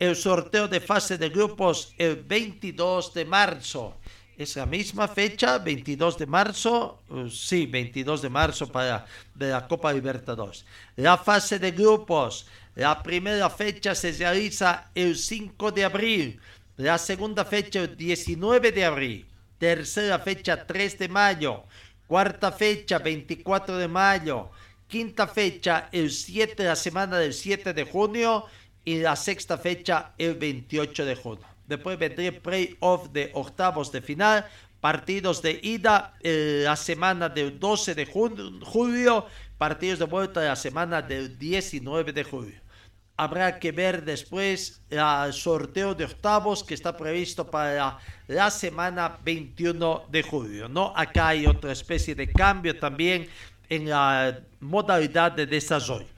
El 0.00 0.16
sorteo 0.16 0.66
de 0.66 0.80
fase 0.80 1.18
de 1.18 1.28
grupos 1.28 1.94
el 1.98 2.16
22 2.16 3.14
de 3.14 3.24
marzo 3.24 3.94
esa 4.42 4.64
misma 4.64 5.06
fecha, 5.06 5.58
22 5.58 6.16
de 6.16 6.26
marzo, 6.26 7.02
uh, 7.10 7.28
sí, 7.28 7.66
22 7.66 8.22
de 8.22 8.30
marzo 8.30 8.72
para 8.72 9.04
de 9.34 9.50
la 9.50 9.68
Copa 9.68 9.92
Libertadores. 9.92 10.64
La 10.96 11.18
fase 11.18 11.58
de 11.58 11.72
grupos, 11.72 12.46
la 12.74 13.02
primera 13.02 13.50
fecha 13.50 13.94
se 13.94 14.12
realiza 14.12 14.90
el 14.94 15.16
5 15.16 15.72
de 15.72 15.84
abril, 15.84 16.40
la 16.78 16.96
segunda 16.96 17.44
fecha 17.44 17.80
el 17.80 17.98
19 17.98 18.72
de 18.72 18.84
abril, 18.86 19.26
tercera 19.58 20.18
fecha 20.18 20.66
3 20.66 20.98
de 20.98 21.08
mayo, 21.10 21.64
cuarta 22.06 22.50
fecha 22.50 22.98
24 22.98 23.76
de 23.76 23.88
mayo, 23.88 24.48
quinta 24.88 25.28
fecha 25.28 25.90
el 25.92 26.10
7, 26.10 26.64
la 26.64 26.76
semana 26.76 27.18
del 27.18 27.34
7 27.34 27.74
de 27.74 27.84
junio 27.84 28.46
y 28.90 28.98
la 28.98 29.14
sexta 29.14 29.56
fecha 29.56 30.14
el 30.18 30.34
28 30.34 31.04
de 31.04 31.14
junio. 31.14 31.46
Después 31.64 31.96
vendría 31.96 32.42
playoff 32.42 33.08
de 33.10 33.30
octavos 33.34 33.92
de 33.92 34.02
final, 34.02 34.44
partidos 34.80 35.40
de 35.42 35.60
ida 35.62 36.16
eh, 36.20 36.62
la 36.64 36.74
semana 36.74 37.28
del 37.28 37.60
12 37.60 37.94
de 37.94 38.06
julio, 38.06 39.26
partidos 39.56 40.00
de 40.00 40.06
vuelta 40.06 40.40
la 40.40 40.56
semana 40.56 41.00
del 41.00 41.38
19 41.38 42.12
de 42.12 42.24
julio. 42.24 42.60
Habrá 43.16 43.60
que 43.60 43.70
ver 43.70 44.02
después 44.02 44.82
el 44.90 45.32
sorteo 45.32 45.94
de 45.94 46.06
octavos 46.06 46.64
que 46.64 46.74
está 46.74 46.96
previsto 46.96 47.48
para 47.48 47.98
la 48.26 48.50
semana 48.50 49.18
21 49.22 50.06
de 50.10 50.22
julio. 50.24 50.68
¿no? 50.68 50.92
Acá 50.96 51.28
hay 51.28 51.46
otra 51.46 51.70
especie 51.70 52.16
de 52.16 52.32
cambio 52.32 52.76
también 52.76 53.28
en 53.68 53.88
la 53.88 54.40
modalidad 54.58 55.30
de 55.30 55.46
desarrollo. 55.46 56.08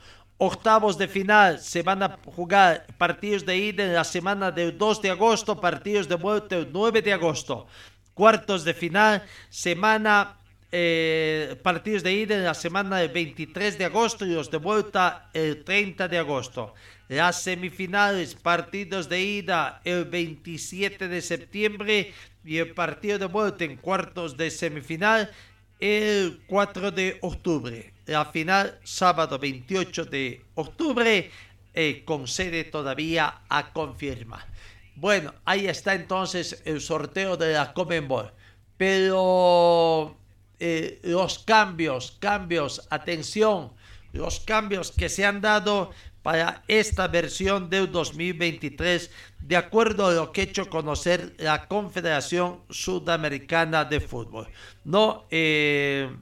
Octavos 0.44 0.98
de 0.98 1.06
final 1.06 1.60
se 1.60 1.82
van 1.84 2.02
a 2.02 2.18
jugar 2.26 2.84
partidos 2.98 3.46
de 3.46 3.56
ida 3.58 3.84
en 3.84 3.94
la 3.94 4.02
semana 4.02 4.50
del 4.50 4.76
2 4.76 5.00
de 5.00 5.10
agosto, 5.10 5.60
partidos 5.60 6.08
de 6.08 6.16
vuelta 6.16 6.56
el 6.56 6.68
9 6.72 7.00
de 7.00 7.12
agosto. 7.12 7.68
Cuartos 8.12 8.64
de 8.64 8.74
final, 8.74 9.22
semana, 9.50 10.40
eh, 10.72 11.54
partidos 11.62 12.02
de 12.02 12.14
ida 12.14 12.34
en 12.34 12.42
la 12.42 12.54
semana 12.54 12.96
del 12.96 13.10
23 13.10 13.78
de 13.78 13.84
agosto 13.84 14.26
y 14.26 14.34
los 14.34 14.50
de 14.50 14.56
vuelta 14.56 15.30
el 15.32 15.62
30 15.62 16.08
de 16.08 16.18
agosto. 16.18 16.74
Las 17.06 17.40
semifinales, 17.40 18.34
partidos 18.34 19.08
de 19.08 19.22
ida 19.22 19.80
el 19.84 20.06
27 20.06 21.06
de 21.06 21.22
septiembre 21.22 22.12
y 22.44 22.58
el 22.58 22.74
partido 22.74 23.16
de 23.20 23.26
vuelta 23.26 23.62
en 23.62 23.76
cuartos 23.76 24.36
de 24.36 24.50
semifinal 24.50 25.30
el 25.78 26.40
4 26.48 26.90
de 26.90 27.18
octubre. 27.20 27.91
La 28.06 28.24
final, 28.24 28.78
sábado 28.82 29.38
28 29.38 30.06
de 30.06 30.44
octubre, 30.54 31.30
eh, 31.74 32.02
con 32.04 32.26
sede 32.26 32.64
todavía 32.64 33.42
a 33.48 33.72
confirmar. 33.72 34.46
Bueno, 34.94 35.32
ahí 35.44 35.66
está 35.66 35.94
entonces 35.94 36.62
el 36.64 36.80
sorteo 36.80 37.36
de 37.36 37.54
la 37.54 37.72
Comenbol. 37.72 38.32
Pero 38.76 40.16
eh, 40.58 41.00
los 41.02 41.38
cambios, 41.40 42.16
cambios, 42.18 42.86
atención, 42.90 43.72
los 44.12 44.40
cambios 44.40 44.92
que 44.92 45.08
se 45.08 45.24
han 45.24 45.40
dado 45.40 45.90
para 46.22 46.62
esta 46.68 47.08
versión 47.08 47.68
del 47.68 47.90
2023, 47.90 49.10
de 49.40 49.56
acuerdo 49.56 50.06
a 50.06 50.12
lo 50.12 50.32
que 50.32 50.42
ha 50.42 50.44
hecho 50.44 50.70
conocer 50.70 51.34
la 51.38 51.66
Confederación 51.66 52.60
Sudamericana 52.70 53.84
de 53.84 54.00
Fútbol. 54.00 54.48
No, 54.84 55.26
eh, 55.30 56.14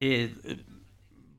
eh, 0.00 0.34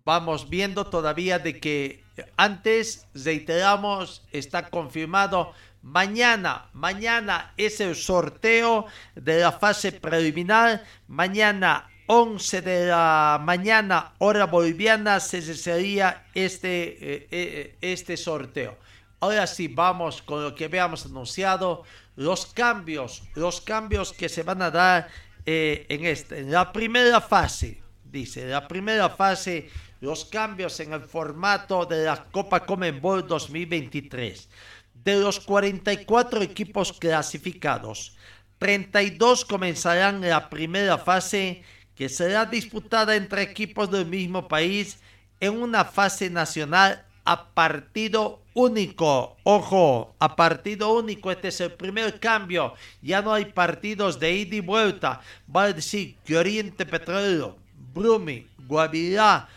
vamos 0.06 0.50
viendo 0.50 0.86
todavía 0.86 1.40
de 1.40 1.60
que 1.60 2.04
antes, 2.38 3.08
reiteramos, 3.16 4.24
está 4.32 4.70
confirmado 4.70 5.54
mañana, 5.82 6.70
mañana 6.74 7.54
es 7.58 7.80
el 7.82 7.96
sorteo 7.96 8.86
de 9.16 9.40
la 9.40 9.52
fase 9.52 9.92
preliminar, 9.92 10.84
mañana 11.08 11.90
11 12.06 12.62
de 12.62 12.86
la 12.88 13.42
mañana, 13.42 14.14
hora 14.20 14.46
boliviana, 14.46 15.20
se 15.20 15.42
sería 15.42 16.26
este, 16.36 17.16
eh, 17.16 17.28
eh, 17.32 17.78
este 17.82 18.16
sorteo. 18.18 18.78
Ahora 19.22 19.48
sí, 19.48 19.68
vamos 19.68 20.22
con 20.22 20.44
lo 20.44 20.54
que 20.54 20.66
habíamos 20.66 21.06
anunciado, 21.06 21.84
los 22.16 22.46
cambios, 22.46 23.24
los 23.34 23.62
cambios 23.62 24.14
que 24.14 24.30
se 24.30 24.44
van 24.44 24.62
a 24.62 24.70
dar 24.70 25.10
en, 25.46 26.06
este, 26.06 26.40
en 26.40 26.52
la 26.52 26.72
primera 26.72 27.22
fase. 27.22 27.82
Dice, 28.12 28.46
la 28.46 28.68
primera 28.68 29.08
fase, 29.10 29.70
los 30.02 30.26
cambios 30.26 30.78
en 30.82 30.92
el 30.92 31.00
formato 31.00 31.86
de 31.86 32.04
la 32.04 32.26
Copa 32.26 32.66
Comenbol 32.66 33.26
2023. 33.26 34.50
De 34.94 35.16
los 35.16 35.40
44 35.40 36.42
equipos 36.42 36.92
clasificados, 36.92 38.18
32 38.58 39.46
comenzarán 39.46 40.20
la 40.20 40.50
primera 40.50 40.98
fase 40.98 41.64
que 41.96 42.10
será 42.10 42.46
disputada 42.46 43.16
entre 43.16 43.44
equipos 43.44 43.90
del 43.90 44.06
mismo 44.06 44.50
país 44.50 45.00
en 45.40 45.62
una 45.62 45.86
fase 45.86 46.30
nacional 46.30 47.06
a 47.24 47.54
partido 47.54 48.42
único. 48.54 49.38
Ojo, 49.44 50.16
a 50.20 50.36
partido 50.36 50.94
único. 50.94 51.32
Este 51.32 51.48
es 51.48 51.62
el 51.62 51.72
primer 51.72 52.20
cambio. 52.20 52.74
Ya 53.02 53.22
no 53.22 53.34
hay 53.34 53.46
partidos 53.46 54.20
de 54.20 54.34
ida 54.34 54.56
y 54.58 54.60
vuelta. 54.60 55.22
Va 55.56 55.64
a 55.64 55.74
decir 55.74 56.18
que 56.26 56.38
Oriente 56.38 56.86
Petrolero, 56.86 57.61
Brumi, 57.94 58.48
Guavirá 58.68 59.48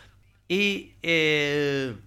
y 0.47 0.93
el 1.01 2.01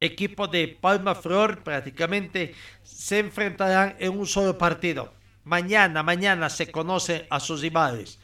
equipo 0.00 0.46
de 0.46 0.68
Palma 0.68 1.14
Flor 1.14 1.62
prácticamente 1.62 2.54
se 2.82 3.18
enfrentarán 3.18 3.96
en 3.98 4.18
un 4.18 4.26
solo 4.26 4.56
partido. 4.56 5.14
Mañana, 5.44 6.02
mañana 6.02 6.48
se 6.48 6.70
conocen 6.70 7.26
a 7.30 7.40
sus 7.40 7.60
rivales. 7.60 8.18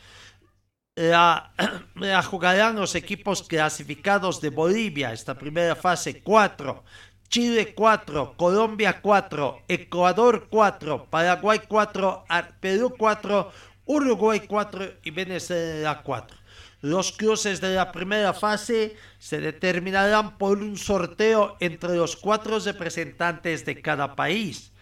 La, 0.96 1.52
la, 1.94 2.22
jugarán 2.22 2.76
los 2.76 2.94
equipos 2.94 3.42
clasificados 3.42 4.40
de 4.40 4.50
Bolivia, 4.50 5.12
esta 5.12 5.36
primera 5.36 5.74
fase 5.76 6.22
4, 6.22 6.84
Chile 7.28 7.74
4, 7.74 8.34
Colombia 8.36 9.00
4, 9.00 9.62
Ecuador 9.68 10.48
4, 10.50 11.06
Paraguay 11.08 11.60
4, 11.66 12.24
Perú 12.60 12.94
4, 12.98 13.52
Uruguay 13.86 14.40
4 14.46 14.84
y 15.04 15.10
Venezuela 15.10 16.02
4. 16.02 16.39
Los 16.82 17.12
cruces 17.12 17.60
de 17.60 17.74
la 17.74 17.92
primera 17.92 18.32
fase 18.32 18.96
se 19.18 19.38
determinarán 19.38 20.38
por 20.38 20.58
un 20.58 20.78
sorteo 20.78 21.56
entre 21.60 21.94
los 21.94 22.16
cuatro 22.16 22.58
representantes 22.58 23.66
de 23.66 23.82
cada 23.82 24.16
país. 24.16 24.72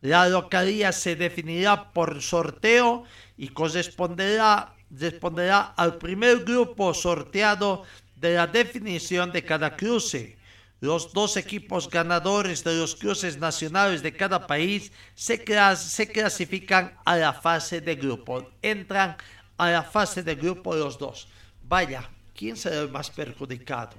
La 0.00 0.28
localía 0.28 0.92
se 0.92 1.16
definirá 1.16 1.92
por 1.92 2.22
sorteo 2.22 3.04
y 3.36 3.48
corresponderá 3.48 4.74
responderá 4.90 5.74
al 5.76 5.98
primer 5.98 6.44
grupo 6.44 6.94
sorteado 6.94 7.82
de 8.16 8.34
la 8.34 8.46
definición 8.46 9.32
de 9.32 9.44
cada 9.44 9.76
cruce. 9.76 10.38
Los 10.80 11.12
dos 11.12 11.36
equipos 11.36 11.90
ganadores 11.90 12.62
de 12.62 12.74
los 12.76 12.94
cruces 12.94 13.36
nacionales 13.36 14.02
de 14.02 14.16
cada 14.16 14.46
país 14.46 14.92
se, 15.14 15.44
se 15.76 16.08
clasifican 16.08 16.96
a 17.04 17.16
la 17.16 17.32
fase 17.32 17.80
de 17.80 17.96
grupo. 17.96 18.48
Entran 18.62 19.16
a 19.56 19.70
la 19.70 19.82
fase 19.82 20.22
de 20.22 20.36
grupo 20.36 20.74
los 20.76 20.96
dos. 20.98 21.28
Vaya, 21.68 22.08
¿quién 22.34 22.56
será 22.56 22.80
el 22.80 22.90
más 22.90 23.10
perjudicado? 23.10 23.94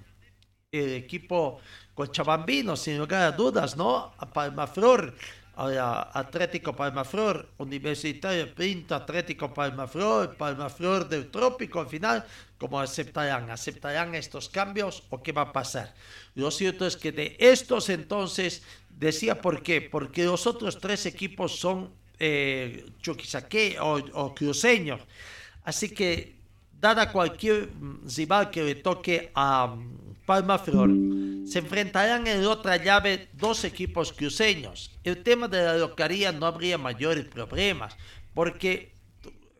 El 0.71 0.93
equipo 0.95 1.61
cochabambino, 1.93 2.75
sin 2.75 2.97
lugar 2.97 3.21
a 3.21 3.31
dudas, 3.31 3.77
¿no? 3.77 4.11
A 4.17 4.25
Palmaflor, 4.33 5.13
Atlético 5.55 6.75
Palmaflor, 6.75 7.47
Universitario 7.57 8.55
Pinto, 8.55 8.95
Atlético 8.95 9.53
Palmaflor, 9.53 10.35
Palmaflor 10.35 11.07
del 11.07 11.29
Trópico, 11.29 11.79
al 11.81 11.87
final, 11.87 12.25
¿cómo 12.57 12.79
aceptarán? 12.79 13.51
¿Aceptarán 13.51 14.15
estos 14.15 14.49
cambios 14.49 15.03
o 15.11 15.21
qué 15.21 15.31
va 15.31 15.41
a 15.43 15.53
pasar? 15.53 15.93
Lo 16.33 16.49
cierto 16.49 16.87
es 16.87 16.97
que 16.97 17.11
de 17.11 17.37
estos 17.39 17.89
entonces, 17.89 18.63
decía 18.89 19.41
por 19.41 19.61
qué, 19.61 19.81
porque 19.81 20.25
los 20.25 20.47
otros 20.47 20.79
tres 20.79 21.05
equipos 21.05 21.59
son 21.59 21.93
eh, 22.17 22.83
o, 23.79 23.99
o 24.13 24.35
así 25.65 25.89
que 25.89 26.38
dada 26.79 27.11
cualquier 27.11 27.69
rival 28.15 28.49
que 28.49 28.63
le 28.63 28.75
toque 28.75 29.31
a 29.35 29.75
Palmaflor, 30.25 30.91
se 31.47 31.59
enfrentarán 31.59 32.27
en 32.27 32.45
otra 32.45 32.77
llave 32.77 33.29
dos 33.33 33.63
equipos 33.63 34.13
cruceños. 34.13 34.91
El 35.03 35.23
tema 35.23 35.47
de 35.47 35.63
la 35.63 35.77
localía 35.77 36.31
no 36.31 36.45
habría 36.45 36.77
mayores 36.77 37.25
problemas, 37.25 37.95
porque 38.33 38.93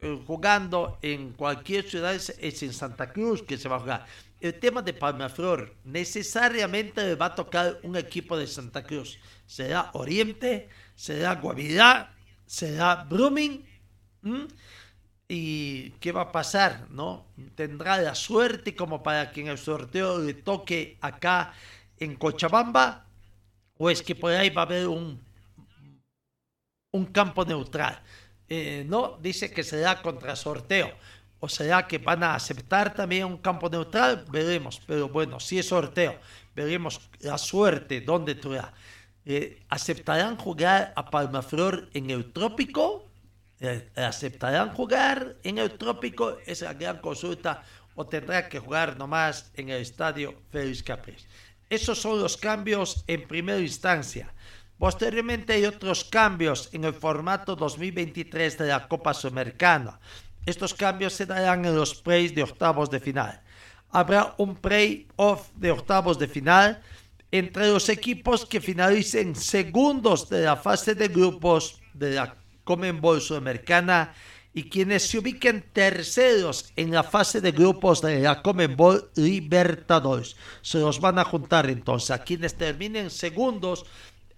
eh, 0.02 0.20
jugando 0.26 0.98
en 1.02 1.34
cualquier 1.34 1.84
ciudad 1.84 2.14
es, 2.14 2.32
en 2.40 2.74
Santa 2.74 3.12
Cruz 3.12 3.44
que 3.44 3.58
se 3.58 3.68
va 3.68 3.78
a 3.78 3.80
jugar. 3.80 4.06
El 4.40 4.54
tema 4.60 4.82
de 4.82 4.94
Palmaflor 4.94 5.76
necesariamente 5.84 7.04
le 7.04 7.16
va 7.16 7.26
a 7.26 7.36
tocar 7.36 7.80
un 7.84 7.98
equipo 7.98 8.38
de 8.38 8.48
Santa 8.48 8.84
Cruz. 8.84 9.18
Será 9.46 9.90
Oriente, 9.94 10.70
será 10.96 11.36
Guavirá, 11.36 12.14
será 12.46 13.04
Brumming. 13.04 13.66
¿Mm? 14.22 14.46
¿Y 15.32 15.92
qué 16.02 16.12
va 16.12 16.22
a 16.22 16.32
pasar? 16.32 16.88
¿No? 16.90 17.28
¿Tendrá 17.56 18.00
la 18.00 18.16
suerte 18.16 18.76
como 18.76 19.04
para 19.04 19.32
que 19.32 19.42
en 19.42 19.48
el 19.48 19.60
sorteo 19.60 20.18
le 20.18 20.34
toque 20.34 20.98
acá 21.02 21.54
en 22.00 22.16
Cochabamba? 22.16 23.06
¿O 23.78 23.92
es 23.92 24.02
que 24.02 24.16
por 24.16 24.32
ahí 24.34 24.50
va 24.50 24.64
a 24.64 24.66
haber 24.66 24.88
un, 24.88 25.22
un 26.92 27.06
campo 27.06 27.46
neutral? 27.46 28.02
Eh, 28.50 28.84
no, 28.88 29.20
dice 29.22 29.52
que 29.52 29.64
será 29.64 30.02
contra 30.02 30.36
sorteo. 30.36 30.92
¿O 31.40 31.48
será 31.48 31.88
que 31.88 32.00
van 32.00 32.24
a 32.24 32.34
aceptar 32.36 32.96
también 32.96 33.26
un 33.26 33.38
campo 33.38 33.70
neutral? 33.70 34.26
Veremos. 34.32 34.82
Pero 34.88 35.10
bueno, 35.10 35.40
si 35.40 35.60
es 35.60 35.68
sorteo, 35.68 36.20
veremos 36.56 37.00
la 37.20 37.38
suerte 37.38 38.02
dónde 38.02 38.34
traerá. 38.36 38.74
Eh, 39.26 39.64
¿Aceptarán 39.70 40.38
jugar 40.38 40.92
a 40.96 41.10
Palmaflor 41.12 41.90
en 41.94 42.10
el 42.10 42.32
trópico? 42.34 43.09
¿Aceptarán 43.96 44.74
jugar 44.74 45.36
en 45.44 45.58
el 45.58 45.78
trópico? 45.78 46.38
Es 46.46 46.62
la 46.62 46.74
gran 46.74 47.00
consulta. 47.00 47.64
¿O 47.96 48.08
tendrá 48.08 48.48
que 48.48 48.60
jugar 48.60 48.98
nomás 48.98 49.52
en 49.56 49.70
el 49.70 49.82
estadio 49.82 50.34
Félix 50.52 50.82
Capriles? 50.84 51.28
Esos 51.70 52.00
son 52.00 52.22
los 52.22 52.38
cambios 52.38 53.04
en 53.08 53.28
primera 53.28 53.60
instancia. 53.60 54.34
Posteriormente 54.78 55.54
hay 55.54 55.66
otros 55.66 56.06
cambios 56.06 56.70
en 56.72 56.86
el 56.86 56.94
formato 56.94 57.58
2023 57.58 58.58
de 58.58 58.68
la 58.68 58.88
Copa 58.88 59.14
Sudamericana. 59.14 60.00
Estos 60.46 60.74
cambios 60.74 61.12
se 61.12 61.26
darán 61.26 61.66
en 61.66 61.76
los 61.76 61.94
plays 61.94 62.34
de 62.34 62.44
octavos 62.44 62.90
de 62.90 63.02
final. 63.02 63.42
Habrá 63.92 64.36
un 64.38 64.56
play-off 64.56 65.50
de 65.56 65.72
octavos 65.72 66.18
de 66.18 66.30
final 66.30 66.82
entre 67.32 67.68
los 67.68 67.90
equipos 67.90 68.46
que 68.46 68.62
finalicen 68.62 69.36
segundos 69.36 70.30
de 70.30 70.44
la 70.44 70.56
fase 70.56 70.96
de 70.96 71.10
grupos 71.10 71.82
de 71.94 72.12
la 72.12 72.39
Comenbol 72.70 73.20
Sudamericana 73.20 74.14
y 74.54 74.70
quienes 74.70 75.08
se 75.08 75.18
ubiquen 75.18 75.66
terceros 75.74 76.72
en 76.76 76.92
la 76.92 77.02
fase 77.02 77.42
de 77.42 77.52
grupos 77.52 78.00
de 78.00 78.20
la 78.20 78.44
Comenbol 78.44 79.10
Libertadores. 79.16 80.36
Se 80.62 80.78
los 80.78 81.00
van 81.00 81.18
a 81.18 81.24
juntar 81.24 81.68
entonces 81.68 82.12
a 82.12 82.24
quienes 82.24 82.54
terminen 82.54 83.10
segundos 83.10 83.88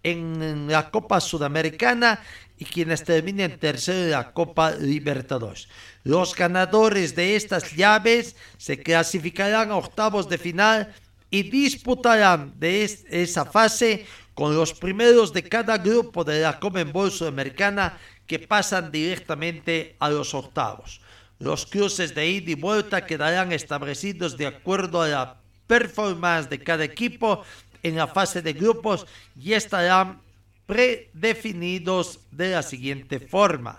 en 0.02 0.68
la 0.70 0.92
Copa 0.92 1.20
Sudamericana 1.20 2.22
y 2.58 2.64
quienes 2.64 3.04
terminen 3.04 3.60
terceros 3.60 4.06
en 4.06 4.12
la 4.12 4.32
Copa 4.32 4.72
Libertadores. 4.72 5.68
Los 6.06 6.34
ganadores 6.34 7.18
de 7.18 7.36
estas 7.36 7.76
llaves 7.76 8.38
se 8.58 8.82
clasificarán 8.82 9.72
a 9.72 9.76
octavos 9.76 10.30
de 10.30 10.38
final 10.38 10.94
y 11.30 11.44
disputarán 11.44 12.54
de 12.58 12.86
esa 13.10 13.44
fase 13.44 14.06
con 14.34 14.56
los 14.56 14.74
primeros 14.74 15.34
de 15.34 15.44
cada 15.44 15.78
grupo 15.78 16.24
de 16.24 16.42
la 16.42 16.60
Comenbol 16.60 17.12
Sudamericana 17.12 17.98
que 18.32 18.40
pasan 18.40 18.94
directamente 18.94 19.98
a 20.00 20.10
los 20.10 20.34
octavos. 20.34 21.02
Los 21.38 21.66
cruces 21.66 22.16
de 22.16 22.30
ida 22.30 22.52
y 22.52 22.56
vuelta 22.56 23.06
quedarán 23.06 23.52
establecidos 23.52 24.38
de 24.38 24.48
acuerdo 24.48 25.02
a 25.02 25.10
la 25.10 25.36
performance 25.68 26.50
de 26.50 26.64
cada 26.64 26.86
equipo 26.86 27.44
en 27.84 27.98
la 27.98 28.08
fase 28.08 28.42
de 28.42 28.54
grupos 28.54 29.06
y 29.38 29.52
estarán 29.52 30.22
predefinidos 30.66 32.22
de 32.32 32.52
la 32.52 32.64
siguiente 32.64 33.20
forma. 33.20 33.78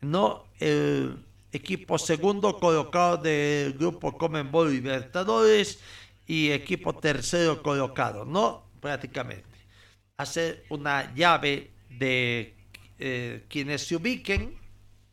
¿no? 0.00 0.46
El 0.58 1.24
equipo 1.52 1.98
segundo 1.98 2.58
colocado 2.58 3.18
del 3.18 3.74
grupo 3.74 4.18
Comenbol 4.18 4.72
Libertadores 4.72 5.78
y 6.26 6.50
equipo 6.50 6.94
tercero 6.94 7.62
colocado, 7.62 8.24
¿no? 8.24 8.64
Prácticamente. 8.80 9.46
Hacer 10.16 10.64
una 10.68 11.14
llave 11.14 11.70
de 11.88 12.57
eh, 12.98 13.44
quienes 13.48 13.86
se 13.86 13.96
ubiquen, 13.96 14.58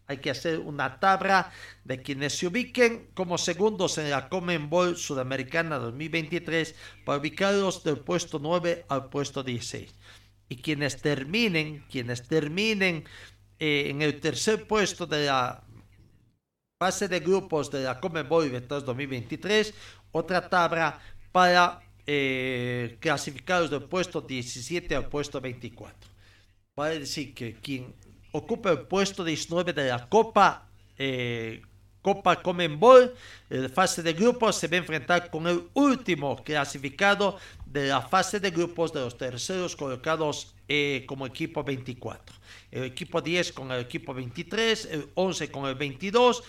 hay 0.08 0.18
que 0.18 0.30
hacer 0.30 0.60
una 0.60 1.00
tabla 1.00 1.52
de 1.84 2.02
quienes 2.02 2.38
se 2.38 2.48
ubiquen 2.48 3.08
como 3.14 3.38
segundos 3.38 3.98
en 3.98 4.10
la 4.10 4.30
Comenbol 4.30 4.98
Sudamericana 4.98 5.78
2023 5.78 6.76
para 7.06 7.20
ubicarlos 7.20 7.84
del 7.84 7.98
puesto 7.98 8.40
9 8.40 8.86
al 8.88 9.10
puesto 9.10 9.44
16. 9.44 9.96
Y 10.48 10.58
quienes 10.58 11.02
terminen, 11.02 11.86
quienes 11.90 12.28
terminen 12.28 13.06
eh, 13.58 13.88
en 13.90 14.02
el 14.02 14.20
tercer 14.20 14.68
puesto 14.68 15.08
de 15.08 15.26
la 15.26 15.64
fase 16.78 17.08
de 17.08 17.20
grupos 17.20 17.72
de 17.72 17.84
la 17.84 18.00
Comenbol 18.00 18.46
Libertadores 18.46 18.86
2023, 18.86 19.74
otra 20.12 20.48
tabla 20.48 21.00
para 21.32 21.82
eh, 22.06 22.98
clasificarlos 23.00 23.72
del 23.72 23.84
puesto 23.84 24.22
17 24.22 24.96
al 24.96 25.08
puesto 25.08 25.42
24. 25.42 26.15
Vale 26.76 27.00
decir 27.00 27.34
que 27.34 27.54
quien 27.54 27.96
ocupa 28.34 28.70
el 28.70 28.80
puesto 28.80 29.24
19 29.24 29.72
de 29.72 29.88
la 29.88 30.10
Copa 30.10 30.68
eh, 30.98 31.62
Copa 32.02 32.42
Comenbol, 32.42 33.16
la 33.50 33.70
fase 33.70 34.04
de 34.04 34.12
grupos 34.14 34.58
se 34.58 34.68
va 34.68 34.76
a 34.76 34.80
enfrentar 34.80 35.32
con 35.32 35.48
el 35.48 35.70
último 35.74 36.44
clasificado 36.44 37.40
de 37.66 37.88
la 37.88 38.02
fase 38.02 38.40
de 38.40 38.52
grupos 38.52 38.92
de 38.92 39.00
los 39.00 39.18
terceros 39.18 39.76
colocados 39.76 40.54
eh, 40.68 41.06
como 41.08 41.26
equipo 41.26 41.64
24. 41.64 42.36
El 42.72 42.84
equipo 42.84 43.22
10 43.22 43.54
con 43.54 43.72
el 43.72 43.80
equipo 43.80 44.14
23, 44.14 44.86
el 44.92 45.10
11 45.16 45.50
con 45.50 45.66
el 45.66 45.76
22, 45.76 46.44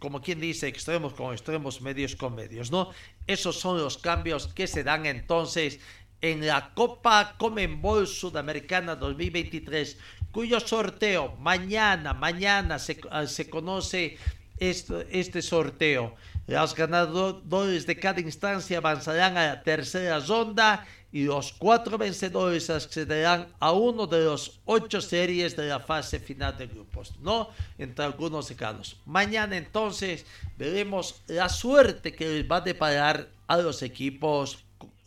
como 0.00 0.20
quien 0.20 0.40
dice, 0.40 0.66
extremos 0.66 1.12
con 1.12 1.32
extremos, 1.32 1.80
medios 1.80 2.16
con 2.16 2.34
medios, 2.34 2.70
¿no? 2.72 2.90
Esos 3.26 3.60
son 3.60 3.78
los 3.78 3.98
cambios 3.98 4.48
que 4.48 4.66
se 4.66 4.82
dan 4.82 5.06
entonces 5.06 5.78
en 6.20 6.46
la 6.46 6.72
Copa 6.74 7.34
Comenbol 7.38 8.06
Sudamericana 8.06 8.96
2023, 8.96 9.98
cuyo 10.32 10.60
sorteo 10.60 11.36
mañana, 11.40 12.14
mañana 12.14 12.78
se, 12.78 13.00
se 13.26 13.48
conoce 13.48 14.18
este, 14.58 15.06
este 15.10 15.42
sorteo. 15.42 16.14
Los 16.46 16.74
ganadores 16.74 17.86
de 17.86 17.98
cada 17.98 18.20
instancia 18.20 18.78
avanzarán 18.78 19.36
a 19.36 19.46
la 19.46 19.62
tercera 19.62 20.18
ronda 20.20 20.86
y 21.10 21.24
los 21.24 21.52
cuatro 21.52 21.96
vencedores 21.96 22.68
accederán 22.68 23.48
a 23.60 23.72
uno 23.72 24.06
de 24.06 24.24
los 24.24 24.60
ocho 24.64 25.00
series 25.00 25.56
de 25.56 25.68
la 25.68 25.80
fase 25.80 26.20
final 26.20 26.56
de 26.58 26.66
grupos, 26.66 27.14
¿no? 27.20 27.50
Entre 27.78 28.04
algunos 28.04 28.50
casos. 28.52 28.96
Mañana 29.06 29.56
entonces 29.56 30.26
veremos 30.56 31.22
la 31.26 31.48
suerte 31.48 32.14
que 32.14 32.28
les 32.28 32.50
va 32.50 32.56
a 32.56 32.60
deparar 32.62 33.28
a 33.46 33.56
los 33.58 33.82
equipos 33.82 34.64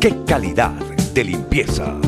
¡Qué 0.00 0.24
calidad 0.26 0.72
de 1.12 1.24
limpieza! 1.24 2.00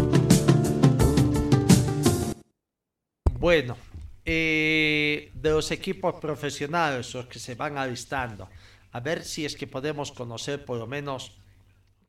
Bueno, 3.39 3.77
eh, 4.25 5.31
de 5.35 5.51
los 5.51 5.71
equipos 5.71 6.15
profesionales, 6.15 7.13
los 7.13 7.27
que 7.27 7.39
se 7.39 7.55
van 7.55 7.77
alistando, 7.77 8.49
a 8.93 9.01
ver 9.01 9.23
si 9.23 9.45
es 9.45 9.55
que 9.55 9.67
podemos 9.67 10.11
conocer 10.11 10.65
por 10.65 10.79
lo 10.79 10.87
menos 10.87 11.37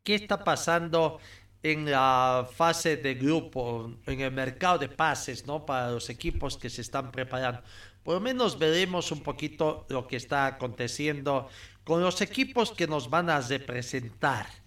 qué 0.03 0.15
está 0.15 0.41
pasando 0.41 1.19
en 1.61 1.91
la 1.91 2.47
fase 2.49 2.95
de 2.95 3.15
grupo, 3.15 3.91
en 4.05 4.21
el 4.21 4.31
mercado 4.31 4.77
de 4.77 4.87
pases, 4.87 5.45
¿no? 5.45 5.65
Para 5.65 5.91
los 5.91 6.09
equipos 6.09 6.55
que 6.55 6.69
se 6.69 6.79
están 6.79 7.11
preparando. 7.11 7.61
Por 8.03 8.13
lo 8.13 8.21
menos 8.21 8.57
veremos 8.57 9.11
un 9.11 9.19
poquito 9.19 9.85
lo 9.89 10.07
que 10.07 10.15
está 10.15 10.45
aconteciendo 10.45 11.49
con 11.83 12.01
los 12.01 12.21
equipos 12.21 12.71
que 12.71 12.87
nos 12.87 13.09
van 13.09 13.29
a 13.29 13.41
representar 13.41 14.62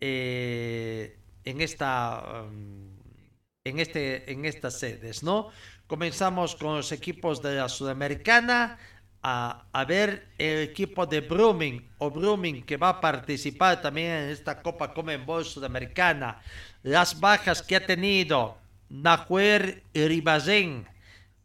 eh, 0.00 1.18
en 1.44 1.60
esta 1.60 2.44
um, 2.48 2.96
en 3.64 3.78
este 3.78 4.30
en 4.32 4.44
estas 4.44 4.78
sedes, 4.78 5.22
¿no? 5.22 5.50
Comenzamos 5.86 6.56
con 6.56 6.76
los 6.76 6.92
equipos 6.92 7.42
de 7.42 7.56
la 7.56 7.68
Sudamericana. 7.68 8.78
A, 9.22 9.84
ver 9.86 10.28
el 10.38 10.60
equipo 10.60 11.04
de 11.04 11.20
Brumming 11.20 11.90
o 11.98 12.10
Brumming 12.10 12.62
que 12.64 12.78
va 12.78 12.88
a 12.88 13.00
participar 13.02 13.82
también 13.82 14.12
en 14.12 14.30
esta 14.30 14.62
Copa 14.62 14.94
Comenbol 14.94 15.44
Sudamericana. 15.44 16.40
Las 16.82 17.20
bajas 17.20 17.60
que 17.60 17.76
ha 17.76 17.84
tenido 17.84 18.56
Nahuer 18.88 19.82
Ribazén 19.92 20.88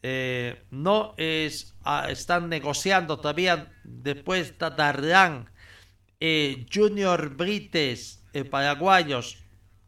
eh, 0.08 0.62
no 0.70 1.16
es, 1.18 1.74
están 2.10 2.48
negociando 2.48 3.18
todavía 3.18 3.74
después 3.84 4.52
está 4.52 4.70
Darlan, 4.70 5.50
eh, 6.20 6.68
Junior 6.72 7.36
Brites, 7.36 8.24
paraguayos. 8.44 9.38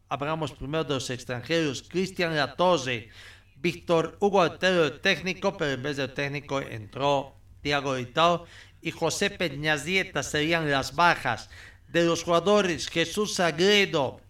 Hablamos 0.08 0.52
primero 0.52 0.84
de 0.84 0.94
los 0.94 1.10
extranjeros, 1.10 1.82
Cristian 1.82 2.34
Latose, 2.34 3.10
Víctor 3.56 4.16
Hugo 4.20 4.40
Altero, 4.40 4.84
el 4.84 5.00
técnico, 5.00 5.56
pero 5.56 5.72
en 5.72 5.82
vez 5.82 5.96
del 5.96 6.14
técnico 6.14 6.60
entró 6.60 7.34
Tiago 7.60 7.98
Itao 7.98 8.46
y 8.80 8.90
José 8.90 9.30
Peñazieta 9.30 10.22
serían 10.22 10.70
las 10.70 10.94
bajas 10.94 11.50
de 11.88 12.04
los 12.04 12.22
jugadores 12.22 12.88
Jesús 12.88 13.34
Sagredo, 13.34 14.20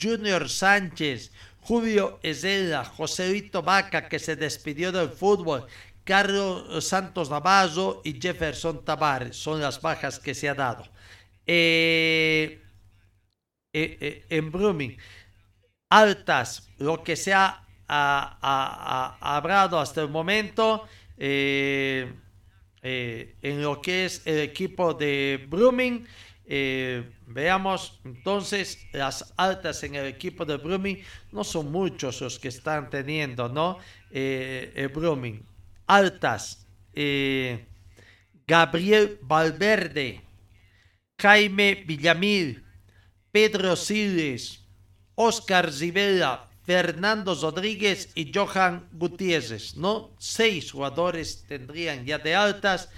Junior 0.00 0.48
Sánchez, 0.48 1.32
Julio 1.60 2.18
Ezela, 2.22 2.84
Joselito 2.84 3.62
Vaca 3.62 4.08
que 4.08 4.18
se 4.18 4.36
despidió 4.36 4.92
del 4.92 5.08
fútbol, 5.08 5.66
Carlos 6.04 6.84
Santos 6.84 7.30
Navarro 7.30 8.02
y 8.04 8.20
Jefferson 8.20 8.84
Tavares 8.84 9.36
son 9.36 9.60
las 9.60 9.80
bajas 9.80 10.18
que 10.18 10.34
se 10.34 10.48
ha 10.48 10.54
dado. 10.54 10.86
Eh, 11.46 12.63
eh, 13.74 13.98
eh, 14.00 14.26
en 14.30 14.50
Brumming, 14.50 14.96
altas, 15.90 16.70
lo 16.78 17.02
que 17.02 17.16
se 17.16 17.34
ha 17.34 17.64
ha, 17.88 19.18
hablado 19.20 19.78
hasta 19.78 20.02
el 20.02 20.08
momento 20.08 20.86
eh, 21.16 22.12
en 22.82 23.62
lo 23.62 23.80
que 23.80 24.06
es 24.06 24.22
el 24.26 24.40
equipo 24.40 24.94
de 24.94 25.46
Brumming 25.48 26.06
Eh, 26.46 27.02
veamos 27.26 28.02
entonces 28.04 28.78
las 28.92 29.32
altas 29.38 29.82
en 29.82 29.94
el 29.94 30.04
equipo 30.06 30.44
de 30.44 30.58
Brumming. 30.58 31.02
No 31.32 31.42
son 31.42 31.72
muchos 31.72 32.20
los 32.20 32.38
que 32.38 32.48
están 32.48 32.90
teniendo, 32.90 33.48
¿no? 33.48 33.78
El. 34.10 35.42
Altas. 35.86 36.68
Gabriel 38.46 39.18
Valverde. 39.22 40.20
Jaime 41.18 41.82
Villamil. 41.86 42.63
Pedro 43.34 43.74
Siles. 43.74 44.60
Oscar 45.16 45.72
Zibela. 45.72 46.48
Fernando 46.62 47.34
Rodríguez 47.34 48.08
y 48.14 48.32
Johan 48.32 48.88
Gutiérrez, 48.92 49.76
¿no? 49.76 50.12
Seis 50.18 50.70
jugadores 50.70 51.44
tendrían 51.48 52.06
ya 52.06 52.18
de 52.18 52.36
altas. 52.36 52.88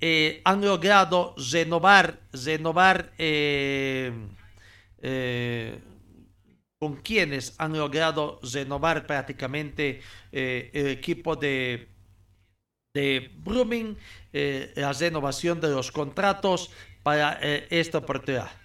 Eh, 0.00 0.40
han 0.44 0.64
logrado 0.64 1.34
renovar, 1.50 2.20
renovar 2.32 3.12
eh, 3.18 4.12
eh, 5.02 5.78
con 6.78 7.02
quienes 7.02 7.54
han 7.58 7.76
logrado 7.76 8.40
renovar 8.54 9.04
prácticamente 9.04 10.00
el 10.30 10.88
equipo 10.88 11.34
de, 11.34 11.88
de 12.94 13.30
la 14.76 14.92
renovación 14.92 15.60
de 15.60 15.68
los 15.68 15.90
contratos 15.90 16.70
para 17.02 17.32
esta 17.68 17.98
oportunidad. 17.98 18.61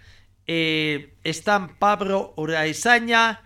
Eh, 0.47 1.13
están 1.23 1.77
Pablo 1.77 2.33
Uraizaña, 2.37 3.41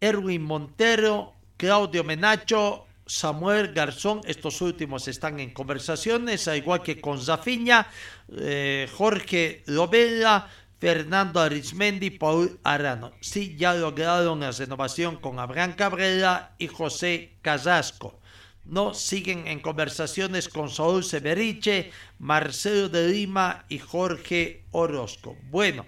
Erwin 0.00 0.42
Montero, 0.42 1.32
Claudio 1.56 2.04
Menacho, 2.04 2.84
Samuel 3.06 3.72
Garzón, 3.72 4.20
estos 4.26 4.60
últimos 4.60 5.08
están 5.08 5.40
en 5.40 5.52
conversaciones, 5.52 6.46
al 6.48 6.58
igual 6.58 6.82
que 6.82 7.00
con 7.00 7.20
Zafiña, 7.20 7.86
eh, 8.36 8.88
Jorge 8.94 9.62
Lovella, 9.66 10.48
Fernando 10.78 11.40
Arismendi, 11.40 12.10
Paul 12.10 12.58
Arano. 12.62 13.12
Sí, 13.20 13.56
ya 13.56 13.74
lograron 13.74 14.40
la 14.40 14.50
renovación 14.50 15.16
con 15.16 15.38
Abraham 15.38 15.74
Cabrera 15.74 16.54
y 16.58 16.66
José 16.66 17.38
Carrasco. 17.40 18.20
No 18.66 18.94
siguen 18.94 19.46
en 19.46 19.60
conversaciones 19.60 20.48
con 20.48 20.70
Saúl 20.70 21.04
Severiche, 21.04 21.90
Marcelo 22.18 22.88
de 22.88 23.08
Lima 23.08 23.64
y 23.68 23.78
Jorge 23.78 24.64
Orozco. 24.70 25.36
Bueno, 25.50 25.84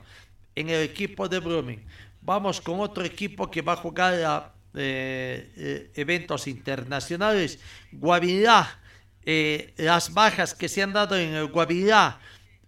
en 0.56 0.70
el 0.70 0.82
equipo 0.82 1.28
de 1.28 1.38
Brumming. 1.38 1.84
Vamos 2.20 2.60
con 2.60 2.80
otro 2.80 3.04
equipo 3.04 3.48
que 3.48 3.62
va 3.62 3.74
a 3.74 3.76
jugar 3.76 4.14
a 4.24 4.52
eh, 4.74 5.52
eh, 5.56 5.90
eventos 5.94 6.48
internacionales. 6.48 7.60
Guavirá, 7.92 8.80
eh, 9.24 9.72
las 9.76 10.12
bajas 10.12 10.54
que 10.54 10.68
se 10.68 10.82
han 10.82 10.92
dado 10.92 11.16
en 11.16 11.34
el 11.34 11.46
Guavirá. 11.46 12.18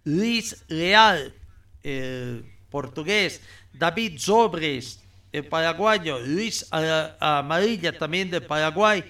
Luis 0.05 0.63
Leal, 0.69 1.33
el 1.83 2.45
portugués. 2.69 3.41
David 3.73 4.17
Sobres, 4.17 5.03
el 5.31 5.45
paraguayo. 5.45 6.19
Luis 6.19 6.65
Amarilla, 6.71 7.97
también 7.97 8.31
de 8.31 8.39
Paraguay. 8.39 9.03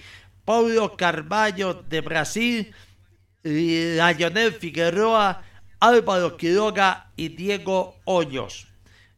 Paulo 0.44 0.96
Carvalho, 0.96 1.74
de 1.74 2.00
Brasil. 2.00 2.74
Lionel 3.42 4.52
Figueroa, 4.52 5.42
Álvaro 5.78 6.36
Quiroga 6.36 7.10
y 7.16 7.28
Diego 7.28 7.96
Hoyos. 8.04 8.69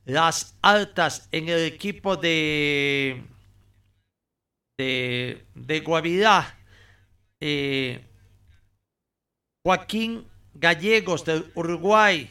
Las 0.05 0.57
altas 0.63 1.29
en 1.31 1.49
el 1.49 1.61
equipo 1.61 2.17
de 2.17 3.23
de, 4.79 5.83
Guavirá, 5.85 6.59
eh, 7.41 8.05
Joaquín 9.65 10.27
Gallegos 10.55 11.25
del 11.25 11.51
Uruguay, 11.55 12.31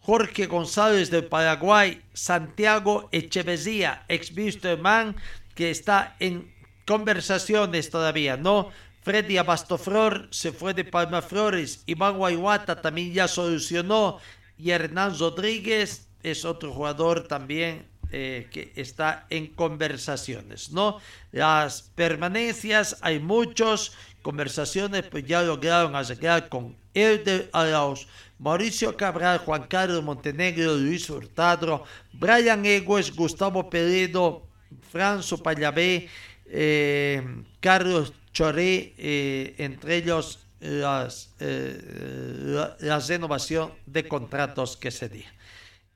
Jorge 0.00 0.46
González 0.46 1.10
del 1.10 1.24
Paraguay, 1.24 2.02
Santiago 2.12 3.08
Echeverría, 3.12 4.04
ex 4.08 4.32
Man, 4.78 5.16
que 5.54 5.70
está 5.70 6.16
en 6.20 6.52
conversaciones 6.86 7.90
todavía, 7.90 8.36
¿no? 8.36 8.70
Freddy 9.02 9.36
Abastoflor 9.36 10.28
se 10.30 10.52
fue 10.52 10.74
de 10.74 10.84
Palma 10.84 11.22
Flores, 11.22 11.82
Iván 11.86 12.16
Guayuata 12.16 12.80
también 12.80 13.12
ya 13.12 13.28
solucionó, 13.28 14.18
y 14.56 14.70
Hernán 14.70 15.18
Rodríguez 15.18 16.03
es 16.24 16.44
otro 16.44 16.72
jugador 16.72 17.28
también 17.28 17.86
eh, 18.10 18.48
que 18.50 18.72
está 18.76 19.26
en 19.28 19.48
conversaciones, 19.48 20.70
¿no? 20.70 20.98
Las 21.32 21.82
permanencias, 21.94 22.96
hay 23.00 23.18
muchos, 23.18 23.92
conversaciones, 24.22 25.04
pues 25.10 25.26
ya 25.26 25.42
lograron 25.42 25.94
arreglar 25.94 26.48
con 26.48 26.76
Elder 26.94 27.50
Arauz, 27.52 28.06
Mauricio 28.38 28.96
Cabral, 28.96 29.38
Juan 29.38 29.64
Carlos 29.68 30.02
Montenegro, 30.02 30.76
Luis 30.76 31.10
Hurtado, 31.10 31.84
Brian 32.12 32.64
Egues, 32.64 33.14
Gustavo 33.14 33.68
Peredo, 33.68 34.46
Franzo 34.90 35.42
Payabé, 35.42 36.08
eh, 36.46 37.22
Carlos 37.60 38.12
Choré, 38.32 38.94
eh, 38.96 39.54
entre 39.58 39.96
ellos 39.96 40.38
las, 40.60 41.34
la, 41.40 42.76
la 42.80 42.98
renovación 43.00 43.72
de 43.86 44.08
contratos 44.08 44.76
que 44.76 44.90
se 44.90 45.08
dio. 45.08 45.26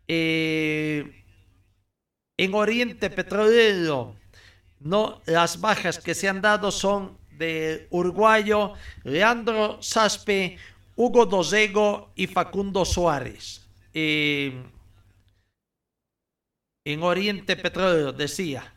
Eh, 0.08 1.24
en 2.38 2.54
Oriente 2.54 3.10
Petrolero, 3.10 4.16
no, 4.80 5.20
las 5.26 5.60
bajas 5.60 5.98
que 5.98 6.14
se 6.14 6.28
han 6.28 6.40
dado 6.40 6.70
son 6.70 7.18
de 7.32 7.86
Uruguayo, 7.90 8.72
Leandro 9.04 9.82
Saspe, 9.82 10.58
Hugo 10.96 11.26
Dosego 11.26 12.10
y 12.16 12.26
Facundo 12.26 12.84
Suárez. 12.84 13.68
Eh, 13.92 14.62
en 16.84 17.02
Oriente 17.02 17.56
Petrolero 17.56 18.12
decía, 18.12 18.72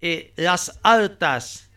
eh, 0.00 0.32
las 0.36 0.78
altas, 0.82 1.70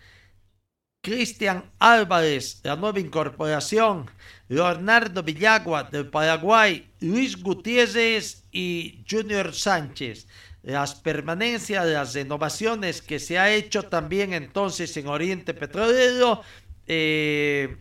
Cristian 1.02 1.72
Álvarez, 1.80 2.60
la 2.64 2.76
nueva 2.76 3.00
incorporación, 3.00 4.10
Leonardo 4.50 5.24
Villagua 5.24 5.84
del 5.84 6.10
Paraguay, 6.10 6.90
Luis 7.00 7.42
Gutiérrez 7.42 8.47
y 8.58 9.06
Junior 9.08 9.54
Sánchez. 9.54 10.28
Las 10.64 10.96
permanencias, 10.96 11.86
las 11.86 12.16
renovaciones 12.16 13.04
que 13.04 13.20
se 13.20 13.38
ha 13.38 13.54
hecho 13.54 13.84
también 13.84 14.34
entonces 14.34 14.98
en 14.98 15.06
Oriente 15.08 15.54
Petrolero, 15.54 16.42
eh, 16.88 17.78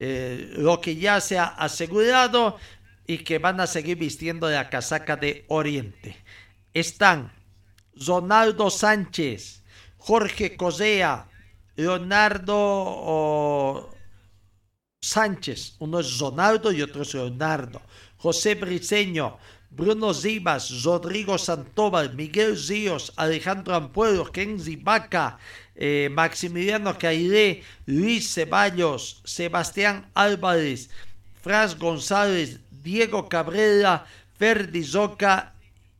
eh, 0.00 0.54
lo 0.56 0.80
que 0.80 0.96
ya 0.96 1.20
se 1.20 1.38
ha 1.38 1.44
asegurado 1.46 2.58
y 3.06 3.18
que 3.18 3.38
van 3.38 3.60
a 3.60 3.68
seguir 3.68 3.96
vistiendo 3.96 4.50
la 4.50 4.68
casaca 4.68 5.14
de 5.16 5.44
Oriente. 5.46 6.16
Están 6.74 7.32
Ronaldo 7.94 8.70
Sánchez, 8.70 9.62
Jorge 9.98 10.56
Cosea, 10.56 11.28
Leonardo 11.76 13.14
Sánchez, 15.00 15.76
uno 15.78 16.00
es 16.00 16.18
Ronaldo 16.18 16.72
y 16.72 16.82
otro 16.82 17.02
es 17.02 17.14
Leonardo, 17.14 17.80
José 18.16 18.56
Briceño, 18.56 19.38
Bruno 19.76 20.14
Zivas, 20.14 20.82
Rodrigo 20.82 21.36
Santóbal, 21.36 22.14
Miguel 22.14 22.56
Ríos, 22.56 23.12
Alejandro 23.16 23.74
Ampuero, 23.74 24.24
Kenzi 24.24 24.76
Vaca, 24.76 25.38
eh, 25.74 26.08
Maximiliano 26.10 26.96
Cairé, 26.96 27.62
Luis 27.84 28.32
Ceballos, 28.32 29.20
Sebastián 29.24 30.08
Álvarez, 30.14 30.88
Fras 31.42 31.78
González, 31.78 32.58
Diego 32.82 33.28
Cabrera, 33.28 34.06
Ferdi 34.38 34.82
Zoca 34.82 35.52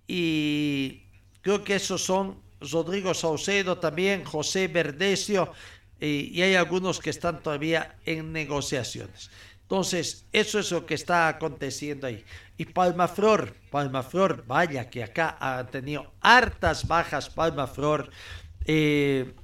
y 0.08 1.02
creo 1.42 1.62
que 1.62 1.76
esos 1.76 2.02
son 2.02 2.40
Rodrigo 2.60 3.12
Saucedo 3.12 3.76
también, 3.76 4.24
José 4.24 4.68
Verdecio 4.68 5.52
eh, 6.00 6.30
y 6.32 6.40
hay 6.40 6.54
algunos 6.54 6.98
que 6.98 7.10
están 7.10 7.42
todavía 7.42 7.96
en 8.06 8.32
negociaciones. 8.32 9.30
Entonces, 9.62 10.24
eso 10.32 10.60
es 10.60 10.70
lo 10.70 10.86
que 10.86 10.94
está 10.94 11.26
aconteciendo 11.26 12.06
ahí. 12.06 12.24
Y 12.58 12.64
Palmaflor, 12.64 13.54
Palmaflor, 13.70 14.44
vaya 14.46 14.88
que 14.88 15.02
acá 15.04 15.36
ha 15.40 15.66
tenido 15.66 16.12
hartas 16.20 16.86
bajas 16.86 17.28
Palmaflor. 17.28 18.10
Eh, 18.64 19.34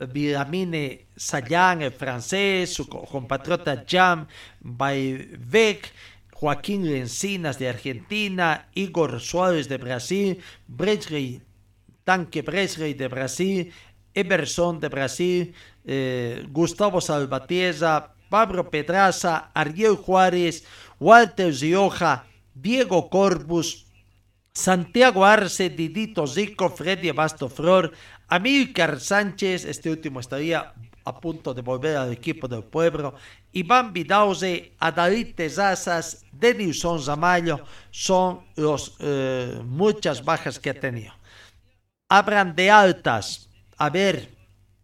Vilamine 0.00 1.08
Sayán, 1.16 1.82
el 1.82 1.90
francés, 1.90 2.72
su 2.72 2.88
co- 2.88 3.04
compatriota 3.04 3.84
Jam 3.88 4.28
Baivec, 4.60 5.90
Joaquín 6.32 6.86
Lencinas 6.88 7.58
de 7.58 7.68
Argentina, 7.68 8.68
Igor 8.74 9.18
Suárez 9.20 9.68
de 9.68 9.76
Brasil, 9.78 10.38
Bresley, 10.68 11.42
Tanque 12.04 12.42
Bresley 12.42 12.94
de 12.94 13.08
Brasil, 13.08 13.72
Emerson 14.14 14.78
de 14.78 14.88
Brasil, 14.88 15.54
eh, 15.84 16.46
Gustavo 16.50 17.00
Salvatierra, 17.00 18.14
Pablo 18.28 18.70
Pedraza, 18.70 19.50
Ariel 19.52 19.96
Juárez, 19.96 20.64
Walter 21.00 21.52
Rioja, 21.52 22.24
Diego 22.60 23.08
Corbus, 23.08 23.86
Santiago 24.52 25.24
Arce, 25.24 25.70
Didito 25.70 26.26
Zico, 26.26 26.70
Freddy 26.70 27.10
Abastoflor, 27.10 27.92
Amílcar 28.28 28.98
Sánchez, 28.98 29.64
este 29.64 29.90
último 29.90 30.20
estaría 30.20 30.74
a 31.04 31.20
punto 31.20 31.54
de 31.54 31.62
volver 31.62 31.96
al 31.96 32.12
equipo 32.12 32.48
del 32.48 32.64
pueblo, 32.64 33.14
Iván 33.52 33.92
Vidauze, 33.92 34.72
Adalit 34.78 35.36
Tezazas, 35.36 36.26
Denilson 36.32 37.00
Zamayo 37.00 37.60
son 37.90 38.40
los, 38.56 38.96
eh, 38.98 39.60
muchas 39.64 40.24
bajas 40.24 40.58
que 40.58 40.70
ha 40.70 40.74
tenido. 40.78 41.12
Abran 42.10 42.54
de 42.54 42.70
altas, 42.70 43.48
a 43.78 43.88
ver, 43.88 44.34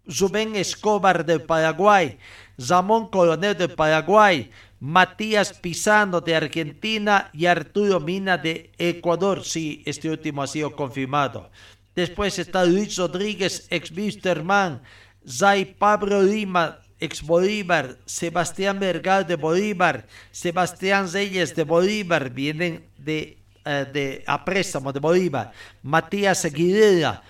Rubén 0.06 0.56
Escobar 0.56 1.24
del 1.24 1.42
Paraguay, 1.42 2.18
Ramón 2.56 3.08
Coronel 3.08 3.56
del 3.56 3.74
Paraguay, 3.74 4.50
Matías 4.80 5.52
Pisano 5.52 6.20
de 6.20 6.34
Argentina 6.34 7.30
y 7.32 7.46
Arturo 7.46 8.00
Mina 8.00 8.36
de 8.36 8.70
Ecuador. 8.78 9.44
Sí, 9.44 9.82
este 9.86 10.10
último 10.10 10.42
ha 10.42 10.46
sido 10.46 10.74
confirmado. 10.74 11.50
Después 11.94 12.38
está 12.38 12.64
Luis 12.64 12.96
Rodríguez, 12.96 13.66
ex 13.70 13.90
Wisterman, 13.90 14.82
Zay 15.26 15.64
Pablo 15.64 16.22
Lima, 16.22 16.80
ex 16.98 17.22
Bolívar, 17.22 17.98
Sebastián 18.04 18.80
Vergal 18.80 19.26
de 19.26 19.36
Bolívar, 19.36 20.06
Sebastián 20.30 21.10
Reyes 21.10 21.54
de 21.54 21.64
Bolívar, 21.64 22.30
vienen 22.30 22.84
de, 22.98 23.38
eh, 23.64 23.86
de 23.92 24.24
a 24.26 24.44
préstamo 24.44 24.92
de 24.92 25.00
Bolívar, 25.00 25.52
Matías 25.82 26.44
Aguilera, 26.44 27.22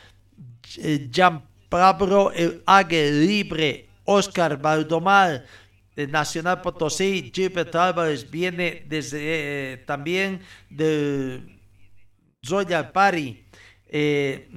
eh, 0.78 1.09
Jean 1.11 1.42
Pablo 1.68 2.32
Ague 2.66 3.11
Libre, 3.11 3.88
Oscar 4.05 4.61
Baldomar, 4.61 5.45
de 5.97 6.07
Nacional 6.07 6.61
Potosí, 6.61 7.30
Gilbert 7.34 7.74
Álvarez 7.74 8.30
viene 8.30 8.84
desde 8.88 9.18
eh, 9.20 9.76
también 9.78 10.40
de 10.70 11.40
Royal 12.42 12.90
Party, 12.90 13.45
eh, 13.88 14.49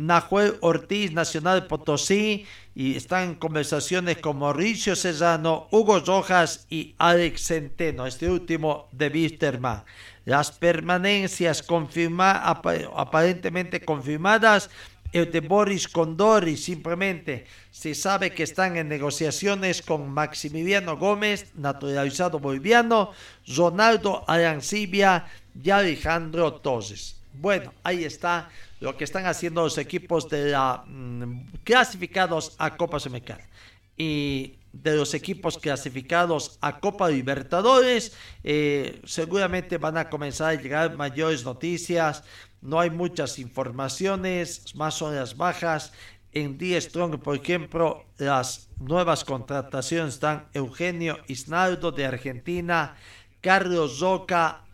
Ortiz, 0.62 1.12
Nacional 1.12 1.68
Potosí, 1.68 2.46
y 2.74 2.96
están 2.96 3.24
en 3.24 3.36
conversaciones 3.36 4.18
con 4.18 4.40
Mauricio 4.40 4.96
Cesano, 4.96 5.68
Hugo 5.72 6.00
Rojas 6.00 6.66
y 6.70 6.96
Alex 6.98 7.48
Centeno, 7.48 8.06
este 8.06 8.30
último 8.30 8.88
de 8.92 9.10
Wisterman. 9.10 9.84
Las 10.26 10.52
permanencias 10.52 11.64
confirma, 11.64 12.34
aparentemente 12.34 13.80
confirmadas 13.80 14.70
de 15.12 15.40
Boris 15.40 15.88
Condori 15.88 16.58
simplemente 16.58 17.46
se 17.72 17.96
sabe 17.96 18.34
que 18.34 18.44
están 18.44 18.78
en 18.78 18.90
negociaciones 18.90 19.82
con 19.82 20.10
Maximiliano 20.10 20.98
Gómez, 20.98 21.52
naturalizado 21.56 22.40
boliviano, 22.40 23.12
Ronaldo 23.48 24.24
Arancibia 24.28 25.28
y 25.62 25.70
Alejandro 25.70 26.54
Toses. 26.54 27.16
Bueno, 27.34 27.74
ahí 27.84 28.04
está 28.04 28.50
lo 28.80 28.96
que 28.98 29.04
están 29.04 29.26
haciendo 29.26 29.64
los 29.64 29.78
equipos 29.78 30.30
de 30.30 30.52
la 30.52 30.84
mm, 30.86 31.62
clasificados 31.64 32.56
a 32.58 32.76
Copa 32.76 33.00
Sudamericana. 33.00 33.44
Y 33.98 34.56
de 34.84 34.96
los 34.96 35.14
equipos 35.14 35.58
clasificados 35.58 36.58
a 36.62 36.80
Copa 36.80 37.10
Libertadores, 37.10 38.14
eh, 38.44 39.02
seguramente 39.06 39.78
van 39.78 39.98
a 39.98 40.10
comenzar 40.10 40.50
a 40.52 40.62
llegar 40.62 40.96
mayores 40.96 41.44
noticias 41.44 42.24
no 42.62 42.80
hay 42.80 42.90
muchas 42.90 43.40
informaciones, 43.40 44.76
más 44.76 44.96
son 44.96 45.16
las 45.16 45.38
bajas. 45.38 45.94
En 46.32 46.58
D 46.58 46.80
Strong, 46.80 47.20
por 47.20 47.36
ejemplo, 47.36 48.06
las 48.18 48.70
nuevas 48.80 49.24
contrataciones 49.24 50.16
están 50.16 50.48
Eugenio 50.54 51.20
Isnaldo 51.28 51.92
de 51.92 52.06
Argentina, 52.06 52.96
Carlos 53.42 54.00
Zoca, 54.00 54.66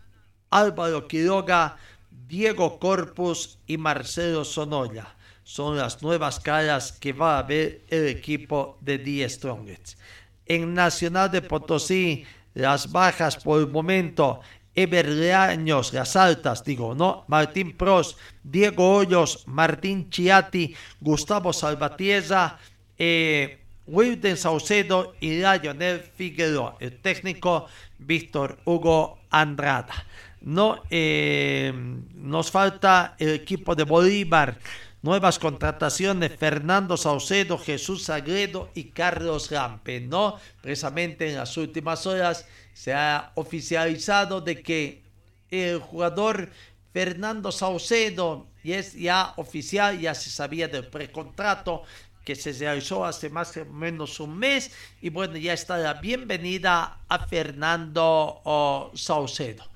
Álvaro 0.50 1.08
Quiroga, 1.08 1.78
Diego 2.10 2.80
Corpus 2.80 3.60
y 3.68 3.78
Marcelo 3.78 4.46
Sonoya. 4.46 5.16
Son 5.44 5.78
las 5.78 6.02
nuevas 6.02 6.40
caras 6.40 6.92
que 6.92 7.14
va 7.14 7.38
a 7.38 7.44
ver 7.44 7.82
el 7.90 8.08
equipo 8.08 8.78
de 8.82 8.98
The 9.00 9.30
Strongest. 9.30 9.98
En 10.46 10.74
Nacional 10.74 11.32
de 11.32 11.42
Potosí, 11.42 12.26
las 12.54 12.92
bajas 12.92 13.38
por 13.38 13.60
el 13.60 13.68
momento 13.68 14.42
Eber 14.76 15.08
Leaños, 15.08 15.94
las 15.94 16.16
altas, 16.16 16.64
digo, 16.64 16.96
¿no? 16.96 17.26
Martín 17.28 17.74
Pros, 17.78 18.18
Diego 18.44 18.96
Hoyos, 18.96 19.44
Martín 19.48 20.10
Chiati, 20.10 20.76
Gustavo 21.00 21.54
Salvatierra, 21.54 22.58
eh, 22.98 23.60
Wilden 23.86 24.38
Saucedo 24.38 25.14
y 25.20 25.42
Lionel 25.42 26.00
Figueroa. 26.00 26.78
El 26.80 26.98
técnico 27.00 27.68
Víctor 28.00 28.60
Hugo 28.66 29.20
Andrada. 29.30 30.06
No, 30.42 30.82
eh, 30.90 31.72
nos 32.16 32.50
falta 32.50 33.16
el 33.20 33.30
equipo 33.30 33.76
de 33.76 33.84
Bolívar. 33.84 34.58
Nuevas 35.04 35.38
contrataciones, 35.38 36.32
Fernando 36.38 36.96
Saucedo, 36.96 37.58
Jesús 37.58 38.04
Sagredo 38.04 38.70
y 38.74 38.86
Carlos 38.86 39.52
Rampe, 39.52 40.00
¿no? 40.00 40.40
Precisamente 40.62 41.30
en 41.30 41.36
las 41.36 41.58
últimas 41.58 42.08
horas 42.08 42.48
se 42.74 42.94
ha 42.94 43.34
oficializado 43.36 44.40
de 44.40 44.64
que 44.64 45.04
el 45.52 45.80
jugador 45.80 46.52
Fernando 46.94 47.52
Saucedo, 47.52 48.48
es 48.64 48.94
ya 48.94 49.34
oficial, 49.36 50.00
ya 50.00 50.16
se 50.16 50.30
sabía 50.30 50.70
del 50.70 50.88
precontrato 50.88 51.84
que 52.24 52.36
se 52.36 52.54
realizó 52.54 53.04
hace 53.06 53.30
más 53.30 53.58
o 53.58 53.66
menos 53.66 54.22
un 54.22 54.38
mes, 54.38 54.72
y 55.02 55.10
bueno, 55.10 55.36
ya 55.36 55.52
está 55.52 55.78
la 55.80 55.96
bienvenida 55.96 57.00
a 57.10 57.28
Fernando 57.28 58.40
oh, 58.46 58.90
Saucedo. 58.96 59.73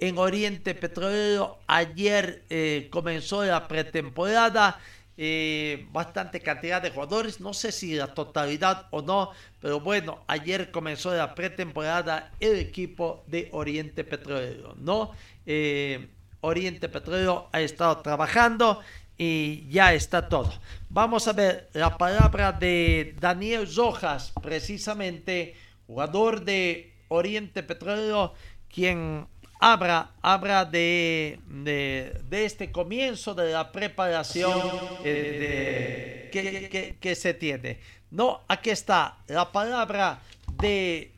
En 0.00 0.16
Oriente 0.16 0.74
Petrolero 0.74 1.58
ayer 1.66 2.42
eh, 2.48 2.88
comenzó 2.90 3.44
la 3.44 3.68
pretemporada, 3.68 4.80
eh, 5.18 5.86
bastante 5.92 6.40
cantidad 6.40 6.80
de 6.80 6.88
jugadores, 6.90 7.38
no 7.38 7.52
sé 7.52 7.70
si 7.70 7.94
la 7.94 8.14
totalidad 8.14 8.86
o 8.92 9.02
no, 9.02 9.32
pero 9.60 9.78
bueno, 9.80 10.24
ayer 10.26 10.70
comenzó 10.70 11.14
la 11.14 11.34
pretemporada 11.34 12.30
el 12.40 12.56
equipo 12.56 13.22
de 13.26 13.50
Oriente 13.52 14.02
Petrolero, 14.02 14.74
¿no? 14.78 15.12
Eh, 15.44 16.08
Oriente 16.40 16.88
Petrolero 16.88 17.50
ha 17.52 17.60
estado 17.60 17.98
trabajando 17.98 18.80
y 19.18 19.68
ya 19.68 19.92
está 19.92 20.30
todo. 20.30 20.50
Vamos 20.88 21.28
a 21.28 21.34
ver 21.34 21.68
la 21.74 21.98
palabra 21.98 22.52
de 22.52 23.14
Daniel 23.20 23.68
Rojas, 23.76 24.32
precisamente 24.42 25.54
jugador 25.86 26.42
de 26.42 26.94
Oriente 27.08 27.62
Petrolero, 27.62 28.32
quien 28.72 29.26
habla, 29.60 30.10
habla 30.22 30.64
de, 30.64 31.38
de, 31.46 32.44
este 32.44 32.72
comienzo 32.72 33.34
de 33.34 33.52
la 33.52 33.70
preparación 33.70 34.58
eh, 35.04 36.30
que, 36.32 36.96
que, 36.98 37.14
se 37.14 37.34
tiene. 37.34 37.78
No, 38.10 38.40
aquí 38.48 38.70
está 38.70 39.18
la 39.28 39.52
palabra 39.52 40.20
de 40.60 41.12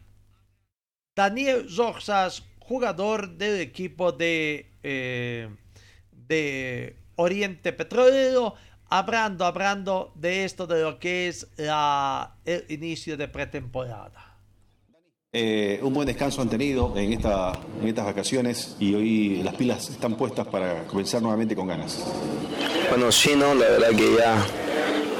Daniel 1.14 1.66
Rojas, 1.74 2.43
jugador 2.59 3.30
del 3.30 3.61
equipo 3.61 4.12
de, 4.12 4.66
eh, 4.82 5.49
de 6.11 6.97
Oriente 7.16 7.72
Petrolero, 7.72 8.57
hablando, 8.88 9.47
hablando 9.47 10.12
de 10.16 10.45
esto, 10.45 10.66
de 10.66 10.82
lo 10.82 10.99
que 10.99 11.28
es 11.28 11.47
la, 11.57 12.34
el 12.45 12.64
inicio 12.68 13.16
de 13.16 13.28
pretemporada. 13.28 14.32
Eh, 15.35 15.80
un 15.83 15.95
buen 15.95 16.07
descanso 16.07 16.43
han 16.43 16.51
tenido 16.51 16.93
en, 16.95 17.11
esta, 17.11 17.59
en 17.80 17.89
estas 17.89 18.05
vacaciones 18.05 18.76
y 18.78 18.93
hoy 18.93 19.43
las 19.43 19.55
pilas 19.55 19.89
están 19.89 20.14
puestas 20.14 20.47
para 20.47 20.85
comenzar 20.85 21.22
nuevamente 21.22 21.57
con 21.57 21.68
ganas. 21.68 22.05
Bueno, 22.91 23.11
sí, 23.11 23.30
no, 23.35 23.55
la 23.55 23.64
verdad 23.64 23.89
que 23.97 24.14
ya 24.14 24.37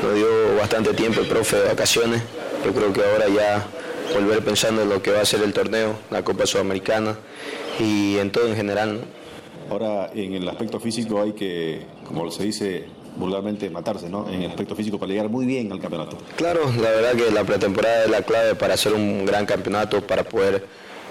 nos 0.03 0.15
dio 0.15 0.57
bastante 0.59 0.93
tiempo 0.93 1.23
el 1.23 1.29
profe 1.29 1.57
de 1.57 1.69
vacaciones. 1.69 2.23
Yo 2.63 2.75
creo 2.75 2.93
que 2.93 3.01
ahora 3.01 3.27
ya 3.31 3.67
volver 4.13 4.45
pensando 4.45 4.83
en 4.83 4.91
lo 4.91 5.01
que 5.01 5.13
va 5.13 5.23
a 5.23 5.25
ser 5.25 5.41
el 5.41 5.55
torneo, 5.55 5.95
la 6.11 6.23
Copa 6.23 6.45
Sudamericana 6.45 7.17
y 7.81 8.19
en 8.19 8.31
todo 8.31 8.49
en 8.49 8.57
general. 8.57 9.05
Ahora, 9.71 10.11
en 10.14 10.34
el 10.34 10.47
aspecto 10.47 10.79
físico 10.79 11.22
hay 11.22 11.33
que, 11.33 11.87
como 12.07 12.30
se 12.30 12.45
dice, 12.45 12.84
vulgarmente 13.17 13.68
matarse 13.71 14.09
¿no? 14.09 14.29
en 14.29 14.43
el 14.43 14.51
aspecto 14.51 14.75
físico 14.75 14.99
para 14.99 15.11
llegar 15.11 15.29
muy 15.29 15.47
bien 15.47 15.72
al 15.72 15.80
campeonato. 15.80 16.18
Claro, 16.37 16.61
la 16.80 16.91
verdad 16.91 17.13
que 17.13 17.30
la 17.30 17.45
pretemporada 17.45 18.05
es 18.05 18.11
la 18.11 18.22
clave 18.22 18.55
para 18.55 18.75
hacer 18.75 18.93
un 18.93 19.25
gran 19.25 19.47
campeonato, 19.47 20.01
para 20.07 20.25
poder 20.25 20.64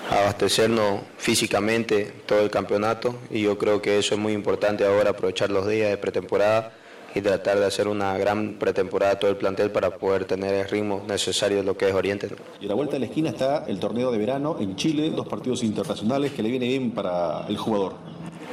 abastecernos 0.10 1.02
físicamente 1.18 2.12
todo 2.26 2.42
el 2.42 2.50
campeonato 2.50 3.16
y 3.30 3.42
yo 3.42 3.58
creo 3.58 3.82
que 3.82 3.98
eso 3.98 4.16
es 4.16 4.20
muy 4.20 4.34
importante 4.34 4.86
ahora, 4.86 5.12
aprovechar 5.12 5.52
los 5.52 5.68
días 5.68 5.90
de 5.90 5.98
pretemporada 5.98 6.74
y 7.14 7.22
tratar 7.22 7.60
de 7.60 7.66
hacer 7.66 7.88
una 7.88 8.18
gran 8.18 8.54
pretemporada 8.54 9.20
todo 9.20 9.32
el 9.32 9.38
plantel 9.38 9.72
para 9.72 9.98
poder 9.98 10.26
tener 10.26 10.54
el 10.54 10.70
ritmo 10.70 11.04
necesario 11.08 11.58
de 11.58 11.64
lo 11.64 11.78
que 11.78 11.90
es 11.90 11.94
Oriente. 11.94 12.30
Y 12.62 12.66
a 12.66 12.70
la 12.70 12.74
vuelta 12.74 12.94
de 12.94 13.00
la 13.00 13.06
esquina 13.06 13.30
está 13.30 13.66
el 13.68 13.80
torneo 13.80 14.12
de 14.12 14.18
verano 14.18 14.58
en 14.60 14.76
Chile, 14.76 15.10
dos 15.10 15.28
partidos 15.28 15.64
internacionales 15.64 16.32
que 16.32 16.42
le 16.42 16.50
viene 16.50 16.68
bien 16.68 16.92
para 16.92 17.46
el 17.48 17.58
jugador. 17.58 17.96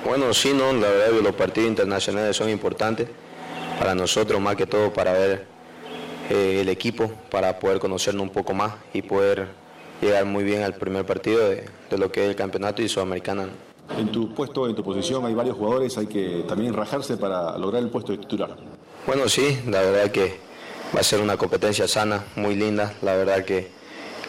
Bueno, 0.05 0.33
sí, 0.33 0.53
no, 0.55 0.73
la 0.73 0.89
verdad 0.89 1.17
que 1.17 1.23
los 1.23 1.35
partidos 1.35 1.69
internacionales 1.69 2.37
son 2.37 2.51
importantes 2.51 3.09
para 3.79 3.95
nosotros, 3.95 4.41
más 4.41 4.57
que 4.57 4.67
todo 4.67 4.93
para 4.93 5.13
ver 5.13 5.47
eh, 6.31 6.61
el 6.61 6.69
equipo, 6.69 7.11
para 7.31 7.59
poder 7.59 7.79
conocernos 7.79 8.23
un 8.23 8.31
poco 8.31 8.53
más 8.53 8.75
y 8.93 9.03
poder 9.03 9.49
llegar 10.01 10.25
muy 10.25 10.45
bien 10.45 10.63
al 10.63 10.75
primer 10.75 11.07
partido 11.07 11.49
de, 11.49 11.65
lo 11.97 12.11
que 12.11 12.25
es 12.25 12.31
el 12.31 12.37
campeonato 12.37 12.83
y 12.83 12.89
Sudamericana. 12.89 13.49
En 13.97 14.13
tu 14.13 14.35
puesto, 14.35 14.69
en 14.69 14.75
tu 14.75 14.83
posición, 14.83 15.25
hay 15.25 15.35
varios 15.35 15.57
jugadores, 15.57 15.97
hay 15.97 16.07
que 16.07 16.45
también 16.47 16.75
rajarse 16.75 17.17
para 17.17 17.57
lograr 17.57 17.83
el 17.83 17.89
puesto 17.89 18.13
de 18.13 18.19
titular. 18.19 18.57
Bueno, 19.07 19.29
sí, 19.29 19.59
la 19.67 19.81
verdad 19.81 20.11
que 20.11 20.37
va 20.95 21.01
a 21.01 21.03
ser 21.03 21.21
una 21.21 21.37
competencia 21.37 21.89
sana, 21.89 22.25
muy 22.37 22.55
linda, 22.55 22.95
la 23.01 23.15
verdad 23.15 23.45
que 23.45 23.69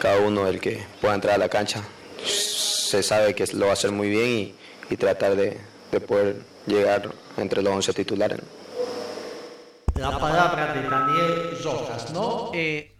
cada 0.00 0.20
uno 0.20 0.46
el 0.46 0.60
que 0.60 0.82
pueda 1.00 1.14
entrar 1.14 1.34
a 1.34 1.38
la 1.38 1.48
cancha 1.48 1.82
se 2.24 3.02
sabe 3.02 3.34
que 3.34 3.46
lo 3.52 3.66
va 3.66 3.72
a 3.72 3.74
hacer 3.74 3.92
muy 3.92 4.08
bien 4.08 4.28
y, 4.28 4.54
y 4.88 4.96
tratar 4.96 5.36
de, 5.36 5.58
de 5.92 6.00
poder 6.00 6.36
llegar 6.66 7.10
entre 7.36 7.62
los 7.62 7.74
11 7.74 7.92
titulares. 7.92 8.40
La 10.00 10.18
palabra 10.18 10.72
de 10.72 10.88
Daniel 10.88 11.58
Rojas, 11.62 12.10
¿no? 12.14 12.52
Eh, 12.54 12.90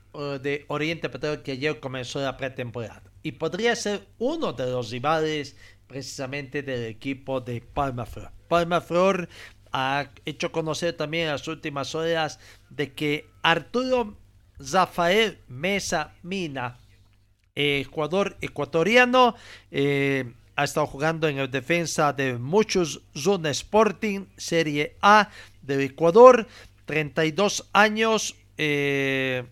de 0.42 0.66
Oriente 0.68 1.08
Petróleo 1.08 1.42
que 1.42 1.52
ayer 1.52 1.80
comenzó 1.80 2.20
la 2.20 2.36
pretemporada. 2.36 3.02
Y 3.22 3.32
podría 3.32 3.74
ser 3.74 4.06
uno 4.18 4.52
de 4.52 4.66
los 4.66 4.90
rivales 4.90 5.56
precisamente 5.86 6.62
del 6.62 6.84
equipo 6.84 7.40
de 7.40 7.62
Palma 7.62 8.04
Flor. 8.04 8.30
Palma 8.48 8.82
Flor 8.82 9.30
ha 9.72 10.10
hecho 10.26 10.52
conocer 10.52 10.94
también 10.94 11.24
en 11.24 11.32
las 11.32 11.48
últimas 11.48 11.94
horas 11.94 12.38
de 12.68 12.92
que 12.92 13.26
Arturo 13.40 14.14
Rafael 14.58 15.38
Mesa 15.48 16.12
Mina, 16.22 16.80
eh, 17.54 17.86
jugador 17.90 18.36
ecuatoriano, 18.42 19.36
eh, 19.70 20.34
ha 20.54 20.64
estado 20.64 20.86
jugando 20.86 21.26
en 21.28 21.38
el 21.38 21.50
defensa 21.50 22.12
de 22.12 22.36
muchos 22.36 23.00
Zona 23.16 23.48
Sporting, 23.48 24.26
Serie 24.36 24.96
A 25.00 25.30
de 25.62 25.82
Ecuador, 25.84 26.46
32 26.90 27.70
años, 27.72 28.34
eh, 28.58 29.44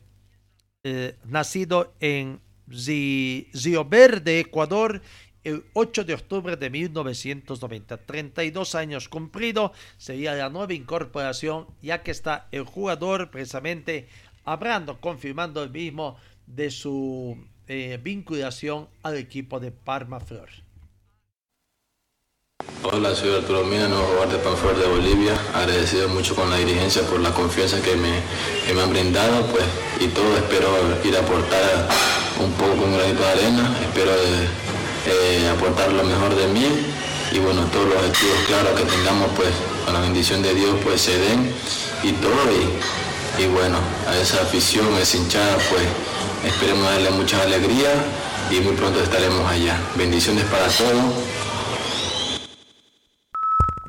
eh, 0.83 1.15
nacido 1.25 1.95
en 2.01 2.41
Río 2.67 3.85
Verde, 3.85 4.41
Ecuador, 4.41 5.01
el 5.45 5.65
8 5.73 6.03
de 6.03 6.15
octubre 6.15 6.57
de 6.57 6.69
1990. 6.69 7.97
32 7.99 8.75
años 8.75 9.09
cumplido, 9.09 9.73
sería 9.99 10.35
la 10.35 10.51
nueva 10.51 10.75
incorporación, 10.75 11.69
ya 11.81 12.03
que 12.03 12.11
está 12.11 12.49
el 12.51 12.65
jugador 12.65 13.31
precisamente 13.31 14.09
hablando, 14.45 15.01
confirmando 15.01 15.63
el 15.63 15.71
mismo 15.71 16.17
de 16.49 16.73
su 16.73 17.39
eh, 17.69 18.01
vinculación 18.03 18.89
al 19.05 19.17
equipo 19.17 19.61
de 19.61 19.71
Parma. 19.71 20.19
Hola, 22.83 23.15
soy 23.15 23.35
Arturo 23.35 23.65
Mina, 23.65 23.87
nuevo 23.87 24.05
jugador 24.07 24.31
de 24.33 24.39
Panflor 24.39 24.77
de 24.79 24.87
Bolivia. 24.87 25.33
Agradecido 25.55 26.09
mucho 26.09 26.35
con 26.35 26.49
la 26.49 26.57
dirigencia 26.57 27.03
por 27.03 27.21
la 27.21 27.31
confianza 27.33 27.81
que 27.83 27.95
me, 27.95 28.11
que 28.67 28.73
me 28.73 28.83
han 28.83 28.91
brindado, 28.91 29.47
pues, 29.47 29.65
y 30.01 30.09
todo. 30.09 30.37
Espero 30.37 30.69
ir 31.05 31.17
a 31.17 31.21
aportar 31.21 31.89
un 32.41 32.51
poco 32.55 32.77
con 32.83 32.97
granito 32.97 33.23
de 33.23 33.29
arena. 33.29 33.77
Espero 33.83 34.11
eh, 34.11 34.49
eh, 35.07 35.49
aportar 35.55 35.93
lo 35.93 36.03
mejor 36.03 36.35
de 36.35 36.47
mí 36.49 36.67
y 37.31 37.39
bueno, 37.39 37.63
todos 37.73 37.87
los 37.91 37.97
objetivos 37.97 38.39
claros 38.47 38.81
que 38.81 38.87
tengamos, 38.87 39.31
pues, 39.37 39.51
con 39.85 39.95
la 39.95 40.01
bendición 40.01 40.43
de 40.43 40.55
Dios, 40.55 40.75
pues, 40.83 41.01
se 41.01 41.19
den 41.19 41.53
y 42.03 42.13
todo. 42.13 42.41
Y, 42.51 43.43
y 43.43 43.47
bueno, 43.49 43.79
a 44.09 44.17
esa 44.17 44.43
afición, 44.43 44.95
a 44.95 45.01
esa 45.01 45.17
hinchada, 45.17 45.59
pues, 45.71 45.85
esperemos 46.53 46.85
darle 46.85 47.11
mucha 47.11 47.43
alegría 47.43 47.93
y 48.51 48.61
muy 48.61 48.75
pronto 48.75 49.01
estaremos 49.01 49.49
allá. 49.49 49.79
Bendiciones 49.95 50.45
para 50.47 50.67
todos. 50.69 51.28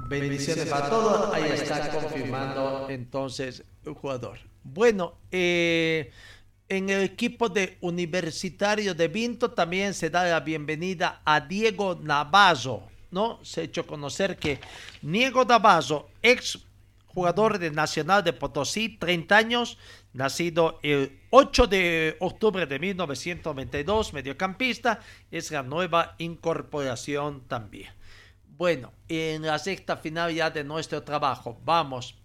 Bendiciones 0.10 0.66
para 0.66 0.90
todos. 0.90 1.34
Ahí 1.34 1.52
está 1.54 1.90
confirmando 1.92 2.88
entonces 2.90 3.64
el 3.86 3.94
jugador. 3.94 4.40
Bueno, 4.64 5.14
eh, 5.32 6.12
en 6.68 6.90
el 6.90 7.04
equipo 7.04 7.48
de 7.50 7.78
Universitario 7.82 8.94
de 8.94 9.08
Vinto 9.08 9.52
también 9.52 9.94
se 9.94 10.10
da 10.10 10.24
la 10.26 10.40
bienvenida 10.40 11.22
a 11.24 11.40
Diego 11.40 12.00
Navazo, 12.02 12.84
¿no? 13.12 13.40
Se 13.44 13.62
ha 13.62 13.64
hecho 13.64 13.86
conocer 13.86 14.38
que 14.38 14.60
Diego 15.02 15.46
Navazo, 15.46 16.10
ex 16.22 16.60
jugador 17.08 17.60
de 17.60 17.72
Nacional 17.72 18.24
de 18.24 18.34
Potosí, 18.34 18.98
30 18.98 19.38
años, 19.38 19.78
nacido 20.14 20.80
el 20.84 21.20
8 21.30 21.68
de 21.68 22.18
octubre 22.20 22.66
de 22.66 22.80
1992, 22.80 24.14
mediocampista, 24.14 25.02
es 25.32 25.52
la 25.52 25.64
nueva 25.64 26.16
incorporación 26.18 27.42
también. 27.48 27.99
Bueno, 28.60 28.92
en 29.08 29.44
la 29.44 29.58
sexta 29.58 29.96
final 29.96 30.34
ya 30.34 30.50
de 30.50 30.66
nuestro 30.66 31.02
trabajo, 31.02 31.58
vamos 31.64 32.16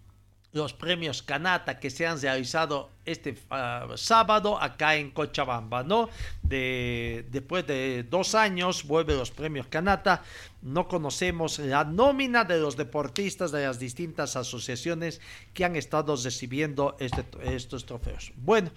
los 0.51 0.73
premios 0.73 1.23
Canata 1.23 1.79
que 1.79 1.89
se 1.89 2.05
han 2.05 2.19
realizado 2.19 2.89
este 3.05 3.37
uh, 3.51 3.95
sábado 3.95 4.61
acá 4.61 4.97
en 4.97 5.11
Cochabamba, 5.11 5.83
¿no? 5.83 6.09
De, 6.43 7.25
después 7.31 7.65
de 7.65 8.03
dos 8.03 8.35
años 8.35 8.83
vuelve 8.83 9.15
los 9.15 9.31
premios 9.31 9.67
Canata. 9.67 10.23
No 10.61 10.89
conocemos 10.89 11.57
la 11.59 11.85
nómina 11.85 12.43
de 12.43 12.59
los 12.59 12.75
deportistas 12.75 13.53
de 13.53 13.65
las 13.65 13.79
distintas 13.79 14.35
asociaciones 14.35 15.21
que 15.53 15.63
han 15.63 15.77
estado 15.77 16.17
recibiendo 16.17 16.97
este, 16.99 17.23
estos 17.43 17.85
trofeos. 17.85 18.33
Bueno, 18.35 18.71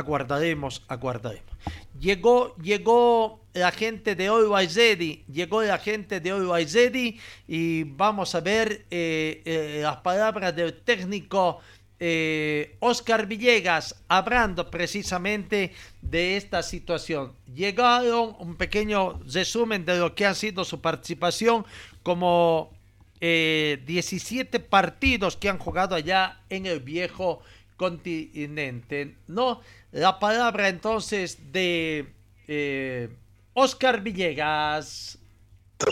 aguardaremos, 0.00 0.82
aguardaremos. 0.88 1.50
Llegó, 1.98 2.56
llegó 2.56 3.40
la 3.52 3.70
gente 3.72 4.14
de 4.14 4.30
Oiwaizedi, 4.30 5.24
llegó 5.30 5.62
la 5.62 5.78
gente 5.78 6.20
de 6.20 6.32
Oiwaizedi 6.32 7.18
y 7.48 7.84
vamos 7.84 8.34
a 8.34 8.40
ver 8.40 8.86
eh, 8.90 9.42
eh, 9.44 9.80
las 9.82 9.98
palabras 9.98 10.54
del 10.54 10.74
técnico 10.74 11.60
eh, 11.98 12.76
Oscar 12.80 13.26
Villegas 13.26 14.02
hablando 14.08 14.70
precisamente 14.70 15.72
de 16.00 16.36
esta 16.36 16.62
situación. 16.62 17.34
Llegaron 17.54 18.36
un 18.38 18.56
pequeño 18.56 19.20
resumen 19.26 19.84
de 19.84 19.98
lo 19.98 20.14
que 20.14 20.26
ha 20.26 20.34
sido 20.34 20.64
su 20.64 20.80
participación 20.80 21.66
como 22.02 22.72
17 23.20 24.60
partidos 24.60 25.36
que 25.36 25.50
han 25.50 25.58
jugado 25.58 25.94
allá 25.94 26.40
en 26.48 26.64
el 26.64 26.80
viejo 26.80 27.42
continente, 27.80 29.16
¿no? 29.26 29.62
La 29.90 30.18
palabra 30.18 30.68
entonces 30.68 31.50
de 31.50 32.12
eh, 32.46 33.08
Oscar 33.54 34.02
Villegas. 34.02 35.18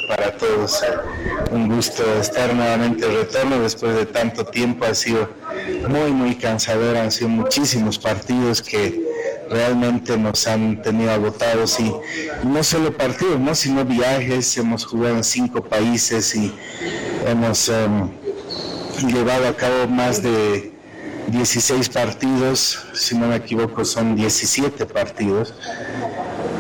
Para 0.07 0.37
todos, 0.37 0.83
un 1.51 1.67
gusto 1.67 2.03
estar 2.21 2.55
nuevamente 2.55 3.09
de 3.09 3.23
retorno 3.23 3.63
después 3.63 3.97
de 3.97 4.05
tanto 4.05 4.45
tiempo. 4.45 4.85
Ha 4.85 4.95
sido 4.95 5.31
muy, 5.89 6.11
muy 6.11 6.35
cansador. 6.35 6.95
Han 6.99 7.11
sido 7.11 7.31
muchísimos 7.31 7.99
partidos 7.99 8.61
que 8.61 9.03
realmente 9.49 10.19
nos 10.19 10.47
han 10.47 10.83
tenido 10.83 11.11
agotados 11.11 11.81
y 11.81 11.91
no 12.45 12.63
solo 12.65 12.95
partidos, 12.95 13.41
¿no? 13.41 13.55
sino 13.55 13.83
viajes. 13.87 14.59
Hemos 14.59 14.85
jugado 14.85 15.17
en 15.17 15.25
cinco 15.25 15.65
países 15.65 16.35
y 16.35 16.53
hemos 17.27 17.71
um, 17.71 18.11
llevado 19.07 19.49
a 19.49 19.57
cabo 19.57 19.87
más 19.89 20.23
de 20.23 20.77
16 21.31 21.89
partidos, 21.91 22.87
si 22.95 23.17
no 23.17 23.29
me 23.29 23.37
equivoco 23.37 23.85
son 23.85 24.17
17 24.17 24.87
partidos, 24.87 25.55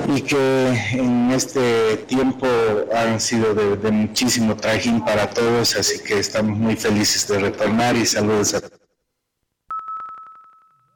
y 0.07 0.23
que 0.23 0.69
en 0.93 1.31
este 1.31 1.97
tiempo 2.07 2.47
han 2.95 3.20
sido 3.20 3.55
de, 3.55 3.90
muchísimo 3.90 4.57
trajín 4.57 5.05
para 5.05 5.28
todos, 5.28 5.77
así 5.77 6.03
que 6.03 6.19
estamos 6.19 6.57
muy 6.57 6.77
felices 6.77 7.27
de 7.28 7.39
retornar 7.39 7.97
y 7.97 8.07
saludos 8.07 8.55
a 8.55 8.61
todos. 8.61 8.78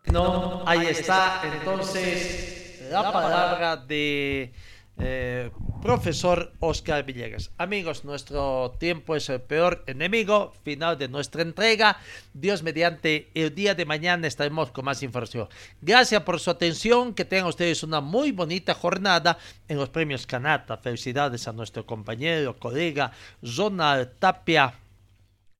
No, 0.06 0.62
ahí 0.66 0.86
está 0.86 1.42
entonces 1.44 2.88
la 2.90 3.10
palabra 3.12 3.76
de 3.76 4.52
eh, 4.98 5.50
profesor 5.80 6.52
Oscar 6.60 7.04
Villegas. 7.04 7.50
Amigos, 7.58 8.04
nuestro 8.04 8.74
tiempo 8.78 9.16
es 9.16 9.28
el 9.28 9.40
peor 9.40 9.82
enemigo. 9.86 10.52
Final 10.62 10.98
de 10.98 11.08
nuestra 11.08 11.42
entrega. 11.42 11.98
Dios 12.34 12.62
mediante 12.62 13.30
el 13.34 13.54
día 13.54 13.74
de 13.74 13.84
mañana 13.84 14.26
estaremos 14.26 14.70
con 14.70 14.84
más 14.84 15.02
información. 15.02 15.48
Gracias 15.80 16.22
por 16.22 16.38
su 16.38 16.50
atención. 16.50 17.14
Que 17.14 17.24
tengan 17.24 17.48
ustedes 17.48 17.82
una 17.82 18.00
muy 18.00 18.32
bonita 18.32 18.74
jornada 18.74 19.38
en 19.66 19.78
los 19.78 19.88
premios 19.88 20.26
Canata. 20.26 20.76
Felicidades 20.76 21.48
a 21.48 21.52
nuestro 21.52 21.84
compañero, 21.84 22.56
colega 22.58 23.12
Ronald 23.42 24.18
Tapia. 24.18 24.74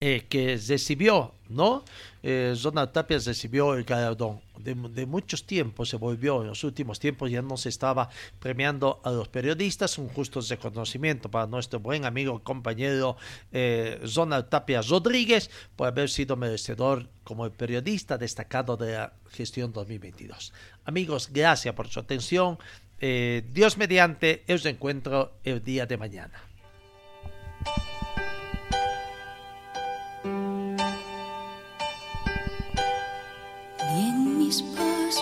Eh, 0.05 0.27
que 0.29 0.59
recibió, 0.69 1.33
¿no? 1.49 1.85
Eh, 2.25 2.57
Tapia 2.93 3.19
recibió 3.19 3.75
el 3.75 3.85
galardón. 3.85 4.41
De, 4.63 5.07
muchos 5.07 5.45
tiempos 5.45 5.89
se 5.89 5.97
volvió, 5.97 6.43
en 6.43 6.49
los 6.49 6.65
últimos 6.65 6.99
tiempos 6.99 7.31
ya 7.31 7.43
no 7.43 7.57
se 7.57 7.69
estaba 7.69 8.09
premiando 8.39 9.01
a 9.05 9.11
los 9.11 9.29
periodistas, 9.29 9.99
un 9.99 10.09
justo 10.09 10.41
reconocimiento 10.41 11.31
para 11.31 11.47
nuestro 11.47 11.81
buen 11.81 12.05
amigo, 12.05 12.43
compañero 12.43 13.17
eh, 13.53 14.01
Tapia 14.49 14.83
Rodríguez, 14.83 15.51
por 15.77 15.89
haber 15.89 16.09
sido 16.09 16.37
merecedor 16.37 17.09
como 17.25 17.49
periodista 17.51 18.19
destacado 18.19 18.77
de 18.77 18.93
la 18.95 19.13
gestión 19.31 19.73
2022. 19.73 20.53
Amigos, 20.85 21.31
gracias 21.33 21.75
por 21.75 21.89
su 21.89 22.01
atención. 22.01 22.59
Eh, 23.01 23.43
Dios 23.53 23.77
mediante, 23.77 24.45
os 24.49 24.65
encuentro 24.65 25.33
el 25.43 25.63
día 25.63 25.87
de 25.87 25.97
mañana. 25.97 26.41